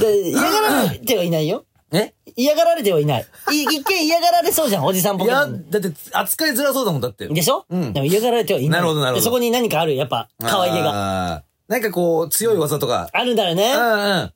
[0.00, 1.64] で嫌がられてはいないよ。
[1.90, 2.14] え？
[2.36, 3.26] 嫌がられてはいない。
[3.52, 5.68] い一見嫌がられそうじゃん、おじさんポいや、ケモン。
[5.70, 7.26] だって扱いづらそうだもん、だって。
[7.26, 7.66] でしょ？
[7.68, 8.80] うんでも嫌がられてはいない。
[8.80, 10.92] なるほどなるほどでそこに何かある、やっぱ、可愛げが。
[10.92, 11.42] が。
[11.66, 13.08] なんかこう、強い技とか。
[13.12, 13.76] あるんだよねう。
[13.76, 14.32] んうん。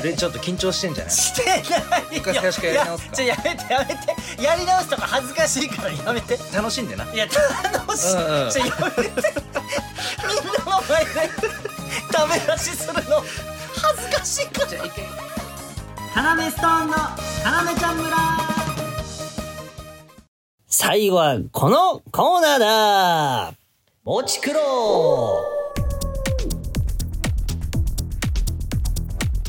[0.00, 1.12] でちょっと緊張してんじゃない？
[1.12, 1.64] してないよ。
[2.12, 4.42] 一回最初からやり直すかちょ、やめて、やめて。
[4.42, 6.38] やり直すとか恥ずかしいからやめて。
[6.54, 8.12] 楽しんでないや、楽しい。
[8.14, 9.02] うんうんちょ、やめて。
[9.02, 11.10] みんなの前で、
[12.12, 13.22] ダメ出しするの、
[13.74, 14.66] 恥ずかしいから。
[14.68, 15.04] じゃあ一回
[16.14, 17.16] カナメストーンのカ
[17.50, 18.16] ナメちゃん村
[20.68, 23.54] 最後はこのコーナーだ
[24.04, 25.42] もちくろ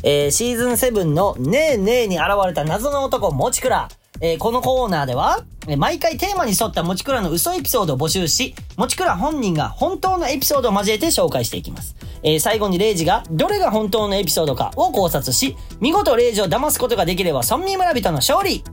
[0.03, 3.89] えー、シーズン7のねえねえに現れた謎の男もちくら。
[4.21, 5.43] えーこのコーナーでは、
[5.77, 11.95] 毎回テーマに沿ったもちくらの嘘エピソードを募集し、もちくら本人が本当のエピソードを交えて紹介していきます。
[12.21, 18.63] えー最後にレイジがどれが本当のエピソードかを考察し、見事レイジを騙すことができれば村民村人の勝利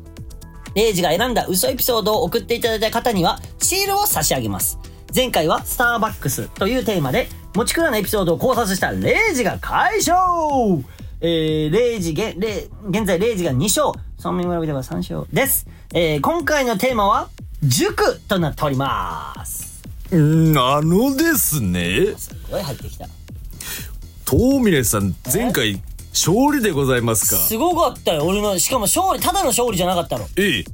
[0.75, 4.79] レイジが選んだ嘘エピソードを送っていただいた方にはシールを差し上げます。
[5.13, 10.17] 前回はスターバックスというテーマで、もちくらのエピソードを考察したレイジが快勝
[11.23, 15.67] えー、レイジ、げレイ現在レイジが2勝、村民村人が3勝です。
[15.93, 17.29] えー、今回のテーマは、
[17.63, 19.83] 塾となっております。
[20.11, 20.17] う
[20.53, 23.07] んあのですね、すごい入ってきた。
[24.29, 27.37] 東峰さん、前回、勝利でございますか？
[27.37, 30.27] すごかったよ、俺の、しかも勝利、ただの勝利じゃなかったの。
[30.37, 30.65] ええ。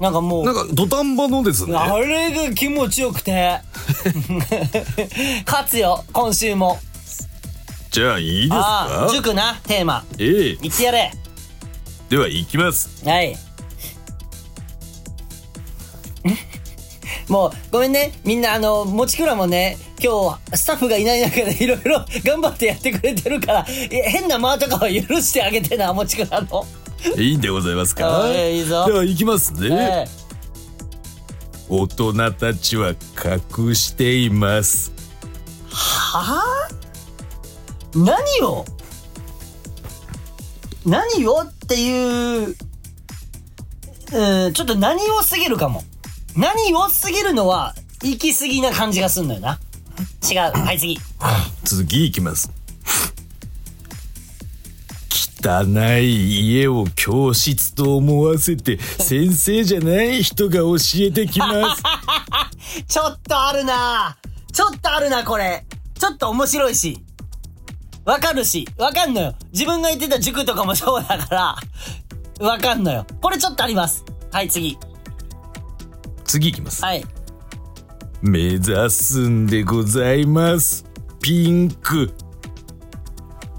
[0.00, 1.76] なんかもう、なんか、土壇場のですね。
[1.76, 3.60] あれが気持ちよくて。
[5.46, 6.78] 勝つよ、今週も。
[7.96, 9.08] じゃあ、いいですか？
[9.10, 10.04] 塾な、テーマ。
[10.18, 10.56] ええ。
[10.60, 11.10] 言ってやれ。
[12.10, 13.02] では、行きます。
[13.08, 13.34] はい。
[17.26, 18.12] もう、ごめんね。
[18.22, 26.66] みんな、あの、もちくらもね、今日、スタッフがいない中でいろいろ頑張ってやってくれてるから、え変な間とかは許してあげてな、もちくらの。
[27.16, 28.28] いいんでございますか？
[28.28, 30.06] いいぞでは、行きますね。
[30.06, 30.08] え
[31.70, 34.92] 大人たちは隠しています。
[35.70, 36.68] はあ？
[37.96, 38.64] 何を？
[40.84, 41.42] 何を？
[41.44, 42.54] っていう、
[44.12, 45.82] うん、ちょっと何をすぎるかも。
[46.36, 49.58] 何をすぎるのは、行き過ぎな感じがすんのよな。
[50.30, 50.38] 違う。
[50.60, 50.98] はい、次。
[51.64, 52.50] 続き行きます。
[55.42, 55.64] 汚
[55.98, 61.82] い家を教室と思わせて先生じゃない人が教えてきます。
[62.88, 64.18] ちょっとあるな
[64.52, 65.64] ちょっとあるな、これ。
[65.98, 67.00] ちょっと面白いし。
[68.06, 68.68] わかるし。
[68.78, 69.34] わかんのよ。
[69.52, 71.56] 自分が言ってた塾とかもそうだか
[72.38, 73.04] ら、わかんのよ。
[73.20, 74.04] これちょっとあります。
[74.30, 74.78] はい、次。
[76.24, 76.84] 次行きます。
[76.84, 77.04] はい。
[78.22, 80.84] 目指すんでございます。
[81.20, 82.14] ピンク。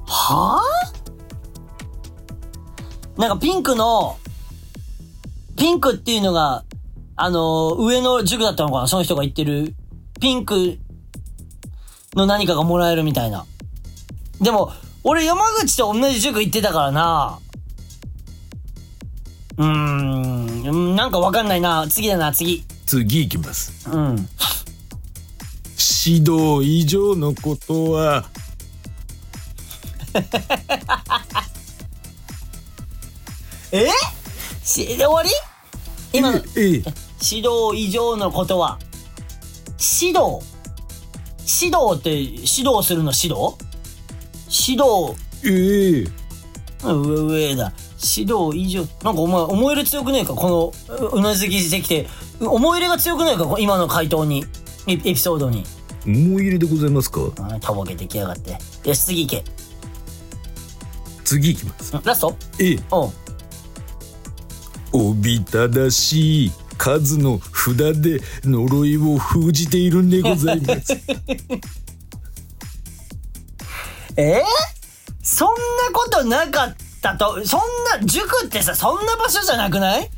[0.06, 0.64] はあ？
[3.20, 4.18] なんかピンクの、
[5.58, 6.64] ピンクっていうのが、
[7.18, 8.88] あのー上の塾だったのかな？
[8.88, 9.76] その人が言ってる。
[10.22, 10.78] ピンク
[12.16, 13.46] の何かがもらえるみたいな。
[14.42, 14.72] でも、
[15.04, 17.40] 俺山口と同じ塾行ってたからな。
[19.58, 21.88] うーん、うんなんかわかんないな。
[21.90, 22.64] 次だな、次。
[22.86, 23.90] 次行きます。
[23.90, 24.30] うん。
[26.06, 28.26] 指導以上のことは、
[33.72, 33.88] え？
[34.64, 35.30] し、で終わり？
[36.14, 36.44] 今の、ええ。
[37.22, 38.80] 指導以上のことは、
[40.02, 40.40] 指導？
[41.62, 43.56] 指導って指導するの指導？
[44.50, 46.08] 指導、ええ。
[46.84, 46.96] 上
[47.28, 47.74] 上だ。
[48.18, 48.86] 指導以上。
[49.04, 50.34] なんかお前、思い入れ強くねえか？
[50.34, 52.08] この、ううなずきしてきて。
[52.40, 53.46] 思い入れが強くねえか？
[53.46, 54.46] こ今の回答に。
[54.88, 55.64] エエピソードに。
[56.06, 57.22] 思い入れでございますか？
[57.40, 58.58] あとぼけてきやがって。
[58.84, 59.44] よし、次行け。
[61.24, 61.98] 次行きます。
[61.98, 62.38] んラスト？
[62.60, 62.80] ええ。
[62.92, 63.12] おう。
[64.94, 70.96] おびただしい数の札で呪いを封じているんでございます。
[74.18, 74.42] え？
[74.42, 74.44] ー、
[75.22, 75.54] そんな
[75.94, 77.60] ことなかったと、そん
[78.00, 80.10] な、塾ってさ、そんな場所じゃなくない？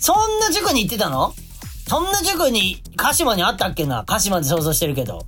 [0.00, 1.34] そんな塾に行ってたの？
[1.88, 4.04] そんな塾に、鹿島にあったっけな？
[4.06, 5.26] 鹿島で想像してるけど。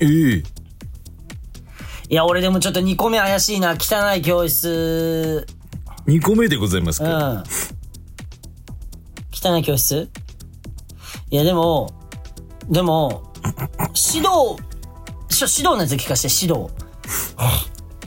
[0.00, 0.06] え
[0.38, 0.42] え。
[2.08, 3.76] いや、俺でもちょっと2個目怪しいな。
[3.78, 5.46] 汚い教室。
[6.06, 7.44] 2個目でございますうんか。。
[9.32, 10.10] 汚い教室？
[11.30, 11.94] いや、でも、
[12.68, 13.32] でも、
[13.80, 14.56] 指導、
[15.30, 16.70] し指導のやつ聞かせて、指導。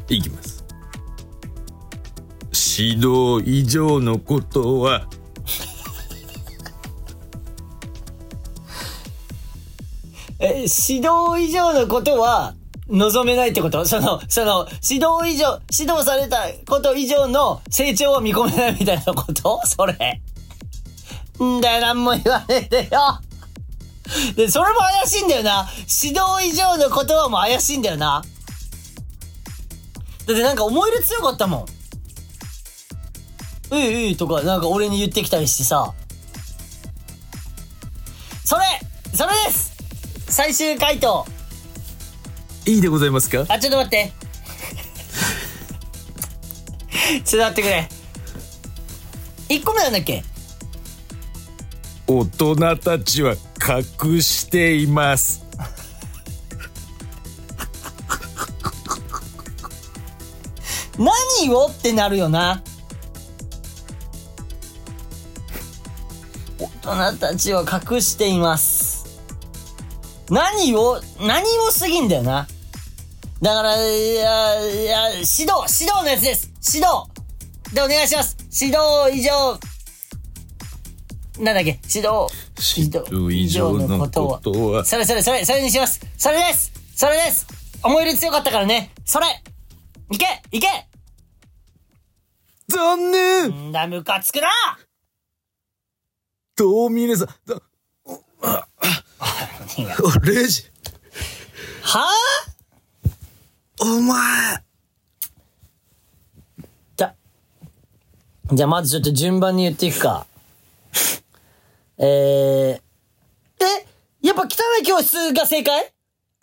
[0.09, 0.63] いきます。
[2.77, 5.07] 指導以上のことは、
[10.39, 12.53] え、指導以上のことは、
[12.87, 13.83] 望めないってこと？
[13.85, 19.59] その、その、指導以上、指導されたこと以上の成長は見込めないみたいなこと？
[19.65, 20.21] それ。
[21.43, 23.19] んだよ、なんも言わねえでよ。
[24.35, 25.67] で、それも怪しいんだよな。
[26.03, 28.23] 指導以上のことはもう怪しいんだよな。
[30.27, 31.67] だってなんか思い入れ強かったも
[33.71, 33.75] ん。
[33.75, 35.93] ういういとか、なんか俺に言ってきたりしてさ。
[38.43, 38.63] それ
[39.13, 39.73] それです
[40.27, 41.25] 最終回答。
[42.65, 43.45] いいでございますか？
[43.47, 44.11] あ、ちょっと待って。
[47.23, 47.89] ちょっと待ってくれ。
[49.49, 50.23] 1個目なんだっけ？
[52.07, 53.35] 大人たちは
[54.03, 55.44] 隠しています。
[61.45, 61.67] 何を？
[61.67, 62.63] ってなるよな。
[66.83, 69.21] 大人たちは隠しています。
[70.29, 72.47] 何を、何をすぎんだよな。
[73.41, 76.49] だから、いや、いや、指導、指導のやつです。
[76.73, 77.05] 指導
[77.73, 78.35] でお願いします。
[78.59, 78.79] 指導
[79.13, 79.59] 以上、
[81.43, 81.79] なんだっけ？
[81.93, 82.27] 指導。
[82.77, 84.27] 指導以上のこと
[84.71, 86.01] は、それそれそれ、それにします。
[86.17, 87.45] それですそれです
[87.83, 88.91] 思い入れ強かったからね。
[89.05, 89.27] それ
[90.11, 90.67] いけいけ
[92.67, 93.69] 残念。
[93.69, 94.49] んだ、ムカつくな。
[96.57, 97.61] 遠峰さん、だ
[100.23, 100.63] レイジ、
[101.81, 104.63] はぁお前。
[106.95, 107.13] じゃ、
[108.53, 110.25] じゃあまずちょっと順番に言っていくか。
[111.97, 112.81] えー、え？
[114.21, 114.47] やっぱ汚
[114.81, 115.91] い教室が正解？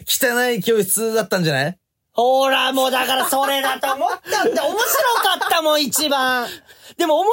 [0.07, 1.79] 汚い教室だったんじゃない？
[2.15, 4.65] ほら、もうだからそれだと思ったんだ。
[4.65, 4.81] 面白
[5.39, 6.47] かったもん、一番。
[6.97, 7.33] でも思い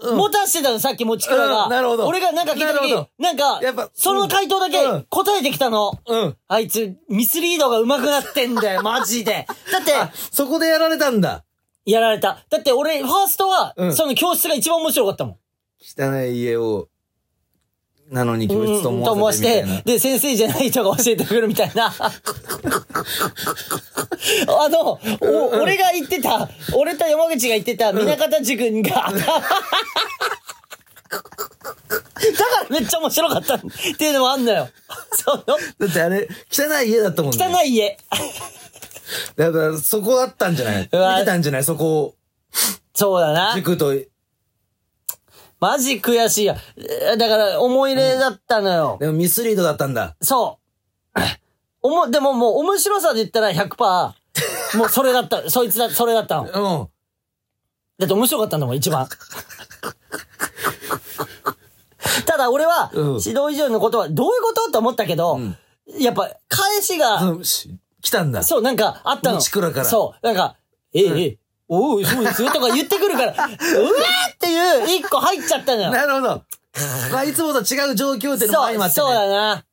[0.00, 1.64] 入れを持たしてたの、さっきもちくらが。
[1.64, 5.98] うんなるほど俺がなんか聞いた時ななんか、やっぱその回答だけうん答えてきたの。
[6.06, 6.36] うん。
[6.48, 9.46] あいつ、ミスリードが上手くなってんだよ、 マジで。
[9.70, 11.44] だって、あ、そこでやられたんだ。
[11.84, 12.38] やられた。
[12.50, 15.36] だって俺、ファーストは、うんその教室が一番面白かったもん。
[15.80, 16.88] 汚い家を、
[18.10, 19.82] なのに教うん室とと思わせてみたいな。
[19.82, 21.86] て、で、先生じゃない人が教えてくるみたいな。
[24.48, 29.40] あの、お俺が言ってた、俺と山口が言ってた、南方塾が、だか
[32.68, 33.60] らめっちゃ面白かったっ
[33.98, 34.68] ていうのもあんのよ。
[35.12, 35.54] その、だ
[35.86, 37.46] ってあれ、汚い家だったもんね。
[37.46, 37.98] 汚い家。
[39.36, 40.82] だから、そこだったんじゃない？
[40.82, 41.64] 見てたんじゃない？
[41.64, 42.14] そこを、
[42.94, 43.52] そうだな。
[43.56, 43.92] 塾と、
[45.60, 46.56] マジ悔しいや。
[47.12, 48.96] えだから、思い入れだったのよ。
[49.00, 50.16] でもミスリードだったんだ。
[50.20, 50.58] そ
[51.16, 51.20] う。
[51.82, 53.76] おも、でももう面白さで言ったら100%、
[54.76, 56.42] もうそれだった、 そいつだ、それだったの。
[56.42, 56.46] う
[56.84, 56.88] ん。
[57.98, 59.08] だって面白かったんだもん、一番。
[62.26, 64.70] ただ俺は、うん指導以上のことは、どういうこと？
[64.72, 65.38] と思ったけど、
[65.98, 67.70] やっぱ、返しが、うんし
[68.02, 68.42] 来たんだ。
[68.42, 69.38] そう、なんか、あったの。
[69.38, 70.56] ちくらからそう、なんか、
[70.92, 75.90] ええ、ええ、おお、そうですよ、とか言ってくるから、 うわーっていう、一個入っちゃったのよ。
[75.90, 76.42] なるほど。
[77.12, 79.24] まあ、いつもと違う状況っていうのも相まそう、って、ね。
[79.24, 79.64] そうだな。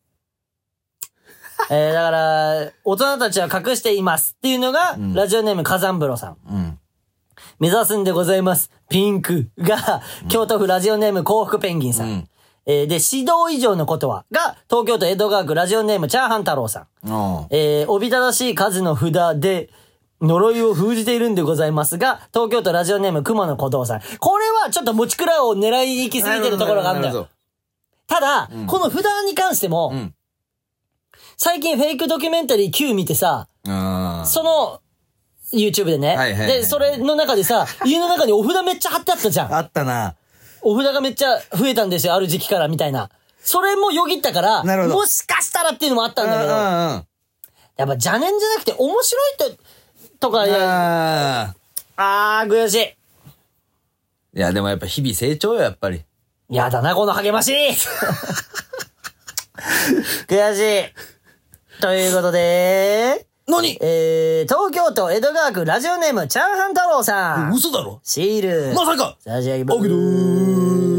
[1.69, 6.37] えー、だから、大人たちは隠していますっていうのが、ラジオネーム火山風呂さん。
[6.49, 6.79] うん。
[7.59, 8.71] 目指すんでございます。
[8.89, 12.07] ピンクが、京都府ラジオネーム幸福ペンギンさん。
[12.07, 12.29] うん
[12.65, 17.07] えーで、指導以上のことはが、東京都江戸川区ラジオネームチャーハン太郎さん。
[17.07, 17.47] うん。
[17.49, 19.69] えー、おびただしい数の札で、
[20.23, 24.01] 呪いを封じているんでございますが、東京都ラジオネーム熊野古道さん。
[24.19, 27.27] これはちょっと持ちくらを狙いに行き過ぎてるところがあるんだよ。
[28.07, 30.13] ただ、この普段に関しても、ん
[31.37, 34.81] 最近フェイクドキュメンタリー Q 見てさ、あその、
[35.53, 36.09] YouTube でね。
[36.09, 39.53] はいはいはいで、それの中でさ、家の中にお札めっちゃ貼ってあったじゃん。
[39.53, 40.15] あったな。
[40.61, 43.09] お札がめっちゃ増えたんですよ、ある時期から、みたいな。
[43.43, 47.07] それもよぎったから、なるほどもしかしたらっていうのもあったんだけど、うんうん
[47.75, 49.45] やっぱ邪念じゃなくて面白いと、
[50.23, 51.53] とか、いや、あ
[51.97, 52.77] あー、悔しい。
[52.79, 56.01] ーいや、でもやっぱ日々成長よ、やっぱり。
[56.49, 57.53] やだな、この励まし
[60.27, 61.81] 悔しい。
[61.81, 63.77] ということで、何？
[63.81, 67.53] えー、東京都江戸川区ラジオネームチャーハン太郎さん。
[67.53, 67.99] 嘘だろ？
[68.03, 68.73] シール。
[68.73, 70.92] まさか差し上げますあげどー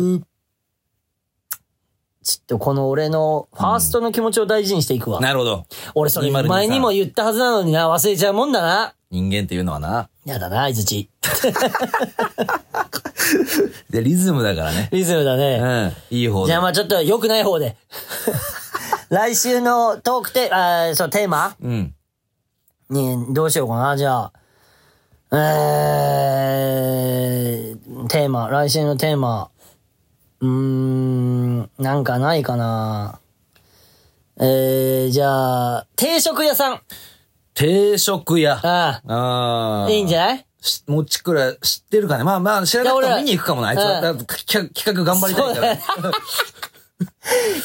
[2.47, 5.19] ちょっとこの俺のファーストの気持ちを大事にしていくわ。
[5.21, 5.65] なるほど。
[5.95, 8.93] 俺それ202前にも言ったはずなのにな、忘れちゃうもんだな。
[9.11, 10.11] 人間っていうのはな。
[10.27, 11.09] やだな、相づち。
[13.89, 14.91] で、リズムだからね。
[14.93, 15.59] リズムだうね。
[15.59, 15.93] ん。
[16.11, 16.61] いい方でじゃあ。
[16.61, 17.77] まあちょっと良くない方で。
[19.09, 21.57] 来週のトークテ、あーそう、テーマ？
[21.63, 21.95] うん。
[22.91, 24.33] に、どうしようかな、じゃあ。
[25.33, 29.49] えー、テーマ、来週のテーマ。
[30.45, 33.19] うーん、なんかないかな。
[34.39, 36.81] えー、じゃあ、定食屋さん。
[37.55, 38.59] 定食屋。
[38.63, 40.47] あああ、いいんじゃゃない？
[40.61, 44.15] しもちくら知ってるかねまあまあ、知らなくても見に行くかもな、あいつは。
[44.45, 45.77] 企画頑張りたいから。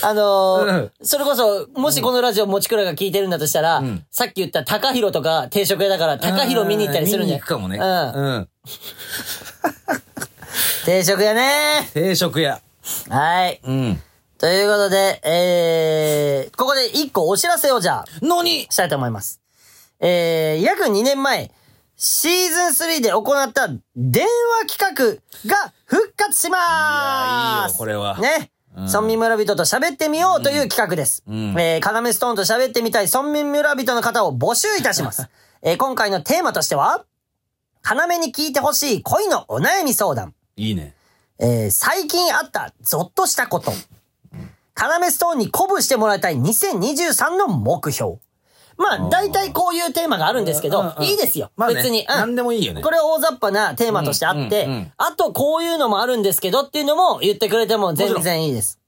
[0.02, 7.38] あのーうんそれこそ、もしこのラジオもちくらが聞いてるんだとしたら、んさっき言った高弘とか定食屋だから、高弘見に行ったりするん見だよ。
[7.38, 7.78] に行くかもね。
[7.78, 7.86] うん。
[7.86, 7.90] う
[8.40, 8.50] ん。
[10.86, 12.62] 定食屋ね定食屋。
[13.10, 13.62] はい。
[13.64, 14.02] うん。
[14.38, 18.62] ということで、えー、ここで一個お知らせをじゃあ、何？
[18.70, 19.42] したいと思います。
[20.00, 21.52] えー、約2年前、
[21.98, 23.68] シーズン3で行った
[23.98, 24.26] 電
[24.64, 28.52] 話企画が復活しまいやーすいいよこれはね。
[28.76, 31.24] 村民村人と喋ってみようという企画です。
[31.30, 35.28] んえー、カナメストーンと喋ってみたい村民村人の方を募集いたします。
[35.62, 37.04] えー、今回のテーマとしては、
[37.82, 40.34] カナメに聞いてほしい恋のお悩み相談。
[40.56, 40.96] いいね。
[41.40, 43.72] えー最近あったゾッとしたこと。
[44.74, 48.18] カナメストーンに鼓舞してもらいたい2023の目標。
[48.78, 51.52] まあ、大体こういうテーマがあるんですけど、うんうんいいですよ。
[51.58, 52.02] まあね別に。
[52.02, 58.80] うん何でもいいよねこれは大雑把なテーマとしてあって、うんうんうんあとこういうのもあるんですけどっていうのも言ってくれても全然いいです。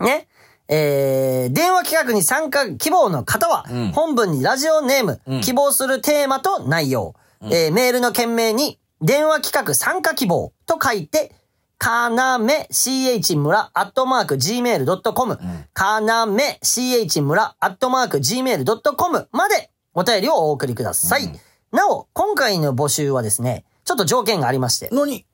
[0.00, 0.28] ね。
[0.70, 11.34] えー、電話企画に参加希望の方は、ん本文にラジオネーム、ん希望するテーマと内容、えーメールの件名に、電話企画参加希望と書いて、
[11.78, 15.38] かなめ ch 村アットマーク gmail.com、
[15.72, 21.32] かなめ ch 村アットマーク gmail.com までお便りをお送りください。
[21.72, 25.24] なお、今回の募集はですね、ちょっと条件がありまして、何？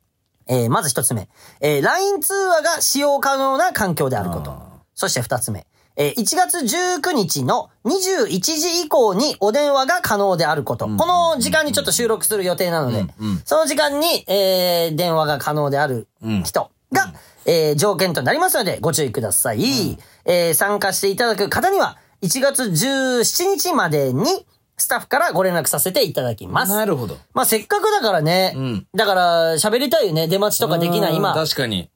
[0.46, 1.28] えーまず一つ目、
[1.60, 4.54] えー LINE 通話が使用可能な環境であること。
[4.94, 5.66] そして二つ目、
[5.96, 10.86] えー1月19日の21時以降にお電話が可能であること。
[10.86, 13.06] この時間にちょっと収録する予定なので、
[13.44, 16.08] その時間に、えー電話が可能である
[16.44, 17.12] 人が、
[17.46, 19.98] えー条件となりますのでご注意ください。
[20.24, 24.46] えー参加していただく方には、1月17日までに、
[24.76, 26.72] スタッフからご連絡させていただきます。
[26.72, 27.16] なるほど。
[27.32, 28.50] まあ、せっかくだからね。
[28.54, 30.26] んだから、喋りたいよね。
[30.26, 31.32] 出待ちとかできないうん今。
[31.32, 31.90] 確かに。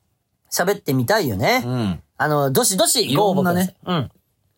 [0.53, 1.65] 喋ってみたいよね。
[1.67, 2.03] うん。
[2.19, 3.77] あの、どしどしご応募ください。
[3.87, 4.11] うん。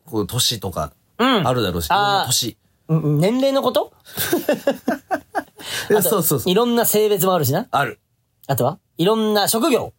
[0.05, 1.47] こう、年とか、うん。
[1.47, 2.57] あるだろうし、んな年。
[2.89, 3.93] うん年齢のこと？
[5.89, 6.41] そうそうそう。
[6.45, 7.67] いろんな性別もあるしな。
[7.71, 7.99] ある。
[8.47, 8.79] あとは？
[8.97, 9.93] いろんな職業。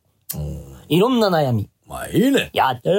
[0.89, 1.71] いろんな悩み。
[1.87, 2.51] まあ、いいね。
[2.53, 2.93] やったー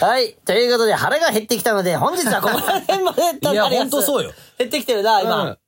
[0.00, 0.34] はい。
[0.44, 4.32] ということで、腹が減ってきたので、本日はここら辺までと いやなりますほんとそうよ。
[4.58, 5.42] 減ってきてるな、今。
[5.44, 5.58] うん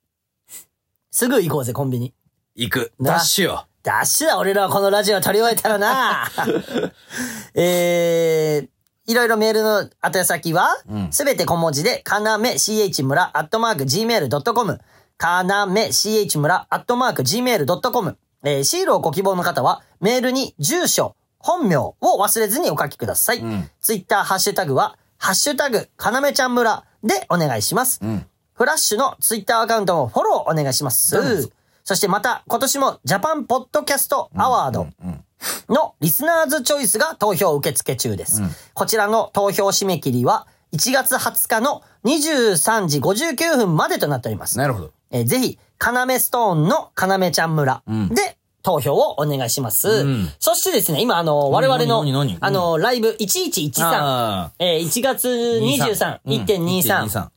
[1.13, 2.13] すぐ行こうぜ、コンビニ。
[2.55, 2.93] 行く。
[2.97, 3.65] なダッシュよ。
[3.83, 6.29] ダッシュだ、俺らはこのラジオを撮り終えたらな。
[7.55, 14.79] えー、いろいろメールの宛先はうん、すべ、て小文字で、かなめ ch 村アットマーク gmail.com、
[15.17, 23.41] かなめ ch 村アットマーク gmail.com、えー、シールをご希望の方は、メールに住所、本名を忘れずにお書きください。
[23.41, 27.99] んツイッターハッシュタグは、ハッシュタグ、かなめちゃん村でお願いします。
[28.05, 31.51] んフラッシュのツイッターアカウントもフォローお願いします。
[31.83, 34.87] そしてまた、今年もジャパンポッドキャストアワード
[35.69, 38.41] のリスナーズチョイスが投票受付中です。
[38.73, 44.57] こちらの投票締め切りは1月20日の23時59分までとなっております。
[44.57, 44.91] なるほど。
[45.11, 48.09] えーぜひ、カナメストーンのカナメちゃん村ん。
[48.09, 50.03] で投票をお願いします。
[50.03, 50.29] ん。
[50.39, 52.03] そしてですね、今、あの、我々の
[52.39, 57.29] あの、ライブ1113、あえー、1月23、1.23、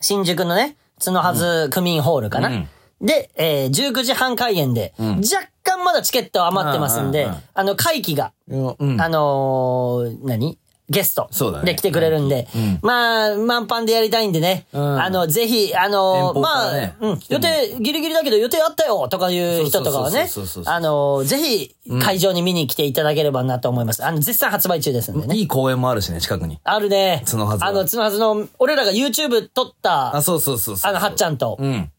[0.00, 2.48] 新宿のね、角はず区民ホールかな。
[2.48, 2.68] うん
[3.02, 9.00] で、えー、19時半開演で、若干まだチケット余ってますんで、うんうんうんあの、会期が、うん。
[9.00, 10.58] あのー何？
[10.88, 11.28] ゲスト。
[11.30, 11.64] そうだね。
[11.64, 12.46] で来てくれるんで、
[12.82, 14.78] まあ、満帆でやりたいんでね、ん。
[14.78, 19.08] あの、ぜひ、あの遠方まあ、うん、予定、ギリギリだけど予定あったよ。
[19.08, 20.28] とかいう人とかはね。
[20.66, 24.04] あのぜひ、会場に見に来ていただければなと思います。
[24.04, 25.36] あの、絶賛発売中ですんでね。
[25.36, 26.58] いい公園もあるしね、近くに。
[26.62, 27.22] あるね。
[27.26, 30.90] 角はずはあの、角はずの、俺らが YouTube 撮った、あ、そうそうそうそう。
[30.90, 31.90] あの、はっちゃんと、うん。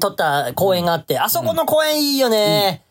[0.00, 2.82] 撮った公園があって、あそこの公園いいよね。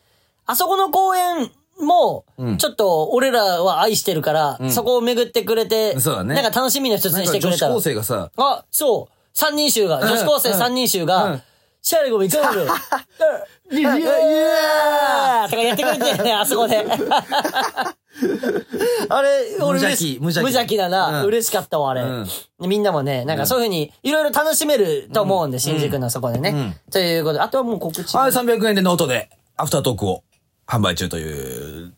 [0.45, 1.49] あそこの公園
[1.79, 2.25] も、
[2.57, 7.89] ちょっと俺らは愛してるから、そこを巡ってくれて、そうだねなんか楽しみの一つにしてくれたら女子高。
[7.89, 9.13] 生がさ、あ、そう。
[9.33, 11.41] 三人衆が、女子高生三人衆が、
[11.81, 12.61] シャレゴミゴ ール。
[13.71, 16.85] イエーイとかやってくれてね、あそこで。
[19.09, 20.19] あれ、俺嬉しい。
[20.19, 21.21] 無邪気無邪気無邪気だな。
[21.21, 22.01] うん嬉しかったわ、あれ。
[22.01, 22.27] うん
[22.59, 26.79] みんなもね、なんかそういうふうに、いろいろ楽しめると思うんで、新宿のそこでね。
[26.91, 28.15] ということで、あとはもう告知。
[28.15, 30.23] はい、300円でノートで、アフタートークを
[30.65, 31.93] 販売中という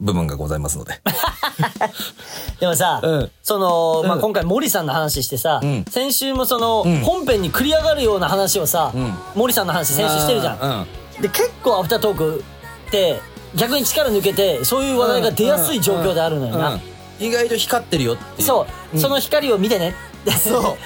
[0.00, 1.00] 部分がございますので。
[2.60, 8.92] でもさ、うんその、まあ、今回森さんの話してさ、ん先週もその、本編に繰り上がるような話をさ、
[9.34, 10.86] 森さんの話先週してるじゃん。
[11.16, 11.22] うん。
[11.22, 12.44] で、結構アフタートーク
[12.88, 13.20] って、
[13.54, 16.74] 逆に力抜けて、そういう話題が出やすい状況であるのよな。
[16.74, 16.80] うん
[17.20, 18.46] 意外と光ってるよっていう。
[18.46, 19.94] そう、その光を見てね。
[20.38, 20.76] そう。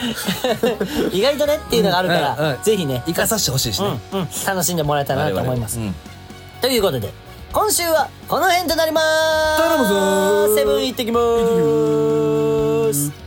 [1.15, 4.01] 意外とねっていうのがあるから、うんうんぜひね、生かさせてほしいしね。
[4.13, 5.79] うん、うん、楽しんでもらえたらなと思います。
[5.79, 5.95] うん
[6.61, 7.13] ということで、
[7.53, 9.01] 今週はこの辺となりま
[10.49, 10.55] す。
[10.57, 11.21] セブン行ってきま
[12.93, 13.24] す。